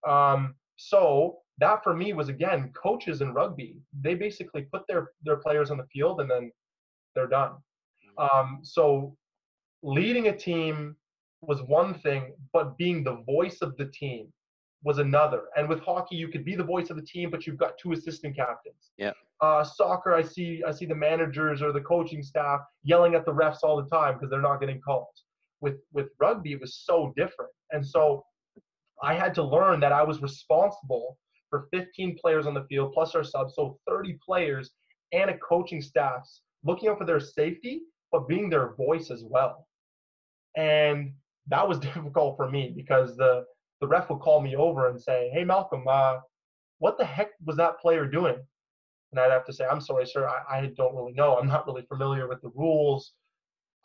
Um, 0.07 0.55
so 0.77 1.39
that 1.59 1.83
for 1.83 1.95
me 1.95 2.13
was 2.13 2.29
again 2.29 2.71
coaches 2.73 3.21
in 3.21 3.33
rugby. 3.33 3.77
They 3.99 4.15
basically 4.15 4.63
put 4.71 4.83
their 4.87 5.11
their 5.23 5.37
players 5.37 5.71
on 5.71 5.77
the 5.77 5.87
field 5.91 6.21
and 6.21 6.29
then 6.29 6.51
they're 7.15 7.27
done. 7.27 7.53
Hmm. 8.17 8.23
Um, 8.23 8.59
so 8.63 9.15
leading 9.83 10.27
a 10.27 10.37
team 10.37 10.95
was 11.41 11.62
one 11.63 11.93
thing, 11.93 12.34
but 12.54 12.78
being 12.78 13.04
the 13.04 13.23
voice 13.26 13.60
of 13.62 13.76
the 13.78 13.86
team 13.86 14.32
was 14.84 15.00
another. 15.00 15.43
And 15.56 15.67
with 15.67 15.80
hockey, 15.82 16.15
you 16.15 16.28
could 16.28 16.45
be 16.45 16.56
the 16.56 16.63
voice 16.63 16.89
of 16.89 16.97
the 16.97 17.04
team, 17.04 17.30
but 17.30 17.45
you've 17.45 17.58
got 17.58 17.78
two 17.78 17.91
assistant 17.93 18.36
captains. 18.36 18.91
Yeah. 18.97 19.12
Uh, 19.41 19.63
soccer, 19.63 20.13
I 20.13 20.23
see, 20.23 20.63
I 20.65 20.71
see 20.71 20.86
the 20.86 20.95
managers 20.95 21.62
or 21.62 21.71
the 21.71 21.82
coaching 21.82 22.23
staff 22.23 22.62
yelling 22.84 23.15
at 23.15 23.26
the 23.26 23.34
refs 23.34 23.63
all 23.63 23.78
the 23.82 23.89
time 23.89 24.15
because 24.15 24.30
they're 24.30 24.41
not 24.41 24.60
getting 24.60 24.82
calls. 24.82 25.23
With 25.60 25.78
with 25.91 26.10
rugby, 26.19 26.54
it 26.54 26.62
was 26.62 26.76
so 26.86 27.13
different. 27.15 27.52
And 27.71 27.86
so 27.86 28.23
I 29.02 29.13
had 29.13 29.34
to 29.36 29.43
learn 29.43 29.80
that 29.80 29.91
I 29.91 30.04
was 30.04 30.21
responsible 30.21 31.17
for 31.50 31.67
15 31.71 32.17
players 32.19 32.45
on 32.45 32.54
the 32.54 32.65
field 32.65 32.93
plus 32.93 33.15
our 33.15 33.23
subs, 33.23 33.56
so 33.56 33.80
30 33.88 34.17
players 34.26 34.71
and 35.13 35.30
a 35.30 35.38
coaching 35.38 35.82
staffs 35.82 36.41
looking 36.63 36.89
out 36.89 36.97
for 36.97 37.06
their 37.06 37.19
safety, 37.19 37.82
but 38.12 38.28
being 38.28 38.50
their 38.50 38.73
voice 38.76 39.10
as 39.10 39.23
well. 39.23 39.67
And 40.56 41.13
that 41.49 41.67
was 41.67 41.79
difficult 41.89 42.38
for 42.38 42.49
me 42.49 42.73
because 42.75 43.15
the 43.15 43.45
the 43.79 43.88
ref 43.88 44.10
would 44.10 44.19
call 44.19 44.41
me 44.41 44.55
over 44.55 44.89
and 44.89 45.01
say, 45.01 45.29
"Hey, 45.33 45.43
Malcolm, 45.43 45.86
uh, 45.88 46.17
what 46.79 46.97
the 46.97 47.05
heck 47.05 47.29
was 47.45 47.57
that 47.57 47.79
player 47.79 48.05
doing?" 48.05 48.38
And 49.12 49.19
I'd 49.19 49.31
have 49.31 49.45
to 49.45 49.53
say, 49.53 49.65
"I'm 49.65 49.81
sorry, 49.81 50.05
sir. 50.05 50.27
I, 50.27 50.57
I 50.57 50.65
don't 50.75 50.95
really 50.95 51.13
know. 51.13 51.38
I'm 51.38 51.47
not 51.47 51.65
really 51.67 51.86
familiar 51.88 52.27
with 52.27 52.41
the 52.41 52.49
rules. 52.55 53.13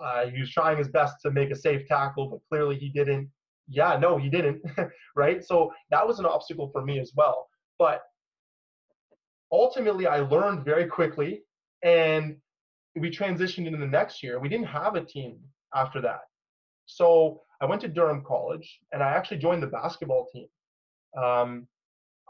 Uh, 0.01 0.27
he 0.27 0.40
was 0.40 0.51
trying 0.51 0.79
his 0.79 0.88
best 0.88 1.16
to 1.22 1.31
make 1.31 1.51
a 1.51 1.57
safe 1.57 1.87
tackle, 1.87 2.29
but 2.29 2.40
clearly 2.48 2.77
he 2.77 2.88
didn't. 2.88 3.31
Yeah, 3.68 3.96
no, 3.96 4.16
he 4.16 4.29
didn't. 4.29 4.62
right? 5.16 5.44
So 5.44 5.72
that 5.90 6.07
was 6.07 6.18
an 6.18 6.27
obstacle 6.27 6.70
for 6.72 6.83
me 6.83 6.98
as 6.98 7.12
well. 7.14 7.48
But 7.79 8.03
ultimately, 9.53 10.07
I 10.07 10.20
learned 10.20 10.64
very 10.64 10.87
quickly, 10.87 11.42
and 11.83 12.37
we 12.96 13.11
transitioned 13.11 13.66
into 13.66 13.79
the 13.79 13.87
next 13.87 14.22
year. 14.22 14.40
We 14.40 14.48
didn't 14.48 14.66
have 14.66 14.96
a 14.96 15.05
team 15.05 15.38
after 15.75 16.01
that. 16.01 16.20
So 16.87 17.42
I 17.62 17.66
went 17.66 17.81
to 17.83 17.88
Durham 17.88 18.25
College, 18.27 18.81
and 18.92 19.03
I 19.03 19.11
actually 19.11 19.38
joined 19.38 19.62
the 19.62 19.68
basketball 19.68 20.27
team. 20.35 20.48
Um, 21.16 21.68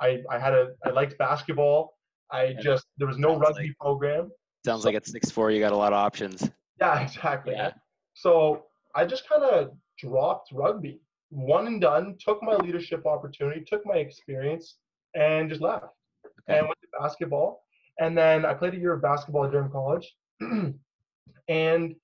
I, 0.00 0.18
I 0.30 0.38
had 0.38 0.52
a 0.52 0.72
I 0.84 0.90
liked 0.90 1.16
basketball. 1.18 1.94
I 2.30 2.54
just 2.60 2.86
there 2.98 3.06
was 3.06 3.18
no 3.18 3.38
rugby 3.38 3.68
like, 3.68 3.78
program. 3.80 4.30
Sounds 4.64 4.82
so, 4.82 4.88
like 4.88 4.96
at 4.96 5.06
six 5.06 5.30
four 5.30 5.50
you 5.50 5.60
got 5.60 5.72
a 5.72 5.76
lot 5.76 5.92
of 5.92 5.98
options. 5.98 6.50
Yeah, 6.80 7.00
exactly. 7.00 7.54
Yeah. 7.54 7.72
So 8.14 8.64
I 8.94 9.06
just 9.06 9.28
kind 9.28 9.42
of 9.42 9.72
dropped 9.98 10.52
rugby, 10.52 11.00
one 11.30 11.66
and 11.66 11.80
done. 11.80 12.16
Took 12.22 12.42
my 12.42 12.56
leadership 12.56 13.06
opportunity, 13.06 13.62
took 13.62 13.86
my 13.86 13.96
experience, 13.96 14.76
and 15.14 15.48
just 15.48 15.62
left. 15.62 15.86
Okay. 16.26 16.58
And 16.58 16.66
went 16.66 16.78
to 16.82 16.88
basketball. 17.00 17.62
And 18.00 18.16
then 18.16 18.44
I 18.44 18.54
played 18.54 18.74
a 18.74 18.78
year 18.78 18.92
of 18.92 19.02
basketball 19.02 19.44
at 19.44 19.52
Durham 19.52 19.70
College, 19.70 20.14
and 21.48 21.94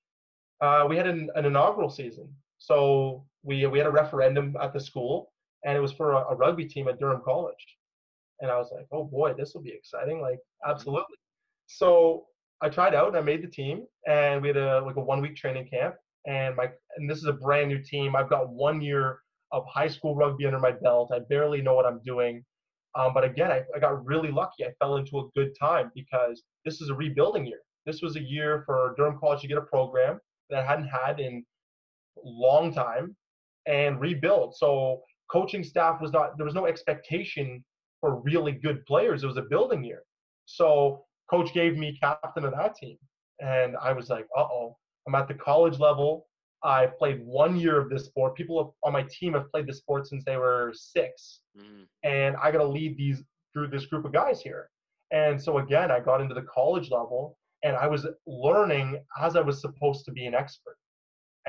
uh, 0.61 0.85
we 0.89 0.97
had 0.97 1.07
an, 1.07 1.29
an, 1.35 1.45
inaugural 1.45 1.89
season. 1.89 2.29
So 2.59 3.25
we 3.43 3.65
we 3.65 3.77
had 3.79 3.87
a 3.87 3.91
referendum 3.91 4.55
at 4.61 4.73
the 4.73 4.79
school, 4.79 5.31
and 5.65 5.75
it 5.75 5.81
was 5.81 5.93
for 5.93 6.11
a, 6.13 6.17
a 6.29 6.35
rugby 6.35 6.65
team 6.65 6.87
at 6.87 6.99
Durham 6.99 7.21
College. 7.23 7.77
And 8.41 8.51
I 8.51 8.57
was 8.57 8.69
like, 8.73 8.85
oh 8.91 9.03
boy, 9.03 9.33
this 9.33 9.53
will 9.53 9.61
be 9.61 9.73
exciting! 9.73 10.21
Like 10.21 10.35
mm-hmm. 10.35 10.71
absolutely. 10.71 11.17
So 11.67 12.25
I 12.61 12.69
tried 12.69 12.95
out 12.95 13.07
and 13.07 13.17
I 13.17 13.21
made 13.21 13.43
the 13.43 13.47
team, 13.47 13.85
and 14.07 14.41
we 14.41 14.49
had 14.49 14.57
a 14.57 14.81
like 14.81 14.97
a 14.97 15.01
one 15.01 15.21
week 15.21 15.35
training 15.35 15.67
camp. 15.67 15.95
And 16.27 16.55
my 16.55 16.69
and 16.97 17.09
this 17.09 17.17
is 17.17 17.25
a 17.25 17.33
brand 17.33 17.69
new 17.69 17.81
team. 17.81 18.15
I've 18.15 18.29
got 18.29 18.49
one 18.49 18.81
year 18.81 19.19
of 19.51 19.65
high 19.65 19.87
school 19.87 20.15
rugby 20.15 20.45
under 20.45 20.59
my 20.59 20.71
belt. 20.71 21.11
I 21.13 21.19
barely 21.19 21.61
know 21.61 21.73
what 21.73 21.85
I'm 21.85 22.01
doing. 22.05 22.43
Um, 22.95 23.13
but 23.13 23.23
again, 23.23 23.51
I, 23.51 23.61
I 23.75 23.79
got 23.79 24.03
really 24.05 24.31
lucky. 24.31 24.65
I 24.65 24.71
fell 24.79 24.97
into 24.97 25.19
a 25.19 25.29
good 25.35 25.53
time 25.59 25.91
because 25.95 26.43
this 26.65 26.81
is 26.81 26.89
a 26.89 26.93
rebuilding 26.93 27.45
year. 27.45 27.59
This 27.85 28.01
was 28.01 28.15
a 28.15 28.21
year 28.21 28.63
for 28.65 28.93
Durham 28.97 29.17
College 29.19 29.41
to 29.41 29.47
get 29.47 29.57
a 29.57 29.61
program 29.61 30.19
that 30.49 30.59
I 30.59 30.65
hadn't 30.65 30.87
had 30.87 31.19
in 31.19 31.45
long 32.23 32.73
time 32.73 33.15
and 33.67 33.99
rebuild. 33.99 34.55
So 34.55 35.01
coaching 35.31 35.63
staff 35.63 36.01
was 36.01 36.11
not 36.11 36.37
there 36.37 36.45
was 36.45 36.55
no 36.55 36.65
expectation 36.65 37.63
for 38.01 38.21
really 38.21 38.51
good 38.51 38.85
players. 38.85 39.23
It 39.23 39.27
was 39.27 39.37
a 39.37 39.43
building 39.43 39.83
year. 39.83 40.03
So 40.45 41.03
coach 41.29 41.53
gave 41.53 41.77
me 41.77 41.97
captain 42.01 42.45
of 42.45 42.53
that 42.53 42.75
team. 42.75 42.97
And 43.39 43.75
I 43.77 43.93
was 43.93 44.09
like, 44.09 44.27
uh 44.37 44.41
oh, 44.41 44.77
I'm 45.07 45.15
at 45.15 45.27
the 45.27 45.33
college 45.33 45.79
level. 45.79 46.25
I've 46.63 46.97
played 46.97 47.25
one 47.25 47.57
year 47.57 47.79
of 47.79 47.89
this 47.89 48.05
sport. 48.05 48.35
People 48.35 48.75
on 48.83 48.93
my 48.93 49.05
team 49.09 49.33
have 49.33 49.49
played 49.51 49.67
the 49.67 49.73
sport 49.73 50.07
since 50.07 50.23
they 50.25 50.35
were 50.35 50.73
six, 50.75 51.39
mm. 51.57 51.85
and 52.03 52.35
I 52.41 52.51
got 52.51 52.57
to 52.57 52.67
lead 52.67 52.97
these 52.97 53.23
through 53.53 53.69
this 53.69 53.85
group 53.85 54.05
of 54.05 54.11
guys 54.11 54.41
here. 54.41 54.69
And 55.11 55.41
so 55.41 55.59
again, 55.59 55.89
I 55.89 55.99
got 55.99 56.21
into 56.21 56.35
the 56.35 56.45
college 56.53 56.91
level, 56.91 57.37
and 57.63 57.75
I 57.75 57.87
was 57.87 58.05
learning 58.27 59.01
as 59.21 59.35
I 59.35 59.41
was 59.41 59.61
supposed 59.61 60.05
to 60.05 60.11
be 60.11 60.25
an 60.25 60.35
expert. 60.35 60.75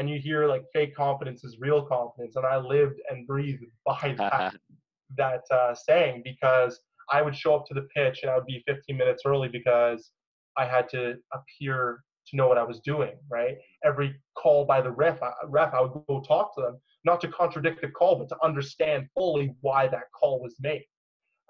And 0.00 0.08
you 0.08 0.18
hear 0.18 0.46
like 0.46 0.64
fake 0.72 0.96
confidence 0.96 1.44
is 1.44 1.58
real 1.60 1.82
confidence, 1.84 2.36
and 2.36 2.46
I 2.46 2.56
lived 2.56 3.02
and 3.10 3.26
breathed 3.26 3.64
by 3.84 4.14
that 4.16 4.54
that 5.18 5.42
uh, 5.50 5.74
saying 5.74 6.22
because 6.24 6.80
I 7.12 7.20
would 7.20 7.36
show 7.36 7.54
up 7.54 7.66
to 7.66 7.74
the 7.74 7.86
pitch 7.94 8.20
and 8.22 8.30
I 8.30 8.36
would 8.36 8.46
be 8.46 8.64
15 8.66 8.96
minutes 8.96 9.24
early 9.26 9.48
because 9.48 10.10
I 10.56 10.64
had 10.64 10.88
to 10.90 11.16
appear 11.34 12.02
to 12.28 12.36
know 12.36 12.48
what 12.48 12.56
I 12.56 12.62
was 12.62 12.80
doing, 12.80 13.12
right? 13.28 13.58
Every 13.84 14.14
call 14.36 14.64
by 14.64 14.80
the 14.80 14.90
ref, 14.90 15.22
I, 15.22 15.32
ref, 15.44 15.74
I 15.74 15.82
would 15.82 15.92
go 16.08 16.22
talk 16.26 16.54
to 16.54 16.62
them, 16.62 16.78
not 17.04 17.20
to 17.20 17.28
contradict 17.28 17.82
the 17.82 17.88
call, 17.88 18.16
but 18.16 18.30
to 18.30 18.36
understand 18.42 19.06
fully 19.14 19.54
why 19.60 19.86
that 19.88 20.04
call 20.18 20.40
was 20.40 20.54
made. 20.60 20.86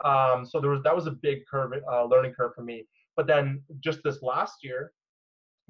Um, 0.05 0.45
so 0.45 0.61
there 0.61 0.71
was 0.71 0.83
that 0.83 0.97
was 0.97 1.07
a 1.07 1.13
big 1.13 1.47
curve, 1.49 1.73
uh, 1.89 2.05
learning 2.05 2.33
curve 2.33 2.53
for 2.57 2.65
me. 2.65 2.89
But 3.15 3.29
then 3.29 3.63
just 3.79 4.01
this 4.03 4.23
last 4.23 4.65
year, 4.65 4.91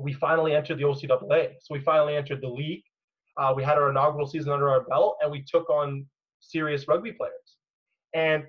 we 0.01 0.13
finally 0.13 0.55
entered 0.55 0.79
the 0.79 0.85
OCAA. 0.85 1.53
So 1.61 1.75
we 1.75 1.81
finally 1.81 2.17
entered 2.17 2.41
the 2.41 2.49
league. 2.49 2.83
Uh, 3.37 3.53
we 3.55 3.63
had 3.63 3.79
our 3.79 3.91
inaugural 3.91 4.27
season 4.27 4.53
under 4.53 4.69
our 4.69 4.85
belt, 4.85 5.17
and 5.23 5.31
we 5.31 5.43
took 5.43 5.71
on 5.71 6.07
serious 6.41 6.89
rugby 6.89 7.13
players. 7.13 7.57
And 8.15 8.45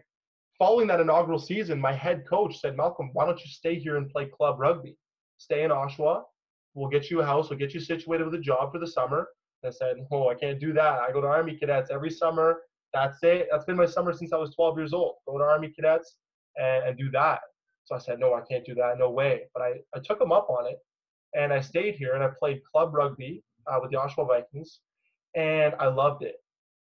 following 0.58 0.88
that 0.88 1.00
inaugural 1.00 1.40
season, 1.40 1.80
my 1.80 1.94
head 1.94 2.24
coach 2.28 2.60
said, 2.60 2.76
Malcolm, 2.76 3.10
why 3.14 3.26
don't 3.26 3.40
you 3.40 3.50
stay 3.50 3.80
here 3.80 3.98
and 3.98 4.10
play 4.10 4.26
club 4.26 4.60
rugby? 4.60 4.98
Stay 5.38 5.64
in 5.64 5.72
Oshawa. 5.72 6.24
We'll 6.74 6.90
get 6.90 7.10
you 7.10 7.22
a 7.22 7.26
house. 7.26 7.50
We'll 7.50 7.60
get 7.60 7.74
you 7.74 7.80
situated 7.80 8.26
with 8.26 8.36
a 8.36 8.40
job 8.40 8.72
for 8.72 8.80
the 8.80 8.88
summer. 8.88 9.28
And 9.62 9.72
I 9.72 9.76
said, 9.76 9.98
oh, 10.12 10.30
I 10.30 10.36
can't 10.36 10.60
do 10.60 10.74
that. 10.74 11.00
I 11.02 11.12
go 11.12 11.22
to 11.22 11.28
Army 11.28 11.58
Cadets 11.58 11.92
every 11.92 12.10
summer. 12.10 12.62
That's 12.94 13.18
it. 13.24 13.48
That's 13.52 13.66
been 13.66 13.76
my 13.76 13.86
summer 13.86 14.14
since 14.14 14.34
I 14.34 14.38
was 14.38 14.54
12 14.56 14.78
years 14.78 14.94
old. 14.94 15.16
Go 15.28 15.38
to 15.38 15.44
Army 15.44 15.72
Cadets 15.76 16.18
and, 16.58 16.88
and 16.88 16.98
do 16.98 17.10
that. 17.12 17.40
So 17.86 17.96
I 17.96 18.00
said, 18.00 18.20
no, 18.20 18.34
I 18.34 18.42
can't 18.42 18.66
do 18.66 18.76
that. 18.76 18.98
No 18.98 19.10
way. 19.10 19.44
But 19.54 19.64
I, 19.64 19.74
I 19.96 20.00
took 20.04 20.22
him 20.22 20.32
up 20.32 20.50
on 20.50 20.68
it. 20.68 20.78
And 21.36 21.54
I 21.54 21.62
stayed 21.62 21.96
here 21.96 22.14
and 22.14 22.24
I 22.24 22.30
played 22.40 22.62
club 22.72 22.94
rugby 22.94 23.44
uh, 23.68 23.80
with 23.82 23.92
the 23.92 23.98
Oshawa 23.98 24.28
Vikings. 24.28 24.80
And 25.36 25.74
I 25.80 25.88
loved 25.88 26.24
it. 26.24 26.36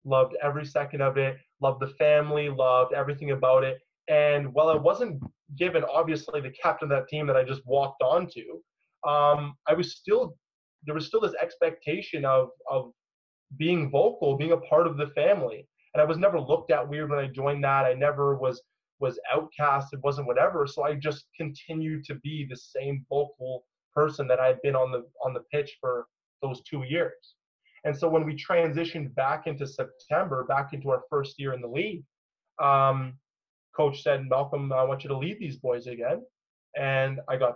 Loved 0.06 0.36
every 0.42 0.66
second 0.66 1.02
of 1.02 1.18
it. 1.18 1.38
Loved 1.62 1.82
the 1.82 1.94
family. 1.96 2.50
Loved 2.50 2.94
everything 2.94 3.32
about 3.32 3.64
it. 3.64 3.80
And 4.08 4.52
while 4.54 4.70
I 4.70 4.76
wasn't 4.76 5.22
given, 5.56 5.84
obviously, 5.84 6.42
the 6.42 6.52
captain 6.52 6.92
of 6.92 6.98
that 6.98 7.08
team 7.08 7.28
that 7.28 7.38
I 7.38 7.44
just 7.44 7.66
walked 7.66 8.02
onto, 8.02 8.60
um, 9.08 9.54
I 9.68 9.74
was 9.74 9.96
still 9.96 10.36
there 10.86 10.96
was 10.96 11.08
still 11.08 11.22
this 11.22 11.36
expectation 11.42 12.26
of 12.26 12.50
of 12.70 12.92
being 13.58 13.90
vocal, 13.90 14.38
being 14.38 14.54
a 14.54 14.58
part 14.58 14.88
of 14.88 14.98
the 14.98 15.08
family. 15.08 15.68
And 15.94 16.02
I 16.02 16.06
was 16.06 16.18
never 16.18 16.40
looked 16.40 16.72
at 16.72 16.88
weird 16.88 17.10
when 17.10 17.20
I 17.20 17.28
joined 17.28 17.64
that. 17.64 17.86
I 17.86 17.94
never 17.94 18.36
was 18.36 18.62
was 19.00 19.20
outcast. 19.32 19.94
It 19.94 20.02
wasn't 20.04 20.28
whatever. 20.28 20.68
So 20.68 20.84
I 20.84 20.96
just 20.96 21.26
continued 21.38 22.04
to 22.06 22.16
be 22.16 22.46
the 22.50 22.58
same 22.58 23.06
vocal 23.10 23.64
person 24.00 24.28
that 24.30 24.40
I 24.40 24.48
had 24.52 24.62
been 24.62 24.78
on 24.84 24.90
the 24.94 25.02
on 25.26 25.32
the 25.34 25.44
pitch 25.54 25.72
for 25.82 25.94
those 26.44 26.60
two 26.70 26.84
years. 26.96 27.24
And 27.86 27.96
so 28.00 28.06
when 28.10 28.26
we 28.26 28.36
transitioned 28.36 29.16
back 29.16 29.42
into 29.48 29.66
September, 29.66 30.38
back 30.44 30.74
into 30.74 30.90
our 30.90 31.04
first 31.10 31.40
year 31.42 31.54
in 31.54 31.62
the 31.62 31.74
league, 31.80 32.04
um, 32.70 33.14
coach 33.76 34.04
said, 34.04 34.28
Malcolm, 34.30 34.74
I 34.74 34.84
want 34.84 35.04
you 35.04 35.10
to 35.10 35.18
lead 35.18 35.38
these 35.40 35.58
boys 35.58 35.88
again. 35.88 36.20
And 36.78 37.20
I 37.32 37.38
got 37.38 37.56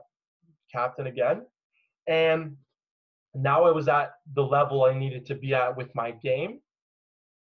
captain 0.72 1.08
again. 1.08 1.42
And 2.08 2.56
now 3.36 3.64
I 3.66 3.72
was 3.72 3.88
at 3.88 4.12
the 4.34 4.46
level 4.58 4.86
I 4.86 4.94
needed 4.98 5.26
to 5.28 5.36
be 5.36 5.54
at 5.54 5.76
with 5.76 5.94
my 5.94 6.12
game. 6.12 6.60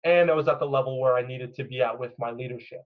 And 0.04 0.30
I 0.30 0.34
was 0.34 0.48
at 0.48 0.58
the 0.58 0.66
level 0.78 1.00
where 1.00 1.16
I 1.16 1.22
needed 1.26 1.54
to 1.56 1.64
be 1.64 1.80
at 1.82 1.98
with 1.98 2.14
my 2.18 2.30
leadership. 2.30 2.82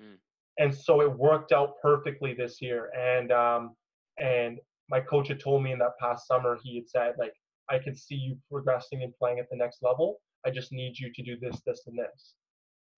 Mm. 0.00 0.18
And 0.58 0.74
so 0.74 1.00
it 1.00 1.12
worked 1.28 1.52
out 1.52 1.74
perfectly 1.82 2.34
this 2.34 2.60
year. 2.60 2.90
And 3.12 3.32
um, 3.32 3.74
and 4.18 4.58
my 4.90 5.00
coach 5.00 5.28
had 5.28 5.40
told 5.40 5.62
me 5.62 5.72
in 5.72 5.78
that 5.78 5.98
past 6.00 6.26
summer, 6.26 6.58
he 6.62 6.76
had 6.76 6.88
said, 6.88 7.14
like, 7.18 7.34
I 7.70 7.78
can 7.78 7.94
see 7.94 8.14
you 8.14 8.36
progressing 8.50 9.02
and 9.02 9.14
playing 9.18 9.38
at 9.38 9.46
the 9.50 9.56
next 9.56 9.78
level. 9.82 10.20
I 10.46 10.50
just 10.50 10.72
need 10.72 10.98
you 10.98 11.10
to 11.14 11.22
do 11.22 11.36
this, 11.40 11.62
this, 11.66 11.82
and 11.86 11.98
this. 11.98 12.34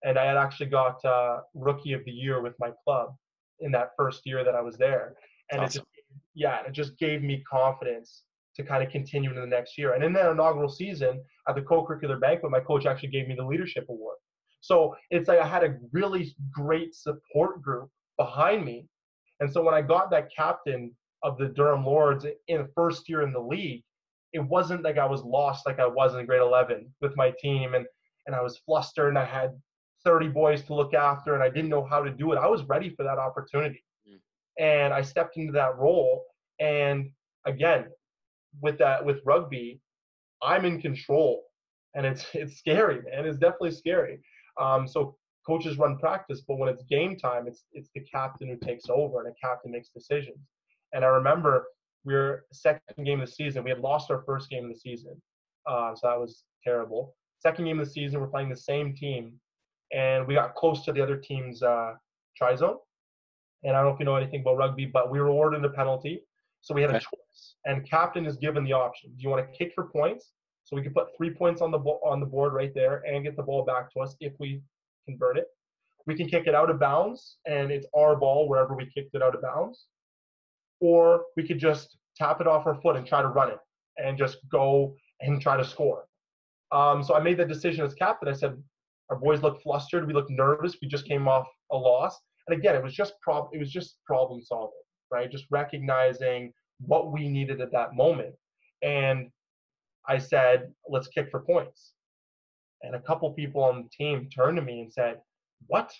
And 0.03 0.19
I 0.19 0.25
had 0.25 0.37
actually 0.37 0.67
got 0.67 1.03
uh, 1.05 1.39
rookie 1.53 1.93
of 1.93 2.03
the 2.05 2.11
year 2.11 2.41
with 2.41 2.53
my 2.59 2.71
club 2.83 3.15
in 3.61 3.71
that 3.71 3.91
first 3.97 4.21
year 4.25 4.43
that 4.43 4.55
I 4.55 4.61
was 4.61 4.77
there. 4.77 5.15
And 5.51 5.61
awesome. 5.61 5.65
it 5.65 5.73
just 5.73 5.85
yeah, 6.33 6.59
it 6.65 6.71
just 6.71 6.97
gave 6.97 7.21
me 7.23 7.43
confidence 7.49 8.23
to 8.55 8.63
kind 8.63 8.83
of 8.83 8.89
continue 8.91 9.29
into 9.29 9.41
the 9.41 9.47
next 9.47 9.77
year. 9.77 9.93
And 9.93 10.03
in 10.03 10.13
that 10.13 10.31
inaugural 10.31 10.69
season 10.69 11.21
at 11.47 11.55
the 11.55 11.61
co-curricular 11.61 12.19
banquet, 12.19 12.51
my 12.51 12.59
coach 12.59 12.85
actually 12.85 13.09
gave 13.09 13.27
me 13.27 13.35
the 13.35 13.45
leadership 13.45 13.85
award. 13.89 14.17
So 14.61 14.95
it's 15.11 15.27
like 15.27 15.39
I 15.39 15.47
had 15.47 15.63
a 15.63 15.77
really 15.91 16.35
great 16.51 16.95
support 16.95 17.61
group 17.61 17.89
behind 18.17 18.65
me. 18.65 18.87
And 19.39 19.51
so 19.51 19.61
when 19.61 19.75
I 19.75 19.81
got 19.81 20.09
that 20.11 20.29
captain 20.35 20.91
of 21.23 21.37
the 21.37 21.47
Durham 21.47 21.85
Lords 21.85 22.25
in 22.47 22.57
the 22.61 22.69
first 22.75 23.09
year 23.09 23.21
in 23.21 23.33
the 23.33 23.39
league, 23.39 23.83
it 24.33 24.39
wasn't 24.39 24.83
like 24.83 24.97
I 24.97 25.05
was 25.05 25.23
lost 25.23 25.65
like 25.65 25.79
I 25.79 25.87
was 25.87 26.15
in 26.15 26.25
grade 26.25 26.41
11 26.41 26.93
with 27.01 27.15
my 27.15 27.33
team 27.41 27.73
and 27.73 27.85
and 28.25 28.35
I 28.35 28.41
was 28.41 28.57
flustered 28.57 29.07
and 29.09 29.17
I 29.17 29.23
had 29.23 29.51
30 30.03 30.27
boys 30.27 30.61
to 30.63 30.75
look 30.75 30.93
after 30.93 31.33
and 31.33 31.41
I 31.41 31.49
didn't 31.49 31.69
know 31.69 31.85
how 31.85 32.03
to 32.03 32.11
do 32.11 32.33
it. 32.33 32.37
I 32.37 32.47
was 32.47 32.63
ready 32.63 32.89
for 32.89 33.03
that 33.03 33.17
opportunity 33.17 33.81
and 34.57 34.93
I 34.93 35.01
stepped 35.01 35.37
into 35.37 35.53
that 35.53 35.77
role. 35.77 36.23
And 36.59 37.09
again, 37.45 37.85
with 38.61 38.77
that 38.79 39.03
with 39.05 39.19
rugby, 39.25 39.79
I'm 40.41 40.65
in 40.65 40.81
control, 40.81 41.43
and 41.95 42.05
it's 42.05 42.25
it's 42.33 42.57
scary, 42.57 43.01
man. 43.01 43.25
It's 43.25 43.37
definitely 43.37 43.71
scary. 43.71 44.19
Um, 44.59 44.87
so 44.87 45.17
coaches 45.45 45.77
run 45.77 45.97
practice, 45.97 46.41
but 46.47 46.57
when 46.57 46.69
it's 46.69 46.83
game 46.83 47.17
time, 47.17 47.47
it's 47.47 47.65
it's 47.71 47.89
the 47.93 48.01
captain 48.01 48.49
who 48.49 48.57
takes 48.57 48.85
over 48.89 49.19
and 49.19 49.27
the 49.27 49.35
captain 49.41 49.71
makes 49.71 49.89
decisions. 49.89 50.39
And 50.93 51.03
I 51.03 51.07
remember 51.07 51.65
we 52.05 52.13
were 52.13 52.45
second 52.53 53.05
game 53.05 53.21
of 53.21 53.27
the 53.27 53.33
season. 53.33 53.63
We 53.63 53.69
had 53.69 53.79
lost 53.79 54.09
our 54.11 54.23
first 54.23 54.49
game 54.49 54.65
of 54.65 54.71
the 54.71 54.79
season, 54.79 55.21
uh, 55.69 55.93
so 55.95 56.07
that 56.07 56.19
was 56.19 56.43
terrible. 56.63 57.15
Second 57.39 57.65
game 57.65 57.79
of 57.79 57.85
the 57.85 57.91
season, 57.91 58.19
we're 58.19 58.27
playing 58.27 58.49
the 58.49 58.55
same 58.55 58.95
team, 58.95 59.33
and 59.93 60.25
we 60.25 60.33
got 60.33 60.55
close 60.55 60.83
to 60.85 60.93
the 60.93 61.01
other 61.01 61.17
team's 61.17 61.61
uh, 61.61 61.93
try 62.35 62.55
zone. 62.55 62.77
And 63.63 63.75
I 63.75 63.81
don't 63.81 63.89
know 63.89 63.93
if 63.93 63.99
you 63.99 64.05
know 64.05 64.15
anything 64.15 64.41
about 64.41 64.57
rugby, 64.57 64.85
but 64.85 65.11
we 65.11 65.19
were 65.19 65.27
awarded 65.27 65.63
a 65.65 65.69
penalty, 65.69 66.23
so 66.61 66.73
we 66.73 66.81
had 66.81 66.91
okay. 66.91 66.97
a 66.97 67.01
choice. 67.01 67.55
And 67.65 67.87
captain 67.89 68.25
is 68.25 68.37
given 68.37 68.63
the 68.63 68.73
option: 68.73 69.11
Do 69.15 69.23
you 69.23 69.29
want 69.29 69.45
to 69.45 69.57
kick 69.57 69.73
for 69.75 69.85
points? 69.85 70.31
So 70.63 70.75
we 70.75 70.81
could 70.81 70.93
put 70.93 71.15
three 71.15 71.29
points 71.29 71.61
on 71.61 71.71
the 71.71 71.77
bo- 71.77 72.01
on 72.05 72.19
the 72.19 72.25
board 72.25 72.53
right 72.53 72.73
there 72.73 73.01
and 73.07 73.23
get 73.23 73.37
the 73.37 73.43
ball 73.43 73.63
back 73.63 73.91
to 73.93 74.01
us 74.01 74.15
if 74.19 74.33
we 74.39 74.61
convert 75.05 75.37
it. 75.37 75.47
We 76.05 76.15
can 76.15 76.27
kick 76.27 76.47
it 76.47 76.55
out 76.55 76.69
of 76.69 76.79
bounds, 76.79 77.37
and 77.45 77.71
it's 77.71 77.87
our 77.95 78.15
ball 78.15 78.47
wherever 78.47 78.75
we 78.75 78.85
kicked 78.85 79.15
it 79.15 79.23
out 79.23 79.35
of 79.35 79.41
bounds. 79.41 79.87
Or 80.79 81.23
we 81.35 81.47
could 81.47 81.59
just 81.59 81.97
tap 82.15 82.41
it 82.41 82.47
off 82.47 82.65
our 82.67 82.79
foot 82.81 82.95
and 82.95 83.05
try 83.05 83.21
to 83.21 83.27
run 83.27 83.49
it 83.49 83.59
and 83.97 84.17
just 84.17 84.37
go 84.51 84.95
and 85.21 85.41
try 85.41 85.57
to 85.57 85.65
score. 85.65 86.05
Um, 86.71 87.03
so 87.03 87.15
I 87.15 87.19
made 87.21 87.37
the 87.37 87.45
decision 87.45 87.85
as 87.85 87.93
captain. 87.93 88.27
I 88.27 88.33
said, 88.33 88.61
our 89.09 89.15
boys 89.15 89.41
look 89.41 89.61
flustered. 89.61 90.05
We 90.05 90.13
look 90.13 90.29
nervous. 90.29 90.77
We 90.81 90.87
just 90.87 91.07
came 91.07 91.27
off 91.27 91.47
a 91.71 91.77
loss. 91.77 92.17
And 92.47 92.57
again, 92.57 92.75
it 92.75 92.83
was 92.83 92.93
just 92.93 93.13
prob- 93.21 93.49
it 93.53 93.59
was 93.59 93.71
just 93.71 93.97
problem 94.05 94.41
solving, 94.41 94.73
right? 95.11 95.31
Just 95.31 95.45
recognizing 95.49 96.53
what 96.79 97.11
we 97.11 97.27
needed 97.27 97.61
at 97.61 97.71
that 97.71 97.95
moment. 97.95 98.35
And 98.81 99.29
I 100.07 100.17
said, 100.17 100.71
let's 100.89 101.07
kick 101.07 101.29
for 101.31 101.41
points. 101.41 101.93
And 102.83 102.95
a 102.95 103.01
couple 103.01 103.31
people 103.33 103.63
on 103.63 103.83
the 103.83 103.89
team 103.89 104.29
turned 104.29 104.57
to 104.57 104.61
me 104.61 104.81
and 104.81 104.91
said, 104.91 105.19
What? 105.67 105.91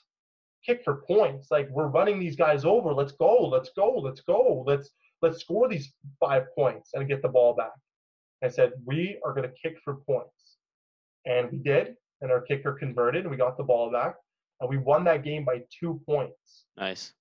Kick 0.65 0.83
for 0.83 1.03
points. 1.07 1.49
Like 1.51 1.69
we're 1.69 1.87
running 1.87 2.19
these 2.19 2.35
guys 2.35 2.65
over. 2.65 2.93
Let's 2.93 3.13
go. 3.13 3.47
Let's 3.47 3.71
go. 3.75 3.95
Let's 3.97 4.21
go. 4.21 4.63
Let's 4.67 4.89
let's 5.21 5.39
score 5.39 5.67
these 5.67 5.93
five 6.19 6.43
points 6.55 6.91
and 6.93 7.07
get 7.07 7.21
the 7.21 7.29
ball 7.29 7.55
back. 7.55 7.71
I 8.43 8.49
said, 8.49 8.73
We 8.85 9.19
are 9.25 9.33
gonna 9.33 9.51
kick 9.61 9.77
for 9.83 9.95
points. 9.95 10.57
And 11.25 11.51
we 11.51 11.57
did, 11.57 11.95
and 12.21 12.31
our 12.31 12.41
kicker 12.41 12.73
converted 12.73 13.23
and 13.23 13.31
we 13.31 13.37
got 13.37 13.57
the 13.57 13.63
ball 13.63 13.91
back. 13.91 14.15
And 14.59 14.69
we 14.69 14.77
won 14.77 15.03
that 15.03 15.23
game 15.23 15.45
by 15.45 15.61
two 15.79 16.01
points. 16.05 16.65
Nice. 16.77 17.13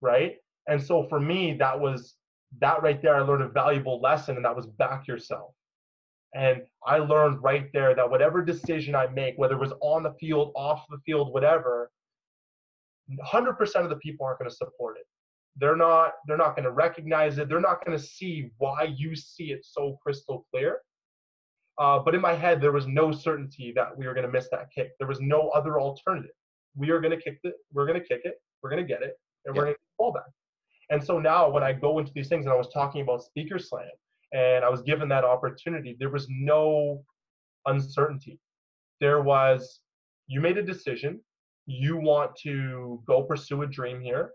Right? 0.00 0.36
And 0.68 0.82
so 0.82 1.06
for 1.08 1.18
me, 1.20 1.54
that 1.54 1.78
was 1.78 2.14
that 2.60 2.82
right 2.82 3.00
there, 3.02 3.16
I 3.16 3.20
learned 3.20 3.42
a 3.42 3.48
valuable 3.48 4.00
lesson, 4.00 4.36
and 4.36 4.44
that 4.44 4.56
was 4.56 4.66
back 4.66 5.06
yourself. 5.06 5.52
And 6.34 6.62
I 6.86 6.98
learned 6.98 7.42
right 7.42 7.68
there 7.72 7.94
that 7.94 8.10
whatever 8.10 8.44
decision 8.44 8.94
I 8.94 9.06
make, 9.08 9.36
whether 9.36 9.54
it 9.54 9.60
was 9.60 9.72
on 9.80 10.02
the 10.02 10.14
field, 10.20 10.52
off 10.54 10.84
the 10.90 10.98
field, 11.06 11.32
whatever, 11.32 11.90
100% 13.10 13.76
of 13.76 13.88
the 13.88 13.96
people 13.96 14.26
aren't 14.26 14.38
going 14.38 14.50
to 14.50 14.56
support 14.56 14.96
it. 14.98 15.06
They're 15.58 15.76
not. 15.76 16.12
They're 16.26 16.36
not 16.36 16.54
going 16.54 16.64
to 16.64 16.70
recognize 16.70 17.38
it. 17.38 17.48
They're 17.48 17.60
not 17.60 17.84
going 17.84 17.96
to 17.96 18.04
see 18.04 18.50
why 18.58 18.94
you 18.94 19.16
see 19.16 19.52
it 19.52 19.64
so 19.64 19.98
crystal 20.02 20.46
clear. 20.50 20.80
Uh, 21.78 21.98
but 21.98 22.14
in 22.14 22.20
my 22.20 22.34
head, 22.34 22.60
there 22.60 22.72
was 22.72 22.86
no 22.86 23.12
certainty 23.12 23.72
that 23.74 23.96
we 23.96 24.06
were 24.06 24.14
going 24.14 24.26
to 24.26 24.32
miss 24.32 24.48
that 24.50 24.68
kick. 24.74 24.92
There 24.98 25.08
was 25.08 25.20
no 25.20 25.48
other 25.50 25.80
alternative. 25.80 26.32
We 26.74 26.90
are 26.90 27.00
going 27.00 27.16
to 27.16 27.22
kick 27.22 27.38
it. 27.42 27.54
We're 27.72 27.86
going 27.86 28.00
to 28.00 28.06
kick 28.06 28.22
it. 28.24 28.34
We're 28.62 28.70
going 28.70 28.82
to 28.82 28.88
get 28.88 29.02
it, 29.02 29.14
and 29.44 29.54
we're 29.54 29.64
going 29.64 29.74
to 29.74 29.80
the 29.98 30.10
back. 30.12 30.24
And 30.90 31.02
so 31.02 31.18
now, 31.18 31.48
when 31.50 31.62
I 31.62 31.72
go 31.72 31.98
into 31.98 32.12
these 32.14 32.28
things, 32.28 32.46
and 32.46 32.52
I 32.52 32.56
was 32.56 32.68
talking 32.72 33.00
about 33.00 33.22
speaker 33.22 33.58
slam, 33.58 33.88
and 34.32 34.64
I 34.64 34.68
was 34.68 34.82
given 34.82 35.08
that 35.08 35.24
opportunity, 35.24 35.96
there 35.98 36.10
was 36.10 36.26
no 36.30 37.02
uncertainty. 37.66 38.38
There 39.00 39.22
was, 39.22 39.80
you 40.26 40.40
made 40.40 40.58
a 40.58 40.62
decision, 40.62 41.20
you 41.66 41.96
want 41.96 42.34
to 42.42 43.02
go 43.06 43.22
pursue 43.22 43.62
a 43.62 43.66
dream 43.66 44.00
here, 44.00 44.30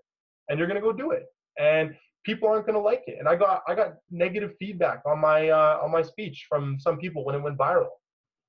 and 0.49 0.57
you're 0.57 0.67
going 0.67 0.79
to 0.79 0.85
go 0.85 0.91
do 0.91 1.11
it. 1.11 1.25
And 1.59 1.95
people 2.25 2.47
aren't 2.49 2.65
going 2.65 2.75
to 2.75 2.81
like 2.81 3.03
it. 3.07 3.17
And 3.19 3.27
I 3.27 3.35
got 3.35 3.63
I 3.67 3.75
got 3.75 3.95
negative 4.09 4.51
feedback 4.59 5.01
on 5.05 5.19
my 5.19 5.49
uh, 5.49 5.79
on 5.81 5.91
my 5.91 6.01
speech 6.01 6.45
from 6.47 6.77
some 6.79 6.97
people 6.97 7.25
when 7.25 7.35
it 7.35 7.41
went 7.41 7.57
viral, 7.57 7.89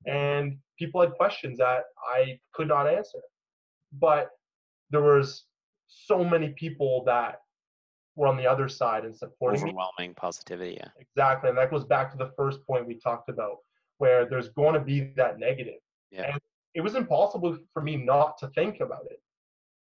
and 0.06 0.56
people 0.78 1.00
had 1.00 1.12
questions 1.12 1.58
that 1.58 1.84
I 2.14 2.38
could 2.52 2.68
not 2.68 2.88
answer. 2.88 3.20
But 3.98 4.30
there 4.90 5.02
was 5.02 5.44
so 5.88 6.24
many 6.24 6.50
people 6.50 7.02
that 7.06 7.40
were 8.16 8.26
on 8.26 8.36
the 8.36 8.46
other 8.46 8.68
side 8.68 9.04
and 9.04 9.16
supporting 9.16 9.62
overwhelming 9.62 10.10
me. 10.10 10.14
positivity 10.14 10.76
yeah 10.78 10.88
exactly 10.98 11.48
and 11.48 11.56
that 11.56 11.70
goes 11.70 11.84
back 11.84 12.10
to 12.10 12.18
the 12.18 12.30
first 12.36 12.58
point 12.66 12.86
we 12.86 12.98
talked 12.98 13.28
about 13.28 13.56
where 13.98 14.26
there's 14.28 14.48
going 14.50 14.74
to 14.74 14.80
be 14.80 15.12
that 15.16 15.38
negative 15.38 15.80
yeah. 16.10 16.32
and 16.32 16.40
it 16.74 16.80
was 16.80 16.94
impossible 16.94 17.58
for 17.72 17.82
me 17.82 17.96
not 17.96 18.38
to 18.38 18.48
think 18.48 18.80
about 18.80 19.04
it 19.10 19.20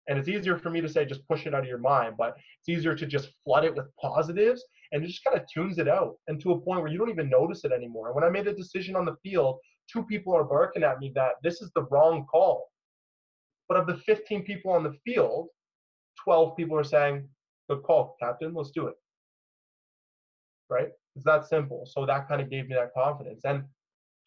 and 0.09 0.19
it's 0.19 0.29
easier 0.29 0.57
for 0.59 0.71
me 0.71 0.81
to 0.81 0.89
say 0.89 1.05
just 1.05 1.27
push 1.29 1.47
it 1.47 1.55
out 1.55 1.63
of 1.63 1.69
your 1.69 1.79
mind 1.79 2.15
but 2.19 2.37
it's 2.59 2.69
easier 2.69 2.95
to 2.95 3.07
just 3.07 3.31
flood 3.45 3.65
it 3.65 3.75
with 3.75 3.87
positives 4.01 4.65
and 4.93 5.05
it 5.05 5.07
just 5.07 5.25
kind 5.25 5.39
of 5.39 5.47
tunes 5.53 5.79
it 5.79 5.89
out 5.89 6.17
and 6.29 6.41
to 6.41 6.53
a 6.53 6.61
point 6.61 6.81
where 6.81 6.91
you 6.91 6.99
don't 6.99 7.11
even 7.11 7.29
notice 7.29 7.65
it 7.65 7.73
anymore 7.73 8.07
and 8.07 8.15
when 8.15 8.25
i 8.25 8.29
made 8.29 8.47
a 8.47 8.55
decision 8.55 8.97
on 8.97 9.05
the 9.05 9.17
field 9.23 9.59
two 9.93 10.03
people 10.05 10.35
are 10.35 10.45
barking 10.45 10.83
at 10.83 10.99
me 10.99 11.13
that 11.15 11.33
this 11.43 11.61
is 11.61 11.71
the 11.75 11.87
wrong 11.91 12.27
call 12.31 12.69
but 13.69 13.79
of 13.79 13.87
the 13.87 13.97
15 13.99 14.43
people 14.43 14.73
on 14.73 14.83
the 14.83 14.95
field 15.05 15.49
12 16.25 16.57
people 16.57 16.77
are 16.77 16.85
saying 16.85 17.29
good 17.69 17.83
call, 17.83 18.17
captain. 18.21 18.55
Let's 18.55 18.71
do 18.71 18.87
it. 18.89 18.95
Right? 20.69 20.89
It's 21.17 21.25
that 21.25 21.49
simple. 21.49 21.87
So 21.91 22.07
that 22.07 22.29
kind 22.29 22.41
of 22.41 22.51
gave 22.51 22.69
me 22.69 22.75
that 22.75 22.95
confidence. 22.95 23.43
And 23.45 23.65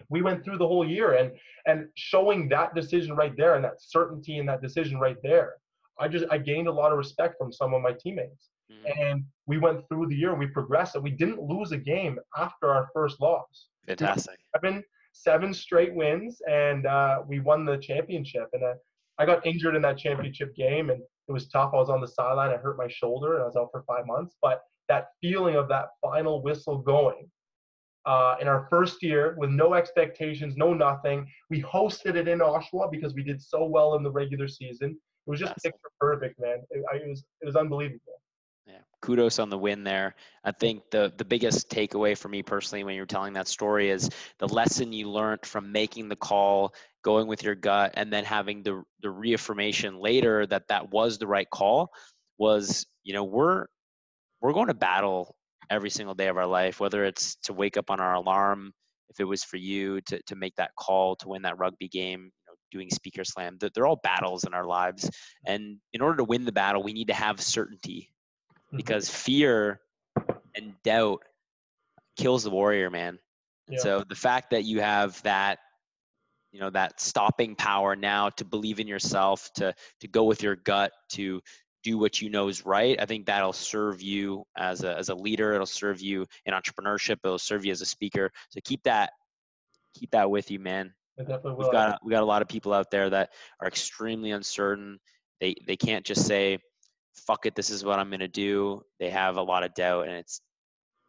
we 0.10 0.22
went 0.22 0.44
through 0.44 0.58
the 0.58 0.68
whole 0.68 0.88
year 0.88 1.14
and 1.14 1.32
and 1.66 1.88
showing 1.96 2.50
that 2.50 2.76
decision 2.76 3.16
right 3.16 3.36
there 3.38 3.56
and 3.56 3.64
that 3.64 3.82
certainty 3.82 4.38
in 4.38 4.46
that 4.48 4.62
decision 4.62 5.00
right 5.00 5.18
there. 5.24 5.56
I 6.00 6.08
just 6.08 6.26
I 6.32 6.38
gained 6.38 6.68
a 6.68 6.72
lot 6.72 6.92
of 6.92 6.98
respect 6.98 7.36
from 7.38 7.52
some 7.52 7.74
of 7.74 7.82
my 7.82 7.94
teammates. 7.94 8.50
Mm-hmm. 8.72 9.02
And 9.02 9.24
we 9.46 9.58
went 9.58 9.88
through 9.88 10.08
the 10.08 10.16
year 10.16 10.32
and 10.32 10.40
we 10.40 10.48
progressed 10.48 10.96
and 10.96 11.04
we 11.04 11.12
didn't 11.12 11.42
lose 11.42 11.72
a 11.72 11.78
game 11.78 12.20
after 12.38 12.74
our 12.74 12.90
first 12.94 13.22
loss. 13.22 13.68
Fantastic. 13.88 14.40
Seven 14.56 14.84
seven 15.14 15.54
straight 15.54 15.94
wins 15.94 16.42
and 16.50 16.86
uh, 16.86 17.22
we 17.28 17.40
won 17.40 17.66
the 17.66 17.78
championship. 17.78 18.50
And 18.54 18.64
uh, 18.64 18.74
I 19.20 19.26
got 19.26 19.46
injured 19.46 19.76
in 19.76 19.82
that 19.84 19.98
championship 19.98 20.56
game 20.56 20.90
and 20.90 21.02
it 21.28 21.32
was 21.32 21.48
tough. 21.48 21.72
I 21.74 21.78
was 21.78 21.90
on 21.90 22.02
the 22.02 22.08
sideline. 22.08 22.52
I 22.52 22.58
hurt 22.58 22.78
my 22.78 22.88
shoulder, 22.90 23.36
and 23.36 23.44
I 23.44 23.46
was 23.46 23.56
out 23.56 23.70
for 23.72 23.84
five 23.88 24.06
months. 24.06 24.36
But 24.42 24.62
that 24.90 25.08
feeling 25.22 25.56
of 25.56 25.70
that 25.70 25.90
final 26.02 26.42
whistle 26.42 26.78
going 26.78 27.30
uh, 28.06 28.36
in 28.42 28.48
our 28.48 28.68
first 28.70 29.02
year 29.02 29.36
with 29.38 29.50
no 29.50 29.74
expectations, 29.74 30.56
no 30.58 30.74
nothing. 30.74 31.28
We 31.50 31.62
hosted 31.62 32.16
it 32.16 32.28
in 32.28 32.40
Oshawa 32.40 32.92
because 32.92 33.14
we 33.14 33.24
did 33.24 33.42
so 33.42 33.66
well 33.66 33.96
in 33.96 34.04
the 34.04 34.12
regular 34.12 34.48
season. 34.48 34.92
It 34.92 35.30
was 35.30 35.40
just 35.40 35.56
picture 35.64 35.80
perfect, 36.00 36.40
man. 36.40 36.60
It, 36.70 36.84
it 36.94 37.08
was 37.08 37.24
it 37.42 37.46
was 37.46 37.56
unbelievable. 37.56 38.20
Yeah, 38.66 38.80
kudos 39.02 39.40
on 39.40 39.50
the 39.50 39.58
win 39.58 39.84
there. 39.84 40.16
I 40.44 40.52
think 40.52 40.84
the 40.92 41.14
the 41.18 41.26
biggest 41.26 41.70
takeaway 41.70 42.18
for 42.18 42.28
me 42.28 42.44
personally 42.44 42.84
when 42.84 42.96
you're 42.96 43.06
telling 43.06 43.34
that 43.34 43.48
story 43.48 43.90
is 43.90 44.10
the 44.40 44.48
lesson 44.48 44.92
you 44.92 45.10
learned 45.10 45.46
from 45.46 45.72
making 45.72 46.10
the 46.10 46.16
call 46.16 46.74
going 47.04 47.28
with 47.28 47.44
your 47.44 47.56
gut 47.56 47.94
and 47.96 48.12
then 48.12 48.26
having 48.26 48.64
the 48.64 48.84
the 49.02 49.10
reaffirmation 49.10 49.98
later 49.98 50.46
that 50.48 50.68
that 50.68 50.92
was 50.92 51.18
the 51.18 51.28
right 51.28 51.50
call 51.50 51.90
was 52.38 52.86
you 53.04 53.14
know 53.14 53.24
we're 53.24 53.66
we're 54.42 54.54
going 54.54 54.68
to 54.68 54.74
battle 54.74 55.36
every 55.70 55.90
single 55.90 56.16
day 56.16 56.28
of 56.28 56.38
our 56.38 56.46
life 56.46 56.80
whether 56.80 57.04
it's 57.04 57.36
to 57.38 57.54
wake 57.54 57.78
up 57.78 57.90
on 57.90 58.00
our 58.00 58.16
alarm 58.16 58.74
if 59.10 59.20
it 59.20 59.26
was 59.26 59.44
for 59.44 59.58
you 59.58 60.02
to 60.02 60.22
to 60.24 60.36
make 60.36 60.56
that 60.56 60.72
call 60.76 61.16
to 61.16 61.30
win 61.30 61.42
that 61.42 61.58
rugby 61.58 61.88
game 61.88 62.24
you 62.24 62.48
know, 62.48 62.54
doing 62.72 62.90
speaker 62.90 63.24
slam 63.24 63.58
they're 63.74 63.88
all 63.88 64.00
battles 64.04 64.44
in 64.44 64.54
our 64.54 64.66
lives 64.66 65.10
and 65.46 65.78
in 65.94 66.02
order 66.02 66.18
to 66.18 66.24
win 66.24 66.46
the 66.46 66.52
battle 66.52 66.84
we 66.84 66.94
need 66.94 67.08
to 67.08 67.14
have 67.14 67.42
certainty 67.42 68.10
mm-hmm. 68.68 68.78
because 68.78 69.10
fear 69.10 69.80
and 70.56 70.74
doubt 70.84 71.22
kills 72.18 72.44
the 72.44 72.50
warrior 72.50 72.90
man 72.90 73.18
yeah. 73.68 73.80
so 73.80 74.04
the 74.08 74.16
fact 74.16 74.52
that 74.52 74.64
you 74.64 74.82
have 74.82 75.22
that 75.24 75.60
you 76.54 76.60
know 76.60 76.70
that 76.70 77.02
stopping 77.02 77.56
power 77.56 77.96
now 77.96 78.30
to 78.30 78.46
believe 78.46 78.80
in 78.80 78.88
yourself 78.88 79.50
to 79.56 79.74
to 80.00 80.08
go 80.08 80.24
with 80.24 80.42
your 80.42 80.56
gut 80.56 80.92
to 81.10 81.42
do 81.84 81.98
what 81.98 82.22
you 82.22 82.30
know 82.30 82.48
is 82.48 82.66
right 82.66 83.00
i 83.02 83.06
think 83.06 83.26
that'll 83.26 83.54
serve 83.54 84.02
you 84.02 84.44
as 84.58 84.84
a 84.84 84.98
as 84.98 85.10
a 85.10 85.16
leader 85.16 85.54
it'll 85.54 85.66
serve 85.66 86.02
you 86.02 86.26
in 86.46 86.54
entrepreneurship 86.54 87.18
it'll 87.24 87.38
serve 87.38 87.66
you 87.66 87.72
as 87.72 87.82
a 87.82 87.86
speaker. 87.86 88.32
So 88.50 88.60
keep 88.64 88.84
that 88.84 89.12
keep 89.94 90.12
that 90.12 90.30
with 90.30 90.52
you 90.52 90.60
man. 90.60 90.94
We've 91.18 91.72
got 91.72 92.00
we 92.04 92.12
got 92.12 92.24
a 92.24 92.26
lot 92.26 92.42
of 92.42 92.48
people 92.48 92.74
out 92.74 92.90
there 92.90 93.10
that 93.10 93.30
are 93.62 93.68
extremely 93.68 94.32
uncertain. 94.32 95.00
They 95.40 95.56
they 95.68 95.76
can't 95.76 96.06
just 96.06 96.26
say 96.26 96.58
fuck 97.28 97.46
it 97.46 97.54
this 97.54 97.70
is 97.70 97.86
what 97.86 98.00
i'm 98.00 98.10
going 98.10 98.20
to 98.20 98.28
do. 98.28 98.82
They 99.00 99.10
have 99.10 99.38
a 99.38 99.42
lot 99.42 99.64
of 99.64 99.74
doubt 99.76 100.08
and 100.08 100.18
it's 100.18 100.42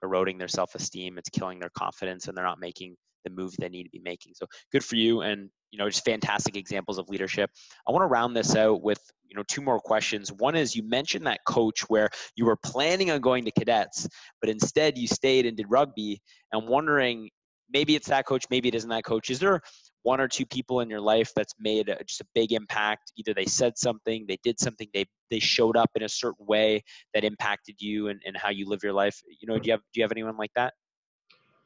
eroding 0.02 0.36
their 0.36 0.48
self-esteem 0.48 1.16
it's 1.16 1.30
killing 1.30 1.58
their 1.58 1.70
confidence 1.70 2.28
and 2.28 2.36
they're 2.36 2.44
not 2.44 2.60
making 2.60 2.94
the 3.24 3.30
moves 3.30 3.56
they 3.56 3.68
need 3.68 3.84
to 3.84 3.90
be 3.90 4.00
making. 4.04 4.32
So 4.34 4.46
good 4.72 4.84
for 4.84 4.96
you, 4.96 5.22
and 5.22 5.50
you 5.70 5.78
know, 5.78 5.88
just 5.88 6.04
fantastic 6.04 6.56
examples 6.56 6.98
of 6.98 7.08
leadership. 7.08 7.50
I 7.88 7.92
want 7.92 8.02
to 8.02 8.06
round 8.06 8.36
this 8.36 8.54
out 8.54 8.82
with 8.82 9.00
you 9.28 9.36
know 9.36 9.44
two 9.48 9.62
more 9.62 9.80
questions. 9.80 10.32
One 10.32 10.54
is 10.54 10.76
you 10.76 10.88
mentioned 10.88 11.26
that 11.26 11.40
coach 11.46 11.82
where 11.88 12.10
you 12.36 12.44
were 12.44 12.56
planning 12.56 13.10
on 13.10 13.20
going 13.20 13.44
to 13.44 13.52
cadets, 13.52 14.08
but 14.40 14.50
instead 14.50 14.98
you 14.98 15.08
stayed 15.08 15.46
and 15.46 15.56
did 15.56 15.66
rugby. 15.68 16.20
And 16.52 16.68
wondering 16.68 17.30
maybe 17.72 17.96
it's 17.96 18.08
that 18.08 18.26
coach, 18.26 18.44
maybe 18.50 18.68
it 18.68 18.74
isn't 18.74 18.90
that 18.90 19.04
coach. 19.04 19.30
Is 19.30 19.40
there 19.40 19.60
one 20.04 20.20
or 20.20 20.28
two 20.28 20.46
people 20.46 20.80
in 20.80 20.90
your 20.90 21.00
life 21.00 21.32
that's 21.34 21.54
made 21.58 21.88
a, 21.88 21.96
just 22.04 22.20
a 22.20 22.26
big 22.34 22.52
impact 22.52 23.10
either 23.16 23.34
they 23.34 23.46
said 23.46 23.76
something 23.76 24.24
they 24.28 24.38
did 24.44 24.60
something 24.60 24.86
they 24.94 25.04
they 25.30 25.38
showed 25.40 25.76
up 25.76 25.90
in 25.96 26.02
a 26.02 26.08
certain 26.08 26.46
way 26.46 26.82
that 27.14 27.24
impacted 27.24 27.74
you 27.80 28.08
and, 28.08 28.20
and 28.24 28.36
how 28.36 28.50
you 28.50 28.68
live 28.68 28.80
your 28.82 28.92
life 28.92 29.18
you 29.40 29.48
know 29.48 29.58
do 29.58 29.66
you 29.66 29.72
have 29.72 29.80
do 29.92 30.00
you 30.00 30.04
have 30.04 30.12
anyone 30.12 30.36
like 30.36 30.52
that 30.54 30.74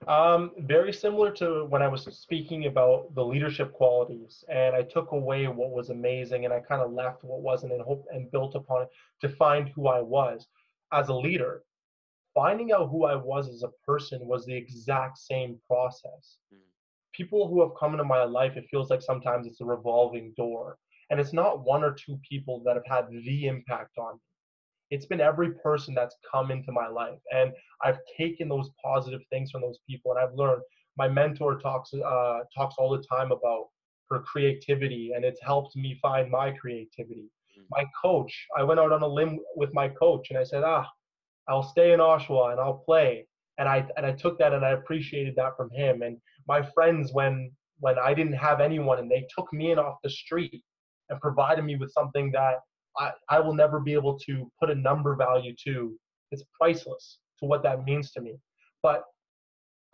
um, 0.07 0.53
very 0.59 0.92
similar 0.92 1.30
to 1.32 1.66
when 1.68 1.82
I 1.82 1.88
was 1.88 2.05
speaking 2.05 2.66
about 2.66 3.14
the 3.14 3.24
leadership 3.24 3.72
qualities, 3.72 4.44
and 4.49 4.74
I 4.74 4.82
took 4.82 5.11
away 5.11 5.49
what 5.49 5.70
was 5.70 5.90
amazing, 5.90 6.44
and 6.44 6.55
I 6.55 6.61
kind 6.61 6.80
of 6.80 6.92
left 6.92 7.24
what 7.24 7.40
wasn't, 7.40 7.72
and 7.72 7.82
hope 7.82 8.07
and 8.12 8.30
built 8.30 8.55
upon 8.55 8.82
it 8.82 8.88
to 9.22 9.28
find 9.28 9.68
who 9.70 9.88
I 9.88 10.01
was 10.01 10.46
as 10.92 11.09
a 11.09 11.14
leader. 11.14 11.64
Finding 12.34 12.70
out 12.72 12.90
who 12.90 13.05
I 13.05 13.16
was 13.16 13.49
as 13.49 13.64
a 13.64 13.72
person 13.84 14.26
was 14.26 14.46
the 14.46 14.55
exact 14.55 15.18
same 15.18 15.59
process. 15.66 16.38
Mm. 16.55 16.59
People 17.12 17.49
who 17.49 17.61
have 17.62 17.76
come 17.78 17.92
into 17.92 18.05
my 18.05 18.22
life, 18.22 18.57
it 18.57 18.68
feels 18.70 18.90
like 18.90 19.03
sometimes 19.03 19.46
it's 19.46 19.61
a 19.61 19.64
revolving 19.64 20.32
door, 20.36 20.78
and 21.11 21.18
it's 21.18 21.32
not 21.32 21.64
one 21.64 21.82
or 21.82 21.92
two 21.92 22.18
people 22.28 22.62
that 22.64 22.76
have 22.76 22.86
had 22.86 23.11
the 23.11 23.46
impact 23.49 23.99
on 23.99 24.14
me 24.14 24.20
it's 24.91 25.07
been 25.07 25.20
every 25.20 25.53
person 25.53 25.95
that's 25.95 26.16
come 26.30 26.51
into 26.51 26.72
my 26.72 26.89
life 26.89 27.18
and 27.32 27.53
i've 27.84 27.99
taken 28.16 28.49
those 28.49 28.70
positive 28.82 29.20
things 29.30 29.51
from 29.51 29.61
those 29.61 29.78
people 29.89 30.12
and 30.12 30.20
i've 30.20 30.34
learned 30.34 30.62
my 30.97 31.09
mentor 31.09 31.59
talks 31.59 31.93
uh, 31.95 32.41
talks 32.55 32.74
all 32.78 32.91
the 32.91 33.05
time 33.05 33.30
about 33.32 33.68
her 34.11 34.20
creativity 34.20 35.12
and 35.14 35.24
it's 35.24 35.41
helped 35.43 35.76
me 35.76 35.99
find 36.01 36.30
my 36.30 36.51
creativity 36.51 37.30
mm. 37.59 37.64
my 37.70 37.84
coach 38.01 38.47
i 38.57 38.62
went 38.62 38.80
out 38.80 38.93
on 38.93 39.03
a 39.03 39.07
limb 39.07 39.39
with 39.57 39.72
my 39.74 39.89
coach 39.89 40.28
and 40.30 40.39
i 40.39 40.45
said 40.45 40.62
ah 40.64 40.86
i'll 41.49 41.62
stay 41.62 41.93
in 41.93 42.01
oshawa 42.01 42.53
and 42.53 42.61
i'll 42.61 42.82
play 42.84 43.26
and 43.59 43.68
i 43.68 43.86
and 43.97 44.07
i 44.07 44.12
took 44.12 44.39
that 44.39 44.53
and 44.53 44.64
i 44.64 44.70
appreciated 44.70 45.34
that 45.36 45.57
from 45.57 45.70
him 45.70 46.03
and 46.03 46.16
my 46.47 46.62
friends 46.74 47.12
when 47.12 47.51
when 47.80 47.99
i 47.99 48.14
didn't 48.14 48.32
have 48.32 48.61
anyone 48.61 48.99
and 48.99 49.11
they 49.11 49.26
took 49.36 49.53
me 49.53 49.70
in 49.72 49.78
off 49.78 49.99
the 50.03 50.11
street 50.11 50.62
and 51.11 51.20
provided 51.20 51.64
me 51.64 51.76
with 51.76 51.93
something 51.93 52.30
that 52.32 52.57
I, 52.99 53.12
I 53.28 53.40
will 53.40 53.55
never 53.55 53.80
be 53.80 53.94
able 53.94 54.18
to 54.20 54.51
put 54.61 54.70
a 54.70 54.74
number 54.74 55.14
value 55.14 55.55
to. 55.64 55.99
It's 56.30 56.42
priceless 56.59 57.18
to 57.40 57.46
what 57.46 57.62
that 57.62 57.84
means 57.84 58.11
to 58.12 58.20
me. 58.20 58.34
But 58.82 59.05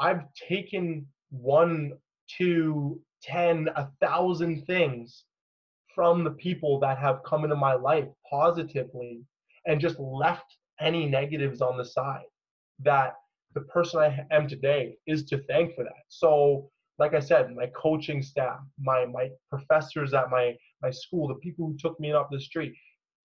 I've 0.01 0.23
taken 0.49 1.07
one, 1.31 1.93
two, 2.29 3.01
ten, 3.23 3.69
a 3.77 3.89
thousand 4.01 4.65
things 4.67 5.25
from 5.95 6.25
the 6.25 6.33
people 6.33 6.81
that 6.81 6.99
have 6.99 7.23
come 7.25 7.45
into 7.45 7.57
my 7.57 7.75
life 7.75 8.09
positively 8.29 9.23
and 9.67 9.81
just 9.81 9.99
left 9.99 10.57
any 10.81 11.07
negatives 11.07 11.61
on 11.61 11.77
the 11.77 11.85
side 11.85 12.25
that 12.81 13.15
the 13.55 13.61
person 13.63 14.01
I 14.01 14.27
am 14.33 14.49
today 14.49 14.97
is 15.07 15.25
to 15.27 15.39
thank 15.49 15.75
for 15.75 15.85
that. 15.85 16.03
So, 16.09 16.69
like 16.99 17.15
I 17.15 17.21
said, 17.21 17.55
my 17.55 17.67
coaching 17.77 18.23
staff, 18.23 18.59
my 18.79 19.07
my 19.07 19.31
professors 19.51 20.13
at 20.15 20.31
my 20.31 20.57
my 20.83 20.91
school, 20.91 21.29
the 21.29 21.35
people 21.37 21.67
who 21.67 21.77
took 21.79 21.99
me 22.01 22.13
off 22.13 22.27
the 22.31 22.41
street, 22.41 22.75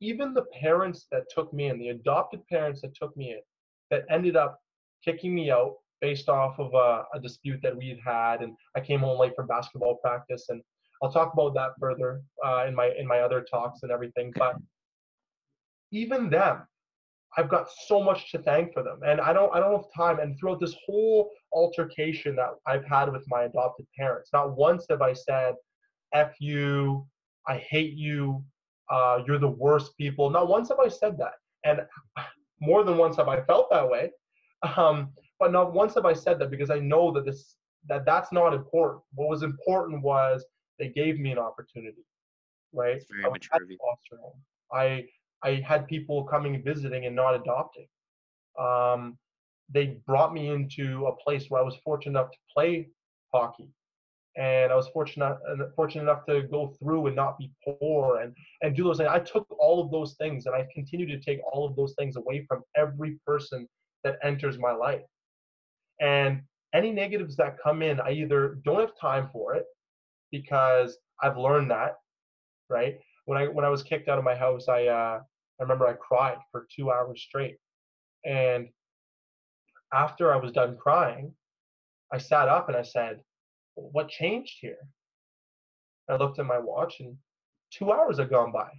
even 0.01 0.33
the 0.33 0.45
parents 0.59 1.07
that 1.11 1.23
took 1.33 1.53
me 1.53 1.67
in, 1.67 1.79
the 1.79 1.89
adopted 1.89 2.45
parents 2.47 2.81
that 2.81 2.95
took 2.95 3.15
me 3.17 3.31
in, 3.31 3.41
that 3.91 4.05
ended 4.09 4.35
up 4.35 4.59
kicking 5.03 5.33
me 5.33 5.51
out 5.51 5.75
based 6.01 6.29
off 6.29 6.57
of 6.59 6.73
a, 6.73 7.03
a 7.13 7.19
dispute 7.19 7.59
that 7.61 7.75
we 7.75 7.99
had 8.05 8.41
and 8.41 8.55
I 8.75 8.79
came 8.79 9.01
home 9.01 9.19
late 9.19 9.33
for 9.35 9.45
basketball 9.45 9.95
practice, 9.95 10.45
and 10.49 10.61
I'll 11.01 11.11
talk 11.11 11.33
about 11.33 11.53
that 11.55 11.71
further 11.79 12.21
uh, 12.45 12.65
in 12.67 12.75
my 12.75 12.91
in 12.97 13.07
my 13.07 13.19
other 13.19 13.41
talks 13.41 13.83
and 13.83 13.91
everything. 13.91 14.31
But 14.35 14.55
even 15.91 16.29
them, 16.29 16.63
I've 17.37 17.49
got 17.49 17.67
so 17.87 18.01
much 18.01 18.31
to 18.31 18.39
thank 18.39 18.73
for 18.73 18.83
them, 18.83 18.99
and 19.05 19.19
I 19.21 19.33
don't 19.33 19.53
I 19.53 19.59
don't 19.59 19.75
have 19.75 19.93
time. 19.95 20.19
And 20.19 20.37
throughout 20.37 20.59
this 20.59 20.75
whole 20.85 21.31
altercation 21.53 22.35
that 22.35 22.51
I've 22.65 22.85
had 22.85 23.11
with 23.11 23.23
my 23.27 23.43
adopted 23.43 23.85
parents, 23.97 24.29
not 24.33 24.55
once 24.55 24.85
have 24.89 25.01
I 25.01 25.13
said, 25.13 25.55
"F 26.13 26.33
you," 26.39 27.07
"I 27.47 27.57
hate 27.57 27.93
you," 27.93 28.43
uh, 28.89 29.19
you're 29.25 29.39
the 29.39 29.47
worst 29.47 29.97
people. 29.97 30.29
Not 30.29 30.47
once 30.47 30.69
have 30.69 30.79
I 30.79 30.87
said 30.87 31.17
that, 31.17 31.33
and 31.63 31.81
more 32.61 32.83
than 32.83 32.97
once 32.97 33.15
have 33.17 33.27
I 33.27 33.41
felt 33.41 33.69
that 33.69 33.87
way. 33.87 34.11
Um, 34.75 35.13
but 35.39 35.51
not 35.51 35.73
once 35.73 35.95
have 35.95 36.05
I 36.05 36.13
said 36.13 36.37
that 36.39 36.51
because 36.51 36.69
I 36.69 36.79
know 36.79 37.11
that 37.13 37.25
this 37.25 37.55
that 37.87 38.05
that's 38.05 38.31
not 38.31 38.53
important. 38.53 39.03
What 39.13 39.29
was 39.29 39.43
important 39.43 40.03
was 40.03 40.45
they 40.77 40.89
gave 40.89 41.19
me 41.19 41.31
an 41.31 41.37
opportunity, 41.37 42.05
right? 42.73 43.01
I, 43.23 43.29
foster 43.77 44.21
home. 44.21 44.41
I 44.73 45.05
I 45.43 45.63
had 45.65 45.87
people 45.87 46.25
coming 46.25 46.61
visiting 46.63 47.05
and 47.05 47.15
not 47.15 47.35
adopting. 47.35 47.87
Um, 48.59 49.17
they 49.71 49.99
brought 50.05 50.33
me 50.33 50.49
into 50.49 51.05
a 51.05 51.15
place 51.15 51.45
where 51.49 51.61
I 51.61 51.63
was 51.63 51.77
fortunate 51.85 52.19
enough 52.19 52.31
to 52.31 52.37
play 52.53 52.89
hockey 53.33 53.69
and 54.39 54.71
I 54.71 54.75
was 54.75 54.87
fortunate 54.87 55.37
fortunate 55.75 56.03
enough 56.03 56.25
to 56.27 56.43
go 56.43 56.73
through 56.79 57.07
and 57.07 57.15
not 57.15 57.37
be 57.37 57.51
poor 57.65 58.21
and 58.21 58.33
and 58.61 58.75
do 58.75 58.85
those 58.85 58.97
things. 58.97 59.09
I 59.11 59.19
took 59.19 59.45
all 59.59 59.83
of 59.83 59.91
those 59.91 60.15
things 60.15 60.45
and 60.45 60.55
I 60.55 60.65
continue 60.73 61.05
to 61.07 61.19
take 61.19 61.39
all 61.51 61.67
of 61.67 61.75
those 61.75 61.93
things 61.99 62.15
away 62.15 62.45
from 62.47 62.63
every 62.75 63.19
person 63.27 63.67
that 64.05 64.17
enters 64.23 64.57
my 64.57 64.71
life. 64.71 65.01
And 65.99 66.41
any 66.73 66.91
negatives 66.91 67.35
that 67.35 67.57
come 67.61 67.81
in, 67.81 67.99
I 67.99 68.11
either 68.11 68.59
don't 68.63 68.79
have 68.79 68.97
time 68.99 69.29
for 69.33 69.55
it 69.55 69.65
because 70.31 70.97
I've 71.21 71.37
learned 71.37 71.69
that, 71.71 71.95
right? 72.69 72.97
When 73.25 73.37
I 73.37 73.47
when 73.47 73.65
I 73.65 73.69
was 73.69 73.83
kicked 73.83 74.07
out 74.07 74.17
of 74.17 74.23
my 74.23 74.35
house, 74.35 74.69
I 74.69 74.85
uh, 74.85 75.19
I 75.59 75.63
remember 75.63 75.85
I 75.85 75.93
cried 75.93 76.37
for 76.49 76.65
two 76.73 76.91
hours 76.91 77.21
straight, 77.21 77.57
and 78.25 78.69
after 79.93 80.33
I 80.33 80.37
was 80.37 80.53
done 80.53 80.77
crying, 80.77 81.33
I 82.13 82.19
sat 82.19 82.47
up 82.47 82.69
and 82.69 82.77
I 82.77 82.83
said, 82.83 83.21
what 83.91 84.09
changed 84.09 84.57
here? 84.59 84.77
I 86.09 86.15
looked 86.15 86.39
at 86.39 86.45
my 86.45 86.57
watch 86.57 86.99
and 86.99 87.15
two 87.71 87.91
hours 87.91 88.17
had 88.17 88.29
gone 88.29 88.51
by. 88.51 88.69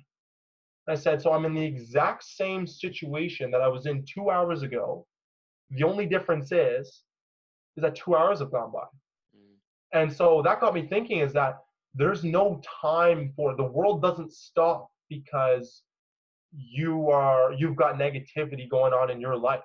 I 0.88 0.94
said, 0.94 1.22
so 1.22 1.32
I'm 1.32 1.44
in 1.44 1.55
the 1.55 1.64
exact 1.64 2.24
same 2.24 2.66
situation 2.66 3.51
that 3.53 3.61
I 3.61 3.68
was 3.68 3.86
in 3.86 4.05
two 4.05 4.30
hours 4.30 4.62
ago. 4.62 5.07
The 5.70 5.84
only 5.84 6.07
difference 6.07 6.51
is, 6.51 7.03
is 7.76 7.82
that 7.82 7.94
two 7.94 8.16
hours 8.16 8.40
have 8.40 8.51
gone 8.51 8.72
by. 8.72 8.86
Mm. 9.36 9.55
And 9.92 10.12
so 10.12 10.42
that 10.44 10.61
got 10.61 10.74
me 10.74 10.86
thinking 10.88 11.20
is 11.20 11.32
that 11.34 11.59
there's 11.94 12.24
no 12.24 12.61
time 12.80 13.32
for 13.36 13.55
the 13.57 13.64
world 13.64 14.03
doesn't 14.03 14.32
stop 14.32 14.90
because 15.09 15.82
you 16.53 17.11
are 17.11 17.53
you've 17.53 17.76
got 17.76 17.94
negativity 17.94 18.68
going 18.68 18.92
on 18.92 19.11
in 19.11 19.20
your 19.20 19.36
life. 19.36 19.61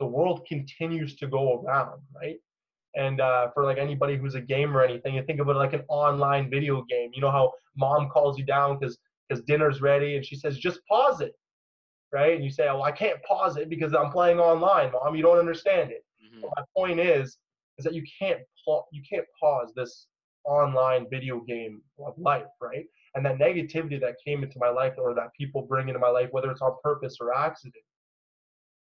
The 0.00 0.06
world 0.06 0.46
continues 0.48 1.16
to 1.16 1.26
go 1.26 1.60
around, 1.60 2.00
right? 2.14 2.38
And 2.96 3.20
uh, 3.20 3.50
for 3.54 3.64
like 3.64 3.78
anybody 3.78 4.16
who's 4.16 4.34
a 4.34 4.40
gamer 4.40 4.80
or 4.80 4.84
anything, 4.84 5.14
you 5.14 5.22
think 5.22 5.40
of 5.40 5.48
it 5.48 5.54
like 5.54 5.72
an 5.72 5.84
online 5.88 6.50
video 6.50 6.82
game. 6.88 7.10
You 7.14 7.20
know 7.20 7.30
how 7.30 7.52
mom 7.76 8.08
calls 8.08 8.38
you 8.38 8.44
down 8.44 8.78
because 8.78 8.98
because 9.28 9.44
dinner's 9.44 9.80
ready, 9.80 10.16
and 10.16 10.26
she 10.26 10.34
says 10.34 10.58
just 10.58 10.84
pause 10.86 11.20
it, 11.20 11.32
right? 12.12 12.34
And 12.34 12.44
you 12.44 12.50
say, 12.50 12.68
"Oh, 12.68 12.82
I 12.82 12.90
can't 12.90 13.22
pause 13.22 13.56
it 13.56 13.68
because 13.68 13.94
I'm 13.94 14.10
playing 14.10 14.40
online, 14.40 14.90
mom. 14.92 15.14
You 15.14 15.22
don't 15.22 15.38
understand 15.38 15.90
it." 15.90 16.04
Mm-hmm. 16.24 16.46
my 16.56 16.62
point 16.76 17.00
is, 17.00 17.38
is 17.78 17.84
that 17.84 17.94
you 17.94 18.02
can't 18.18 18.40
pl- 18.64 18.88
you 18.92 19.02
can't 19.08 19.26
pause 19.38 19.72
this 19.76 20.08
online 20.44 21.06
video 21.10 21.40
game 21.40 21.82
of 22.04 22.14
life, 22.18 22.50
right? 22.60 22.86
And 23.14 23.24
that 23.24 23.38
negativity 23.38 24.00
that 24.00 24.16
came 24.24 24.42
into 24.42 24.58
my 24.58 24.68
life, 24.68 24.94
or 24.98 25.14
that 25.14 25.32
people 25.38 25.62
bring 25.62 25.88
into 25.88 26.00
my 26.00 26.08
life, 26.08 26.28
whether 26.32 26.50
it's 26.50 26.62
on 26.62 26.74
purpose 26.82 27.18
or 27.20 27.32
accident, 27.34 27.84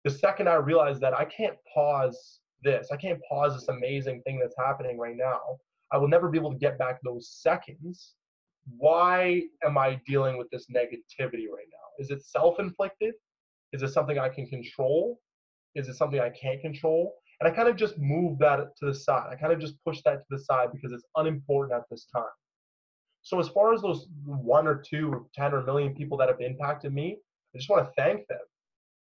the 0.04 0.12
second 0.12 0.50
I 0.50 0.56
realized 0.56 1.00
that 1.02 1.14
I 1.14 1.26
can't 1.26 1.56
pause 1.74 2.40
this. 2.64 2.90
I 2.92 2.98
can't 2.98 3.20
pause 3.30 3.54
this 3.54 3.68
amazing 3.68 4.22
thing 4.24 4.40
that's 4.40 4.56
happening 4.58 4.98
right 4.98 5.16
now. 5.16 5.58
I 5.92 5.98
will 5.98 6.08
never 6.08 6.30
be 6.30 6.38
able 6.38 6.52
to 6.52 6.58
get 6.58 6.78
back 6.78 7.00
those 7.04 7.30
seconds. 7.30 8.16
Why 8.78 9.44
am 9.64 9.78
I 9.78 10.02
dealing 10.08 10.38
with 10.38 10.50
this 10.50 10.68
negativity 10.68 11.48
right 11.50 11.70
now? 11.72 11.88
Is 12.00 12.10
it 12.10 12.24
self 12.24 12.60
inflicted? 12.60 13.14
Is 13.74 13.84
it 13.84 13.90
something 13.90 14.18
I 14.18 14.30
can 14.30 14.48
control? 14.48 15.20
Is 15.76 15.90
it 15.90 15.96
something 15.96 16.20
I 16.20 16.30
can't 16.30 16.62
control? 16.62 17.16
And 17.40 17.52
I 17.52 17.56
kind 17.56 17.68
of 17.68 17.76
just 17.76 17.98
move 17.98 18.40
that 18.40 18.76
to 18.78 18.86
the 18.86 18.94
side. 18.94 19.28
I 19.32 19.36
kind 19.36 19.52
of 19.52 19.60
just 19.60 19.76
push 19.84 20.02
that 20.06 20.20
to 20.20 20.26
the 20.30 20.40
side 20.40 20.70
because 20.72 20.92
it's 20.92 21.06
unimportant 21.16 21.78
at 21.78 21.84
this 21.90 22.08
time. 22.16 22.24
So, 23.22 23.40
as 23.40 23.48
far 23.48 23.74
as 23.74 23.82
those 23.82 24.08
one 24.26 24.68
or 24.68 24.76
two 24.76 25.12
or 25.12 25.26
10 25.34 25.54
or 25.54 25.64
million 25.64 25.96
people 25.96 26.18
that 26.18 26.28
have 26.28 26.42
impacted 26.42 26.94
me, 26.94 27.18
I 27.54 27.58
just 27.58 27.70
want 27.70 27.86
to 27.86 27.92
thank 27.98 28.28
them 28.28 28.40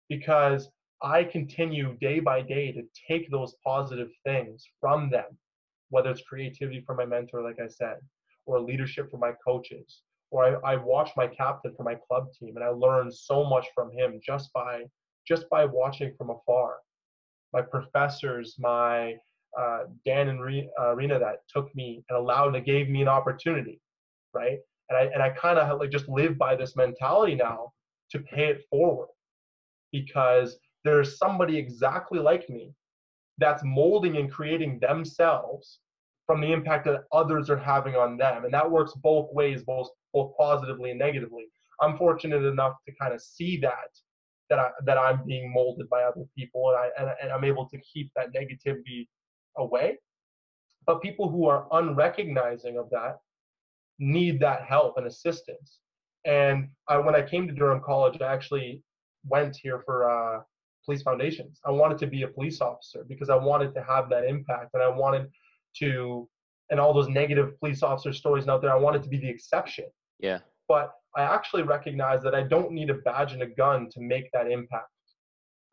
because 0.08 0.68
I 1.02 1.24
continue 1.24 1.96
day 2.00 2.18
by 2.18 2.42
day 2.42 2.72
to 2.72 2.82
take 3.08 3.30
those 3.30 3.54
positive 3.64 4.08
things 4.24 4.66
from 4.80 5.10
them, 5.10 5.26
whether 5.90 6.10
it's 6.10 6.22
creativity 6.22 6.80
from 6.80 6.96
my 6.96 7.06
mentor, 7.06 7.42
like 7.42 7.60
I 7.62 7.68
said, 7.68 7.98
or 8.46 8.60
leadership 8.60 9.10
from 9.10 9.20
my 9.20 9.32
coaches, 9.44 10.02
or 10.30 10.44
I, 10.44 10.72
I 10.72 10.76
watch 10.76 11.10
my 11.16 11.28
captain 11.28 11.72
for 11.76 11.84
my 11.84 11.94
club 12.08 12.32
team 12.32 12.56
and 12.56 12.64
I 12.64 12.68
learn 12.68 13.12
so 13.12 13.44
much 13.44 13.66
from 13.74 13.92
him 13.92 14.20
just 14.24 14.52
by 14.52 14.84
just 15.26 15.48
by 15.50 15.64
watching 15.66 16.14
from 16.16 16.30
afar. 16.30 16.76
My 17.52 17.62
professors, 17.62 18.56
my 18.58 19.14
uh, 19.58 19.84
Dan 20.04 20.28
and 20.28 20.42
Re, 20.42 20.68
uh, 20.80 20.94
Rena 20.94 21.18
that 21.18 21.42
took 21.48 21.74
me 21.74 22.02
and 22.08 22.18
allowed 22.18 22.56
and 22.56 22.64
gave 22.64 22.88
me 22.88 23.02
an 23.02 23.08
opportunity, 23.08 23.80
right? 24.34 24.58
And 24.88 24.98
I 24.98 25.02
and 25.14 25.22
I 25.22 25.30
kind 25.30 25.58
of 25.58 25.78
like 25.78 25.90
just 25.90 26.08
live 26.08 26.36
by 26.36 26.56
this 26.56 26.74
mentality 26.76 27.36
now 27.36 27.72
to 28.10 28.18
pay 28.18 28.46
it 28.46 28.64
forward 28.70 29.08
because 29.92 30.58
there's 30.84 31.18
somebody 31.18 31.56
exactly 31.56 32.18
like 32.18 32.48
me 32.48 32.72
that's 33.38 33.62
molding 33.64 34.16
and 34.16 34.30
creating 34.30 34.78
themselves 34.80 35.80
from 36.26 36.40
the 36.40 36.52
impact 36.52 36.84
that 36.84 37.04
others 37.12 37.48
are 37.48 37.56
having 37.56 37.96
on 37.96 38.16
them. 38.18 38.44
And 38.44 38.52
that 38.52 38.70
works 38.70 38.92
both 38.94 39.32
ways, 39.32 39.62
both 39.62 39.88
both 40.12 40.32
positively 40.38 40.90
and 40.90 40.98
negatively. 40.98 41.46
I'm 41.80 41.96
fortunate 41.96 42.44
enough 42.44 42.74
to 42.86 42.94
kind 43.00 43.14
of 43.14 43.22
see 43.22 43.58
that 43.58 43.90
that 44.50 44.58
I 44.58 44.70
that 44.84 44.98
I'm 44.98 45.24
being 45.24 45.52
molded 45.52 45.88
by 45.88 46.02
other 46.02 46.24
people 46.36 46.70
and 46.70 46.78
I 46.78 46.88
and, 46.98 47.16
and 47.22 47.32
I'm 47.32 47.44
able 47.44 47.68
to 47.68 47.78
keep 47.78 48.10
that 48.16 48.32
negativity 48.34 49.08
away. 49.56 49.98
But 50.86 51.02
people 51.02 51.28
who 51.30 51.46
are 51.46 51.66
unrecognizing 51.72 52.78
of 52.78 52.90
that 52.90 53.18
need 53.98 54.40
that 54.40 54.64
help 54.64 54.96
and 54.96 55.06
assistance. 55.06 55.78
And 56.24 56.68
I, 56.88 56.98
when 56.98 57.14
I 57.14 57.22
came 57.22 57.46
to 57.46 57.54
Durham 57.54 57.82
College, 57.84 58.20
I 58.20 58.32
actually 58.32 58.82
went 59.24 59.56
here 59.56 59.82
for 59.84 60.10
uh, 60.10 60.42
police 60.88 61.02
foundations. 61.02 61.60
I 61.66 61.70
wanted 61.70 61.98
to 61.98 62.06
be 62.06 62.22
a 62.22 62.28
police 62.28 62.62
officer 62.62 63.04
because 63.06 63.28
I 63.28 63.36
wanted 63.36 63.74
to 63.74 63.82
have 63.82 64.08
that 64.08 64.24
impact 64.24 64.70
and 64.72 64.82
I 64.82 64.88
wanted 64.88 65.30
to, 65.80 66.26
and 66.70 66.80
all 66.80 66.94
those 66.94 67.08
negative 67.08 67.60
police 67.60 67.82
officer 67.82 68.14
stories 68.14 68.48
out 68.48 68.62
there, 68.62 68.72
I 68.72 68.76
wanted 68.76 69.02
to 69.02 69.10
be 69.10 69.18
the 69.18 69.28
exception. 69.28 69.84
Yeah. 70.18 70.38
But 70.66 70.94
I 71.14 71.22
actually 71.22 71.64
recognize 71.64 72.22
that 72.22 72.34
I 72.34 72.42
don't 72.42 72.72
need 72.72 72.88
a 72.88 72.94
badge 72.94 73.34
and 73.34 73.42
a 73.42 73.46
gun 73.46 73.90
to 73.90 74.00
make 74.00 74.30
that 74.32 74.50
impact. 74.50 74.88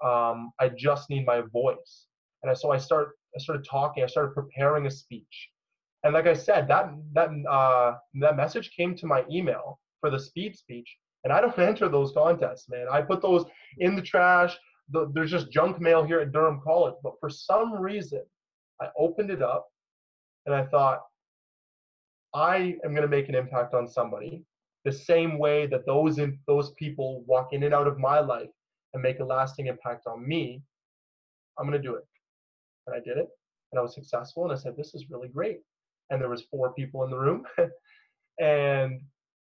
Um, 0.04 0.52
I 0.60 0.68
just 0.68 1.10
need 1.10 1.26
my 1.26 1.44
voice. 1.54 2.08
And 2.44 2.58
so 2.58 2.72
I 2.72 2.78
start, 2.78 3.12
I 3.34 3.40
started 3.40 3.66
talking. 3.70 4.04
I 4.04 4.08
started 4.08 4.34
preparing 4.34 4.86
a 4.86 4.92
speech. 4.92 5.50
And 6.04 6.14
like 6.14 6.28
I 6.28 6.34
said, 6.34 6.68
that 6.68 6.92
that 7.14 7.30
uh, 7.50 7.94
that 8.22 8.36
message 8.38 8.70
came 8.78 8.96
to 8.98 9.08
my 9.08 9.24
email 9.32 9.80
for 10.02 10.12
the 10.12 10.20
speed 10.20 10.56
speech, 10.56 10.90
and 11.24 11.34
I 11.34 11.42
don't 11.42 11.58
enter 11.72 11.90
those 11.90 12.12
contests, 12.12 12.70
man. 12.70 12.86
I 12.92 13.02
put 13.02 13.22
those 13.22 13.46
in 13.80 13.96
the 13.96 14.02
trash. 14.02 14.56
The, 14.90 15.12
there's 15.14 15.32
just 15.32 15.52
junk 15.52 15.82
mail 15.82 16.04
here 16.04 16.20
at 16.20 16.32
Durham 16.32 16.62
College. 16.64 16.96
But 17.04 17.14
for 17.20 17.30
some 17.30 17.74
reason, 17.74 18.22
I 18.82 18.88
opened 18.98 19.32
it 19.32 19.42
up, 19.42 19.68
and 20.46 20.54
I 20.54 20.66
thought, 20.66 21.02
I 22.34 22.78
am 22.84 22.92
going 22.92 23.02
to 23.02 23.08
make 23.08 23.30
an 23.30 23.36
impact 23.36 23.74
on 23.74 23.88
somebody 23.88 24.44
the 24.84 24.92
same 24.92 25.40
way 25.40 25.66
that 25.68 25.86
those 25.86 26.20
in, 26.20 26.38
those 26.48 26.72
people 26.72 27.24
walk 27.26 27.54
in 27.54 27.64
and 27.64 27.74
out 27.74 27.88
of 27.88 27.98
my 27.98 28.20
life 28.20 28.50
and 28.94 29.02
make 29.02 29.20
a 29.20 29.26
lasting 29.26 29.68
impact 29.68 30.06
on 30.06 30.28
me. 30.28 30.62
I'm 31.58 31.66
going 31.66 31.82
to 31.82 31.88
do 31.88 31.96
it, 31.96 32.06
and 32.86 32.96
I 32.96 33.00
did 33.00 33.18
it, 33.18 33.30
and 33.72 33.80
I 33.80 33.82
was 33.82 33.96
successful. 33.96 34.44
And 34.44 34.54
I 34.54 34.56
said, 34.56 34.76
this 34.78 34.94
is 34.94 35.10
really 35.10 35.30
great. 35.30 35.60
And 36.10 36.22
there 36.22 36.30
was 36.30 36.44
four 36.52 36.74
people 36.74 37.04
in 37.04 37.10
the 37.10 37.18
room, 37.18 37.46
and 38.40 39.02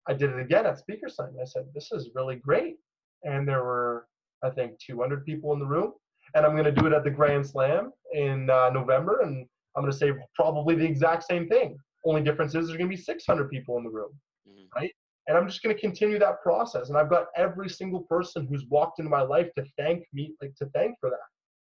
I 0.08 0.14
did 0.14 0.30
it 0.32 0.40
again 0.40 0.66
at 0.66 0.78
speaker 0.78 1.10
sign. 1.10 1.36
I 1.42 1.46
said, 1.46 1.66
this 1.74 1.92
is 1.92 2.12
really 2.14 2.36
great. 2.36 2.76
And 3.24 3.48
there 3.48 3.64
were, 3.64 4.08
I 4.44 4.50
think, 4.50 4.78
200 4.80 5.26
people 5.26 5.54
in 5.54 5.60
the 5.60 5.66
room. 5.66 5.94
And 6.36 6.46
I'm 6.46 6.54
going 6.54 6.66
to 6.66 6.72
do 6.72 6.88
it 6.88 6.94
at 6.94 7.04
the 7.04 7.12
Grand 7.12 7.46
Slam 7.46 7.92
in 8.14 8.50
uh, 8.50 8.70
November. 8.70 9.22
And 9.22 9.46
I'm 9.76 9.84
going 9.84 9.92
to 9.92 9.98
say 9.98 10.12
probably 10.36 10.76
the 10.76 10.86
exact 10.86 11.24
same 11.24 11.48
thing. 11.48 11.78
Only 12.06 12.22
difference 12.22 12.56
is 12.56 12.68
there's 12.68 12.78
going 12.78 12.90
to 12.90 12.96
be 12.96 13.02
600 13.02 13.50
people 13.50 13.78
in 13.78 13.84
the 13.84 13.90
room, 13.90 14.12
mm-hmm. 14.48 14.66
right? 14.76 14.92
And 15.28 15.38
I'm 15.38 15.48
just 15.48 15.64
going 15.64 15.74
to 15.74 15.82
continue 15.82 16.20
that 16.20 16.42
process. 16.42 16.90
And 16.90 16.98
I've 16.98 17.10
got 17.10 17.28
every 17.38 17.70
single 17.70 18.02
person 18.02 18.46
who's 18.48 18.66
walked 18.70 19.00
into 19.00 19.10
my 19.10 19.22
life 19.22 19.50
to 19.58 19.64
thank 19.78 20.04
me, 20.12 20.34
like 20.42 20.54
to 20.56 20.66
thank 20.74 21.00
for 21.00 21.10
that. 21.10 21.18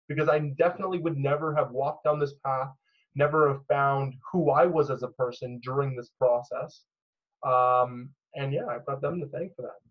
Because 0.08 0.28
I 0.28 0.38
definitely 0.58 0.98
would 0.98 1.16
never 1.16 1.54
have 1.54 1.70
walked 1.70 2.04
down 2.04 2.18
this 2.18 2.34
path, 2.44 2.68
never 3.14 3.48
have 3.48 3.66
found 3.66 4.14
who 4.32 4.50
I 4.50 4.66
was 4.66 4.90
as 4.90 5.02
a 5.02 5.08
person 5.08 5.60
during 5.62 5.96
this 5.96 6.10
process. 6.18 6.82
Um, 7.44 8.10
and 8.34 8.52
yeah, 8.52 8.66
I've 8.66 8.86
got 8.86 9.00
them 9.00 9.20
to 9.20 9.26
thank 9.28 9.54
for 9.56 9.62
that. 9.62 9.89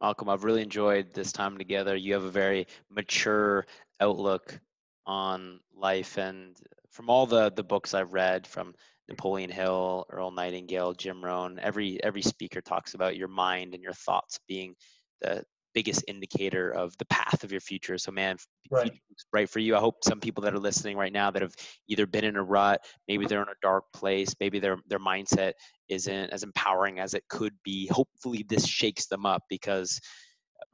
Malcolm, 0.00 0.28
I've 0.28 0.44
really 0.44 0.62
enjoyed 0.62 1.12
this 1.12 1.32
time 1.32 1.58
together. 1.58 1.94
You 1.94 2.14
have 2.14 2.24
a 2.24 2.30
very 2.30 2.66
mature 2.90 3.66
outlook 4.00 4.58
on 5.06 5.60
life, 5.76 6.18
and 6.18 6.56
from 6.90 7.08
all 7.08 7.26
the 7.26 7.50
the 7.50 7.62
books 7.62 7.94
I've 7.94 8.12
read, 8.12 8.46
from 8.46 8.74
Napoleon 9.08 9.50
Hill, 9.50 10.06
Earl 10.10 10.30
Nightingale, 10.30 10.94
Jim 10.94 11.24
Rohn, 11.24 11.58
every 11.60 12.02
every 12.02 12.22
speaker 12.22 12.60
talks 12.60 12.94
about 12.94 13.16
your 13.16 13.28
mind 13.28 13.74
and 13.74 13.82
your 13.82 13.92
thoughts 13.92 14.38
being 14.48 14.74
the 15.20 15.44
biggest 15.74 16.04
indicator 16.08 16.70
of 16.70 16.96
the 16.98 17.04
path 17.06 17.44
of 17.44 17.52
your 17.52 17.60
future. 17.60 17.98
So, 17.98 18.12
man, 18.12 18.36
right. 18.70 18.92
right 19.32 19.48
for 19.48 19.58
you. 19.58 19.76
I 19.76 19.80
hope 19.80 20.04
some 20.04 20.20
people 20.20 20.42
that 20.42 20.54
are 20.54 20.58
listening 20.58 20.96
right 20.96 21.12
now 21.12 21.30
that 21.30 21.42
have 21.42 21.54
either 21.88 22.06
been 22.06 22.24
in 22.24 22.36
a 22.36 22.42
rut, 22.42 22.84
maybe 23.08 23.26
they're 23.26 23.42
in 23.42 23.48
a 23.48 23.62
dark 23.62 23.84
place, 23.92 24.34
maybe 24.40 24.58
their 24.58 24.78
their 24.88 24.98
mindset 24.98 25.52
isn't 25.88 26.30
as 26.30 26.42
empowering 26.42 26.98
as 26.98 27.14
it 27.14 27.24
could 27.28 27.54
be. 27.64 27.86
Hopefully, 27.88 28.44
this 28.48 28.66
shakes 28.66 29.06
them 29.06 29.26
up 29.26 29.42
because 29.48 30.00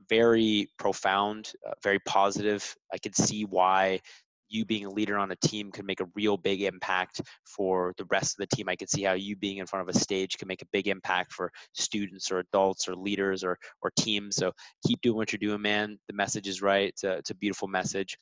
very 0.08 0.68
profound, 0.78 1.52
uh, 1.66 1.72
very 1.82 1.98
positive. 2.00 2.74
I 2.92 2.98
could 2.98 3.16
see 3.16 3.44
why 3.44 4.00
you 4.48 4.64
being 4.64 4.86
a 4.86 4.90
leader 4.90 5.18
on 5.18 5.30
a 5.30 5.36
team 5.36 5.70
could 5.70 5.84
make 5.84 6.00
a 6.00 6.08
real 6.14 6.36
big 6.36 6.62
impact 6.62 7.20
for 7.44 7.94
the 7.98 8.04
rest 8.06 8.34
of 8.34 8.48
the 8.48 8.56
team. 8.56 8.68
I 8.68 8.76
could 8.76 8.90
see 8.90 9.02
how 9.02 9.12
you 9.12 9.36
being 9.36 9.58
in 9.58 9.66
front 9.66 9.88
of 9.88 9.94
a 9.94 9.98
stage 9.98 10.36
can 10.38 10.48
make 10.48 10.62
a 10.62 10.68
big 10.72 10.88
impact 10.88 11.32
for 11.32 11.50
students 11.74 12.30
or 12.30 12.38
adults 12.38 12.88
or 12.88 12.94
leaders 12.94 13.44
or 13.44 13.58
or 13.82 13.92
teams. 13.98 14.36
So 14.36 14.52
keep 14.86 15.00
doing 15.00 15.16
what 15.16 15.32
you're 15.32 15.38
doing, 15.38 15.62
man. 15.62 15.98
The 16.08 16.14
message 16.14 16.48
is 16.48 16.62
right. 16.62 16.88
It's 16.88 17.04
a, 17.04 17.12
it's 17.12 17.30
a 17.30 17.34
beautiful 17.34 17.68
message. 17.68 18.16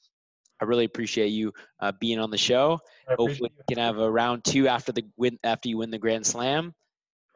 I 0.60 0.64
really 0.64 0.84
appreciate 0.84 1.28
you 1.28 1.52
uh, 1.80 1.92
being 2.00 2.18
on 2.18 2.30
the 2.30 2.38
show. 2.38 2.78
Hopefully, 3.08 3.50
we 3.56 3.74
can 3.74 3.82
have 3.82 3.98
a 3.98 4.10
round 4.10 4.44
two 4.44 4.68
after 4.68 4.92
the 4.92 5.04
win 5.16 5.38
after 5.44 5.68
you 5.68 5.78
win 5.78 5.90
the 5.90 5.98
Grand 5.98 6.26
Slam. 6.26 6.74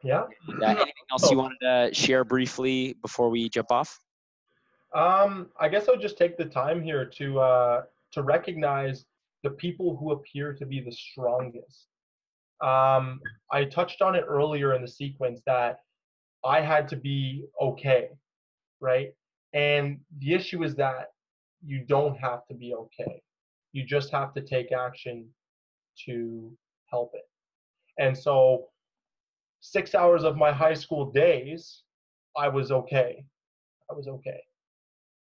Yeah. 0.03 0.23
And, 0.47 0.63
uh, 0.63 0.67
anything 0.67 0.93
else 1.11 1.29
you 1.29 1.37
wanted 1.37 1.59
to 1.61 1.93
share 1.93 2.23
briefly 2.23 2.95
before 3.01 3.29
we 3.29 3.49
jump 3.49 3.71
off? 3.71 3.99
Um, 4.93 5.49
I 5.59 5.69
guess 5.69 5.87
I'll 5.87 5.97
just 5.97 6.17
take 6.17 6.37
the 6.37 6.45
time 6.45 6.81
here 6.81 7.05
to 7.05 7.39
uh, 7.39 7.83
to 8.13 8.23
recognize 8.23 9.05
the 9.43 9.51
people 9.51 9.97
who 9.97 10.11
appear 10.11 10.53
to 10.53 10.65
be 10.65 10.81
the 10.81 10.91
strongest. 10.91 11.87
Um, 12.61 13.19
I 13.51 13.65
touched 13.65 14.01
on 14.01 14.15
it 14.15 14.23
earlier 14.27 14.75
in 14.75 14.81
the 14.81 14.87
sequence 14.87 15.41
that 15.45 15.79
I 16.45 16.61
had 16.61 16.87
to 16.89 16.95
be 16.95 17.45
okay, 17.59 18.09
right? 18.79 19.13
And 19.53 19.99
the 20.19 20.33
issue 20.33 20.63
is 20.63 20.75
that 20.75 21.07
you 21.65 21.83
don't 21.87 22.17
have 22.17 22.45
to 22.47 22.53
be 22.53 22.73
okay. 22.73 23.21
You 23.73 23.85
just 23.85 24.11
have 24.11 24.33
to 24.33 24.41
take 24.41 24.71
action 24.71 25.27
to 26.05 26.51
help 26.89 27.11
it. 27.13 27.27
And 27.99 28.17
so, 28.17 28.67
six 29.59 29.93
hours 29.93 30.23
of 30.23 30.37
my 30.37 30.51
high 30.51 30.73
school 30.73 31.11
days, 31.11 31.83
I 32.37 32.47
was 32.47 32.71
okay. 32.71 33.23
I 33.89 33.93
was 33.93 34.07
okay. 34.07 34.41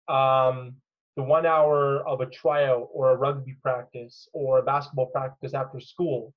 Um, 0.08 0.76
the 1.16 1.22
one 1.22 1.46
hour 1.46 2.06
of 2.06 2.20
a 2.20 2.26
tryout 2.26 2.88
or 2.92 3.10
a 3.10 3.16
rugby 3.16 3.56
practice 3.62 4.28
or 4.32 4.58
a 4.58 4.62
basketball 4.62 5.06
practice 5.06 5.54
after 5.54 5.78
school, 5.78 6.34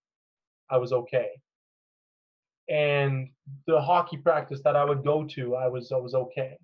I 0.69 0.78
was 0.78 0.93
okay. 0.93 1.30
And 2.69 3.30
the 3.65 3.82
hockey 3.82 4.17
practice 4.17 4.61
that 4.63 4.75
I 4.75 4.84
would 4.84 5.03
go 5.03 5.25
to, 5.25 5.55
I 5.55 5.67
was 5.67 5.91
I 5.91 5.97
was 5.97 6.13
okay. 6.13 6.57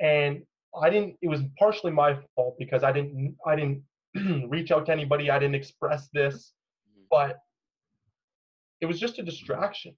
And 0.00 0.42
I 0.80 0.88
didn't. 0.88 1.16
It 1.20 1.28
was 1.28 1.40
partially 1.58 1.92
my 1.92 2.16
fault 2.34 2.56
because 2.58 2.82
I 2.84 2.92
didn't 2.92 3.36
I 3.46 3.56
didn't 3.56 3.82
reach 4.48 4.70
out 4.70 4.86
to 4.86 4.92
anybody. 4.92 5.30
I 5.30 5.38
didn't 5.38 5.56
express 5.56 6.08
this, 6.12 6.52
mm-hmm. 6.88 7.04
but 7.10 7.38
it 8.80 8.86
was 8.86 8.98
just 8.98 9.18
a 9.18 9.22
distraction, 9.22 9.94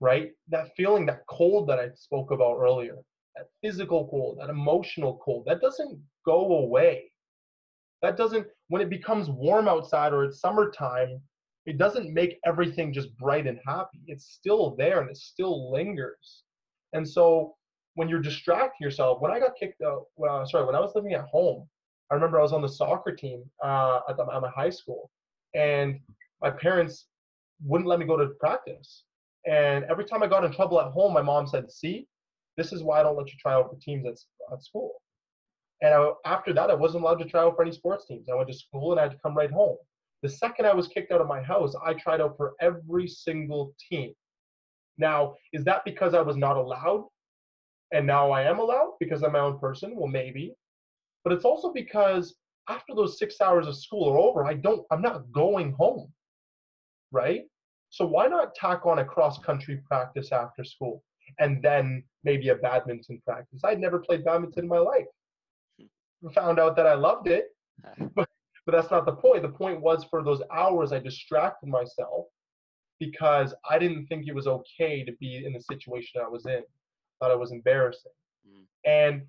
right? 0.00 0.30
That 0.48 0.74
feeling, 0.76 1.06
that 1.06 1.26
cold 1.28 1.68
that 1.68 1.78
I 1.78 1.90
spoke 1.94 2.30
about 2.30 2.58
earlier 2.58 2.96
that 3.36 3.48
physical 3.62 4.08
cold, 4.08 4.38
that 4.40 4.50
emotional 4.50 5.20
cold, 5.24 5.44
that 5.46 5.60
doesn't 5.60 6.00
go 6.26 6.58
away. 6.58 7.10
That 8.02 8.16
doesn't, 8.16 8.46
when 8.68 8.82
it 8.82 8.90
becomes 8.90 9.30
warm 9.30 9.68
outside 9.68 10.12
or 10.12 10.24
it's 10.24 10.40
summertime, 10.40 11.20
it 11.66 11.78
doesn't 11.78 12.12
make 12.12 12.38
everything 12.44 12.92
just 12.92 13.16
bright 13.16 13.46
and 13.46 13.58
happy. 13.66 14.00
It's 14.06 14.32
still 14.32 14.74
there 14.76 15.00
and 15.00 15.10
it 15.10 15.16
still 15.16 15.70
lingers. 15.72 16.42
And 16.92 17.08
so 17.08 17.54
when 17.94 18.08
you're 18.08 18.20
distracting 18.20 18.84
yourself, 18.84 19.20
when 19.20 19.30
I 19.30 19.38
got 19.38 19.56
kicked 19.58 19.82
out, 19.82 20.06
well, 20.16 20.44
sorry, 20.46 20.66
when 20.66 20.74
I 20.74 20.80
was 20.80 20.92
living 20.94 21.14
at 21.14 21.26
home, 21.26 21.68
I 22.10 22.14
remember 22.14 22.38
I 22.38 22.42
was 22.42 22.52
on 22.52 22.62
the 22.62 22.68
soccer 22.68 23.12
team 23.12 23.44
uh, 23.64 24.00
at, 24.08 24.16
the, 24.16 24.24
at 24.24 24.42
my 24.42 24.50
high 24.50 24.70
school, 24.70 25.10
and 25.54 25.98
my 26.42 26.50
parents 26.50 27.06
wouldn't 27.64 27.88
let 27.88 27.98
me 27.98 28.06
go 28.06 28.16
to 28.16 28.26
practice. 28.40 29.04
And 29.46 29.84
every 29.84 30.04
time 30.04 30.22
I 30.22 30.26
got 30.26 30.44
in 30.44 30.52
trouble 30.52 30.80
at 30.80 30.92
home, 30.92 31.12
my 31.14 31.22
mom 31.22 31.46
said, 31.46 31.70
"See, 31.70 32.06
this 32.56 32.72
is 32.72 32.82
why 32.82 33.00
I 33.00 33.02
don't 33.02 33.16
let 33.16 33.32
you 33.32 33.38
try 33.38 33.54
out 33.54 33.70
for 33.70 33.76
teams 33.80 34.06
at, 34.06 34.18
at 34.52 34.62
school. 34.62 35.00
And 35.82 35.92
I, 35.92 36.10
after 36.26 36.52
that, 36.52 36.70
I 36.70 36.74
wasn't 36.74 37.02
allowed 37.02 37.18
to 37.18 37.24
try 37.24 37.42
out 37.42 37.56
for 37.56 37.62
any 37.62 37.72
sports 37.72 38.06
teams. 38.06 38.28
I 38.30 38.34
went 38.34 38.48
to 38.48 38.54
school 38.54 38.92
and 38.92 39.00
I 39.00 39.04
had 39.04 39.12
to 39.12 39.18
come 39.18 39.36
right 39.36 39.50
home. 39.50 39.76
The 40.22 40.28
second 40.28 40.66
I 40.66 40.74
was 40.74 40.86
kicked 40.86 41.10
out 41.10 41.20
of 41.20 41.26
my 41.26 41.42
house, 41.42 41.74
I 41.84 41.94
tried 41.94 42.20
out 42.20 42.36
for 42.36 42.52
every 42.60 43.08
single 43.08 43.74
team. 43.90 44.12
Now, 44.96 45.34
is 45.52 45.64
that 45.64 45.84
because 45.84 46.14
I 46.14 46.20
was 46.20 46.36
not 46.36 46.56
allowed? 46.56 47.08
And 47.92 48.06
now 48.06 48.30
I 48.30 48.42
am 48.42 48.60
allowed 48.60 48.94
because 49.00 49.22
I'm 49.22 49.32
my 49.32 49.40
own 49.40 49.58
person? 49.58 49.96
Well, 49.96 50.08
maybe. 50.08 50.54
But 51.24 51.32
it's 51.32 51.44
also 51.44 51.72
because 51.72 52.34
after 52.68 52.94
those 52.94 53.18
six 53.18 53.40
hours 53.40 53.66
of 53.66 53.76
school 53.76 54.08
are 54.10 54.18
over, 54.18 54.44
I 54.44 54.54
don't, 54.54 54.86
I'm 54.92 55.02
not 55.02 55.30
going 55.32 55.72
home. 55.72 56.12
Right? 57.10 57.42
So 57.90 58.06
why 58.06 58.28
not 58.28 58.54
tack 58.54 58.86
on 58.86 59.00
a 59.00 59.04
cross 59.04 59.38
country 59.38 59.82
practice 59.86 60.30
after 60.30 60.62
school? 60.64 61.02
And 61.38 61.62
then 61.62 62.02
maybe 62.24 62.48
a 62.50 62.56
badminton 62.56 63.20
practice. 63.24 63.60
I'd 63.64 63.80
never 63.80 63.98
played 63.98 64.24
badminton 64.24 64.64
in 64.64 64.68
my 64.68 64.78
life. 64.78 65.06
Found 66.34 66.60
out 66.60 66.76
that 66.76 66.86
I 66.86 66.94
loved 66.94 67.28
it, 67.28 67.46
but, 68.14 68.28
But 68.64 68.72
that's 68.72 68.90
not 68.90 69.06
the 69.06 69.12
point. 69.12 69.42
The 69.42 69.48
point 69.48 69.80
was 69.80 70.04
for 70.04 70.22
those 70.22 70.42
hours 70.52 70.92
I 70.92 70.98
distracted 70.98 71.68
myself 71.68 72.26
because 73.00 73.54
I 73.68 73.78
didn't 73.78 74.06
think 74.06 74.26
it 74.26 74.34
was 74.34 74.46
okay 74.46 75.04
to 75.04 75.12
be 75.20 75.44
in 75.44 75.52
the 75.52 75.60
situation 75.60 76.20
I 76.20 76.28
was 76.28 76.46
in. 76.46 76.62
Thought 77.18 77.32
it 77.32 77.38
was 77.38 77.52
embarrassing. 77.52 78.12
Mm. 78.48 78.64
And 78.84 79.22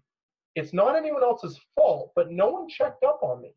it's 0.55 0.73
not 0.73 0.95
anyone 0.95 1.23
else's 1.23 1.59
fault, 1.75 2.11
but 2.15 2.31
no 2.31 2.49
one 2.49 2.69
checked 2.69 3.03
up 3.03 3.19
on 3.23 3.41
me. 3.41 3.53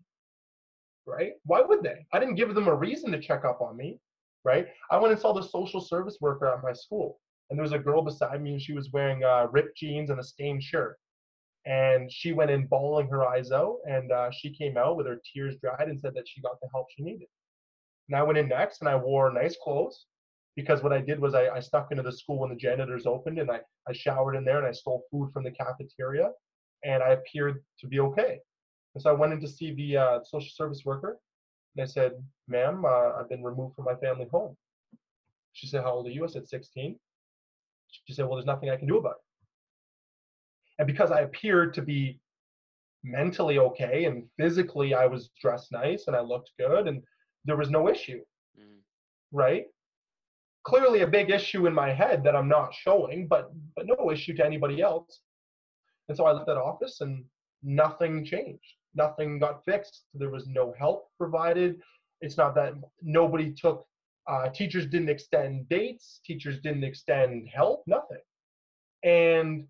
Right? 1.07 1.33
Why 1.45 1.61
would 1.61 1.83
they? 1.83 2.07
I 2.13 2.19
didn't 2.19 2.37
give 2.37 2.55
them 2.55 2.69
a 2.69 2.75
reason 2.75 3.13
to 3.13 3.21
check 3.21 3.45
up 3.45 3.61
on 3.61 3.77
me. 3.77 3.99
Right? 4.45 4.69
I 4.91 4.99
went 4.99 5.13
and 5.13 5.21
saw 5.21 5.33
the 5.33 5.43
social 5.43 5.81
service 5.81 6.19
worker 6.21 6.47
at 6.47 6.63
my 6.63 6.73
school, 6.73 7.19
and 7.49 7.59
there 7.59 7.63
was 7.63 7.73
a 7.73 7.79
girl 7.79 8.03
beside 8.03 8.43
me, 8.43 8.53
and 8.53 8.63
she 8.63 8.73
was 8.73 8.91
wearing 8.93 9.23
uh, 9.25 9.47
ripped 9.51 9.77
jeans 9.77 10.11
and 10.11 10.21
a 10.21 10.25
stained 10.25 10.63
shirt. 10.63 10.99
And 11.65 12.11
she 12.13 12.33
went 12.33 12.51
in 12.51 12.67
bawling 12.67 13.09
her 13.09 13.25
eyes 13.27 13.51
out, 13.51 13.79
and 13.89 14.13
uh, 14.13 14.31
she 14.31 14.51
came 14.55 14.77
out 14.77 14.97
with 14.97 15.07
her 15.07 15.21
tears 15.33 15.57
dried 15.61 15.89
and 15.89 16.01
said 16.01 16.15
that 16.15 16.29
she 16.29 16.41
got 16.41 16.61
the 16.61 16.69
help 16.73 16.87
she 16.91 17.03
needed. 17.03 17.29
And 18.09 18.17
I 18.17 18.23
went 18.23 18.39
in 18.39 18.49
next, 18.49 18.81
and 18.81 18.89
I 18.89 18.97
wore 18.97 19.33
nice 19.33 19.57
clothes 19.63 20.07
because 20.55 20.83
what 20.83 20.93
I 20.93 21.01
did 21.01 21.21
was 21.21 21.35
I, 21.35 21.49
I 21.49 21.61
snuck 21.61 21.89
into 21.91 22.03
the 22.03 22.13
school 22.13 22.41
when 22.41 22.51
the 22.51 22.57
janitors 22.57 23.07
opened, 23.07 23.39
and 23.39 23.51
I, 23.51 23.61
I 23.89 23.93
showered 23.93 24.37
in 24.37 24.45
there, 24.45 24.59
and 24.59 24.67
I 24.67 24.73
stole 24.73 25.05
food 25.11 25.31
from 25.33 25.45
the 25.45 25.51
cafeteria, 25.51 26.31
and 26.85 27.03
I 27.03 27.11
appeared 27.11 27.63
to 27.81 27.87
be 27.87 28.01
okay. 28.01 28.39
And 28.95 29.03
so 29.03 29.11
I 29.11 29.13
went 29.13 29.35
in 29.35 29.41
to 29.41 29.49
see 29.49 29.75
the 29.75 29.97
uh, 29.97 30.19
social 30.25 30.51
service 30.51 30.83
worker, 30.85 31.19
and 31.77 31.83
I 31.83 31.87
said, 31.87 32.13
"Ma'am, 32.49 32.85
uh, 32.85 33.13
I've 33.21 33.29
been 33.29 33.43
removed 33.43 33.77
from 33.77 33.85
my 33.85 33.97
family 33.97 34.27
home." 34.31 34.57
She 35.53 35.67
said, 35.67 35.83
"How 35.83 35.93
old 35.93 36.07
are 36.07 36.11
you?" 36.11 36.25
I 36.25 36.29
said, 36.29 36.49
"16." 36.49 36.99
She 37.89 38.15
said, 38.15 38.27
"Well, 38.27 38.37
there's 38.37 38.47
nothing 38.47 38.71
I 38.71 38.77
can 38.77 38.89
do 38.89 38.99
about 38.99 39.13
it." 39.13 39.27
And 40.79 40.87
because 40.87 41.11
I 41.11 41.21
appeared 41.21 41.75
to 41.75 41.83
be 41.83 42.21
mentally 43.03 43.59
okay 43.59 44.05
and 44.05 44.29
physically 44.37 44.95
I 44.95 45.07
was 45.07 45.31
dressed 45.41 45.73
nice 45.73 46.07
and 46.07 46.17
I 46.17 46.21
looked 46.21 46.51
good 46.59 46.89
and 46.89 47.03
there 47.45 47.57
was 47.57 47.71
no 47.71 47.89
issue. 47.89 48.21
Mm. 48.59 48.79
Right? 49.33 49.67
Clearly 50.65 51.03
a 51.03 51.07
big 51.07 51.31
issue 51.31 51.67
in 51.67 51.75
my 51.75 51.93
head 51.93 52.25
that 52.25 52.35
I'm 52.35 52.49
not 52.49 52.75
showing, 52.75 53.29
but 53.29 53.53
but 53.75 53.87
no 53.87 54.11
issue 54.11 54.35
to 54.35 54.45
anybody 54.45 54.81
else. 54.81 55.21
And 56.09 56.17
so 56.17 56.27
I 56.27 56.33
left 56.33 56.47
that 56.47 56.57
office 56.57 57.01
and 57.01 57.25
nothing 57.63 58.25
changed. 58.25 58.75
Nothing 58.95 59.39
got 59.39 59.65
fixed. 59.65 60.05
There 60.15 60.31
was 60.31 60.47
no 60.47 60.75
help 60.79 61.11
provided. 61.19 61.81
It's 62.21 62.37
not 62.37 62.55
that 62.55 62.75
nobody 63.03 63.53
took 63.53 63.87
uh, 64.29 64.49
teachers 64.49 64.87
didn't 64.87 65.09
extend 65.09 65.69
dates, 65.69 66.21
teachers 66.25 66.61
didn't 66.61 66.85
extend 66.85 67.49
help, 67.49 67.83
nothing. 67.87 68.19
And 69.03 69.67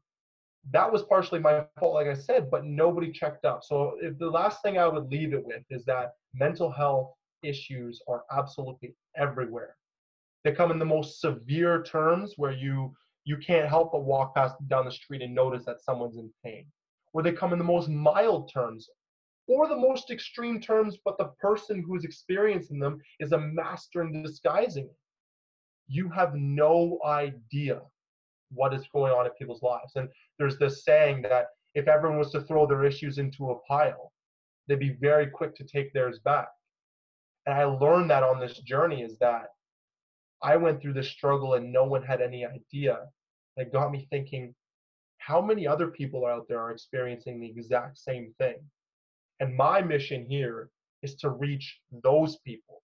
that 0.73 0.91
was 0.91 1.03
partially 1.03 1.41
my 1.41 1.65
fault, 1.79 1.95
like 1.95 2.07
I 2.07 2.15
said, 2.15 2.51
but 2.51 2.65
nobody 2.65 3.13
checked 3.13 3.45
up. 3.45 3.63
So 3.63 3.97
if 4.01 4.19
the 4.19 4.31
last 4.31 4.63
thing 4.63 4.79
I 4.79 4.89
would 4.89 5.11
leave 5.11 5.33
it 5.33 5.45
with 5.45 5.63
is 5.71 5.85
that 5.85 6.13
mental 6.35 6.71
health 6.71 7.13
issues 7.43 8.01
are 8.09 8.25
absolutely 8.33 8.95
everywhere. 9.17 9.77
They 10.45 10.53
come 10.53 10.71
in 10.71 10.79
the 10.79 10.85
most 10.85 11.21
severe 11.21 11.83
terms 11.83 12.35
where 12.37 12.53
you 12.53 12.95
you 13.25 13.37
can't 13.37 13.69
help 13.69 13.91
but 13.91 14.05
walk 14.05 14.37
past 14.37 14.55
down 14.69 14.85
the 14.85 14.91
street 14.93 15.21
and 15.21 15.35
notice 15.35 15.65
that 15.65 15.81
someone's 15.81 16.17
in 16.17 16.31
pain. 16.45 16.65
Or 17.13 17.23
they 17.23 17.33
come 17.33 17.53
in 17.53 17.59
the 17.59 17.65
most 17.65 17.89
mild 17.89 18.53
terms 18.53 18.89
or 19.49 19.69
the 19.69 19.77
most 19.77 20.11
extreme 20.11 20.61
terms, 20.61 20.99
but 21.05 21.19
the 21.19 21.31
person 21.41 21.85
who's 21.87 22.05
experiencing 22.05 22.79
them 22.79 23.01
is 23.21 23.33
a 23.33 23.39
master 23.39 24.03
in 24.03 24.23
disguising 24.23 24.85
it. 24.85 24.97
You 25.89 26.09
have 26.11 26.35
no 26.35 26.99
idea 27.05 27.81
what 28.51 28.75
is 28.75 28.87
going 28.93 29.13
on 29.13 29.27
in 29.27 29.33
people's 29.33 29.63
lives. 29.63 29.93
And 29.97 30.09
there's 30.39 30.59
this 30.59 30.85
saying 30.85 31.23
that 31.23 31.47
if 31.75 31.89
everyone 31.89 32.19
was 32.19 32.33
to 32.33 32.41
throw 32.43 32.67
their 32.67 32.85
issues 32.85 33.19
into 33.19 33.51
a 33.51 33.59
pile, 33.69 34.13
they'd 34.67 34.79
be 34.79 34.97
very 35.01 35.27
quick 35.29 35.55
to 35.57 35.65
take 35.65 35.93
theirs 35.93 36.19
back. 36.25 36.49
And 37.47 37.55
I 37.55 37.65
learned 37.65 38.11
that 38.11 38.25
on 38.25 38.41
this 38.41 38.59
journey 38.61 39.03
is 39.03 39.19
that 39.19 39.49
I 40.43 40.57
went 40.57 40.81
through 40.81 40.95
this 40.95 41.11
struggle 41.11 41.55
and 41.55 41.73
no 41.73 41.85
one 41.85 42.03
had 42.03 42.21
any 42.21 42.45
idea. 42.45 42.99
It 43.57 43.73
got 43.73 43.93
me 43.93 44.07
thinking, 44.11 44.55
how 45.19 45.41
many 45.41 45.67
other 45.67 45.89
people 45.89 46.27
out 46.27 46.47
there 46.49 46.61
are 46.61 46.73
experiencing 46.73 47.41
the 47.41 47.49
exact 47.49 47.99
same 47.99 48.35
thing? 48.39 48.57
And 49.41 49.57
my 49.57 49.82
mission 49.82 50.26
here 50.28 50.70
is 51.03 51.14
to 51.16 51.30
reach 51.30 51.80
those 52.03 52.37
people, 52.39 52.82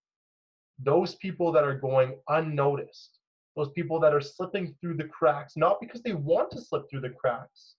those 0.79 1.15
people 1.17 1.53
that 1.53 1.65
are 1.65 1.79
going 1.79 2.17
unnoticed, 2.29 3.19
those 3.57 3.71
people 3.71 3.99
that 4.01 4.15
are 4.15 4.21
slipping 4.21 4.75
through 4.81 4.97
the 4.97 5.05
cracks, 5.05 5.57
not 5.57 5.81
because 5.81 6.03
they 6.03 6.15
want 6.15 6.51
to 6.51 6.61
slip 6.61 6.89
through 6.91 7.01
the 7.01 7.11
cracks, 7.11 7.75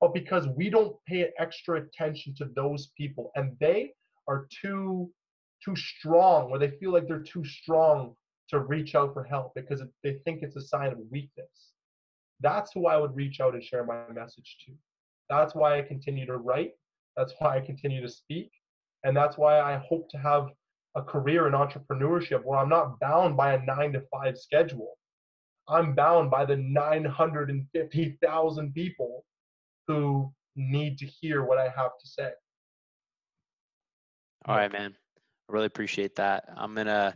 but 0.00 0.12
because 0.12 0.46
we 0.48 0.68
don't 0.68 0.96
pay 1.06 1.30
extra 1.38 1.80
attention 1.80 2.34
to 2.36 2.46
those 2.54 2.90
people 2.96 3.30
and 3.36 3.56
they 3.60 3.92
are 4.28 4.46
too 4.62 5.10
too 5.64 5.76
strong 5.76 6.50
or 6.50 6.58
they 6.58 6.70
feel 6.72 6.92
like 6.92 7.06
they're 7.08 7.20
too 7.20 7.44
strong 7.44 8.14
to 8.50 8.60
reach 8.60 8.94
out 8.94 9.14
for 9.14 9.24
help 9.24 9.52
because 9.54 9.82
they 10.02 10.14
think 10.24 10.42
it's 10.42 10.56
a 10.56 10.60
sign 10.60 10.92
of 10.92 10.98
weakness. 11.10 11.72
That's 12.40 12.72
who 12.72 12.86
I 12.86 12.98
would 12.98 13.16
reach 13.16 13.40
out 13.40 13.54
and 13.54 13.64
share 13.64 13.84
my 13.84 14.06
message 14.12 14.58
to. 14.66 14.72
That's 15.30 15.54
why 15.54 15.78
I 15.78 15.82
continue 15.82 16.26
to 16.26 16.36
write. 16.36 16.72
That's 17.16 17.32
why 17.38 17.56
I 17.56 17.60
continue 17.60 18.02
to 18.02 18.08
speak. 18.08 18.50
And 19.04 19.16
that's 19.16 19.38
why 19.38 19.60
I 19.60 19.76
hope 19.88 20.10
to 20.10 20.18
have 20.18 20.48
a 20.96 21.02
career 21.02 21.46
in 21.46 21.54
entrepreneurship 21.54 22.42
where 22.44 22.58
I'm 22.58 22.68
not 22.68 22.98
bound 23.00 23.36
by 23.36 23.54
a 23.54 23.64
nine 23.64 23.92
to 23.92 24.02
five 24.12 24.36
schedule. 24.38 24.98
I'm 25.68 25.94
bound 25.94 26.30
by 26.30 26.44
the 26.44 26.56
950,000 26.56 28.74
people 28.74 29.24
who 29.88 30.32
need 30.56 30.98
to 30.98 31.06
hear 31.06 31.44
what 31.44 31.58
I 31.58 31.64
have 31.64 31.98
to 32.00 32.06
say. 32.06 32.30
All 34.46 34.56
right, 34.56 34.72
man. 34.72 34.94
I 35.48 35.52
really 35.52 35.66
appreciate 35.66 36.16
that. 36.16 36.44
I'm 36.56 36.74
going 36.74 36.86
to 36.86 37.14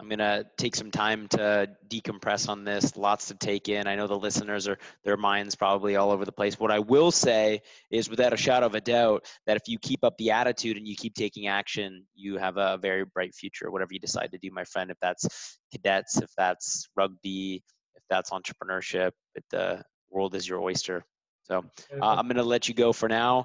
I'm 0.00 0.08
going 0.08 0.18
to 0.18 0.46
take 0.56 0.74
some 0.74 0.90
time 0.90 1.28
to 1.28 1.68
decompress 1.88 2.48
on 2.48 2.64
this. 2.64 2.96
Lots 2.96 3.28
to 3.28 3.34
take 3.34 3.68
in. 3.68 3.86
I 3.86 3.96
know 3.96 4.06
the 4.06 4.18
listeners 4.18 4.66
are, 4.66 4.78
their 5.04 5.18
minds 5.18 5.54
probably 5.54 5.96
all 5.96 6.10
over 6.10 6.24
the 6.24 6.32
place. 6.32 6.58
What 6.58 6.70
I 6.70 6.78
will 6.78 7.10
say 7.10 7.60
is, 7.90 8.08
without 8.08 8.32
a 8.32 8.36
shadow 8.38 8.64
of 8.64 8.74
a 8.74 8.80
doubt, 8.80 9.26
that 9.46 9.58
if 9.58 9.64
you 9.66 9.78
keep 9.78 10.02
up 10.02 10.16
the 10.16 10.30
attitude 10.30 10.78
and 10.78 10.88
you 10.88 10.96
keep 10.96 11.14
taking 11.14 11.48
action, 11.48 12.06
you 12.14 12.38
have 12.38 12.56
a 12.56 12.78
very 12.78 13.04
bright 13.04 13.34
future, 13.34 13.70
whatever 13.70 13.92
you 13.92 14.00
decide 14.00 14.32
to 14.32 14.38
do, 14.38 14.50
my 14.50 14.64
friend. 14.64 14.90
If 14.90 14.96
that's 15.02 15.58
cadets, 15.70 16.16
if 16.16 16.30
that's 16.34 16.88
rugby, 16.96 17.62
if 17.94 18.02
that's 18.08 18.30
entrepreneurship, 18.30 19.10
if 19.34 19.44
the 19.50 19.82
world 20.08 20.34
is 20.34 20.48
your 20.48 20.62
oyster. 20.62 21.04
So 21.42 21.64
uh, 22.00 22.06
I'm 22.06 22.26
going 22.26 22.36
to 22.36 22.42
let 22.42 22.68
you 22.68 22.74
go 22.74 22.94
for 22.94 23.08
now 23.08 23.44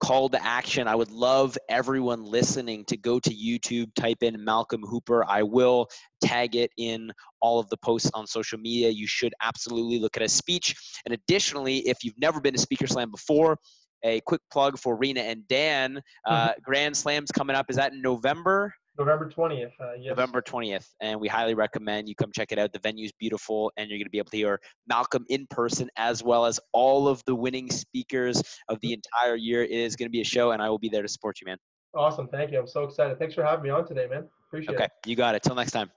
call 0.00 0.28
to 0.28 0.44
action. 0.44 0.86
I 0.86 0.94
would 0.94 1.10
love 1.10 1.58
everyone 1.68 2.24
listening 2.24 2.84
to 2.86 2.96
go 2.96 3.18
to 3.20 3.30
YouTube, 3.30 3.92
type 3.94 4.22
in 4.22 4.42
Malcolm 4.44 4.82
Hooper. 4.82 5.24
I 5.28 5.42
will 5.42 5.88
tag 6.22 6.56
it 6.56 6.70
in 6.76 7.12
all 7.40 7.58
of 7.58 7.68
the 7.68 7.76
posts 7.78 8.10
on 8.14 8.26
social 8.26 8.58
media. 8.58 8.90
You 8.90 9.06
should 9.06 9.34
absolutely 9.42 9.98
look 9.98 10.16
at 10.16 10.22
a 10.22 10.28
speech. 10.28 10.74
And 11.04 11.14
additionally, 11.14 11.78
if 11.88 12.04
you've 12.04 12.18
never 12.18 12.40
been 12.40 12.54
to 12.54 12.60
Speaker 12.60 12.86
Slam 12.86 13.10
before, 13.10 13.58
a 14.04 14.20
quick 14.20 14.40
plug 14.52 14.78
for 14.78 14.96
Rena 14.96 15.20
and 15.20 15.46
Dan. 15.48 16.00
Uh, 16.24 16.50
mm-hmm. 16.50 16.60
Grand 16.62 16.96
Slams 16.96 17.30
coming 17.30 17.56
up. 17.56 17.66
Is 17.68 17.76
that 17.76 17.92
in 17.92 18.00
November? 18.00 18.72
November 18.98 19.30
20th. 19.30 19.72
Uh, 19.80 19.92
yes. 19.98 20.10
November 20.10 20.42
20th. 20.42 20.86
And 21.00 21.20
we 21.20 21.28
highly 21.28 21.54
recommend 21.54 22.08
you 22.08 22.14
come 22.14 22.30
check 22.34 22.52
it 22.52 22.58
out. 22.58 22.72
The 22.72 22.80
venue's 22.80 23.12
beautiful, 23.18 23.72
and 23.76 23.88
you're 23.88 23.98
going 23.98 24.06
to 24.06 24.10
be 24.10 24.18
able 24.18 24.30
to 24.30 24.36
hear 24.36 24.60
Malcolm 24.88 25.24
in 25.28 25.46
person 25.50 25.88
as 25.96 26.22
well 26.22 26.44
as 26.44 26.58
all 26.72 27.08
of 27.08 27.22
the 27.26 27.34
winning 27.34 27.70
speakers 27.70 28.42
of 28.68 28.80
the 28.80 28.92
entire 28.92 29.36
year. 29.36 29.62
It 29.62 29.70
is 29.70 29.96
going 29.96 30.08
to 30.08 30.12
be 30.12 30.20
a 30.20 30.24
show, 30.24 30.50
and 30.50 30.60
I 30.60 30.68
will 30.68 30.78
be 30.78 30.88
there 30.88 31.02
to 31.02 31.08
support 31.08 31.40
you, 31.40 31.46
man. 31.46 31.58
Awesome. 31.94 32.28
Thank 32.28 32.52
you. 32.52 32.58
I'm 32.58 32.66
so 32.66 32.84
excited. 32.84 33.18
Thanks 33.18 33.34
for 33.34 33.44
having 33.44 33.62
me 33.62 33.70
on 33.70 33.86
today, 33.86 34.06
man. 34.06 34.28
Appreciate 34.48 34.74
okay, 34.74 34.84
it. 34.84 34.86
Okay. 34.86 35.10
You 35.10 35.16
got 35.16 35.34
it. 35.34 35.42
Till 35.42 35.54
next 35.54 35.72
time. 35.72 35.90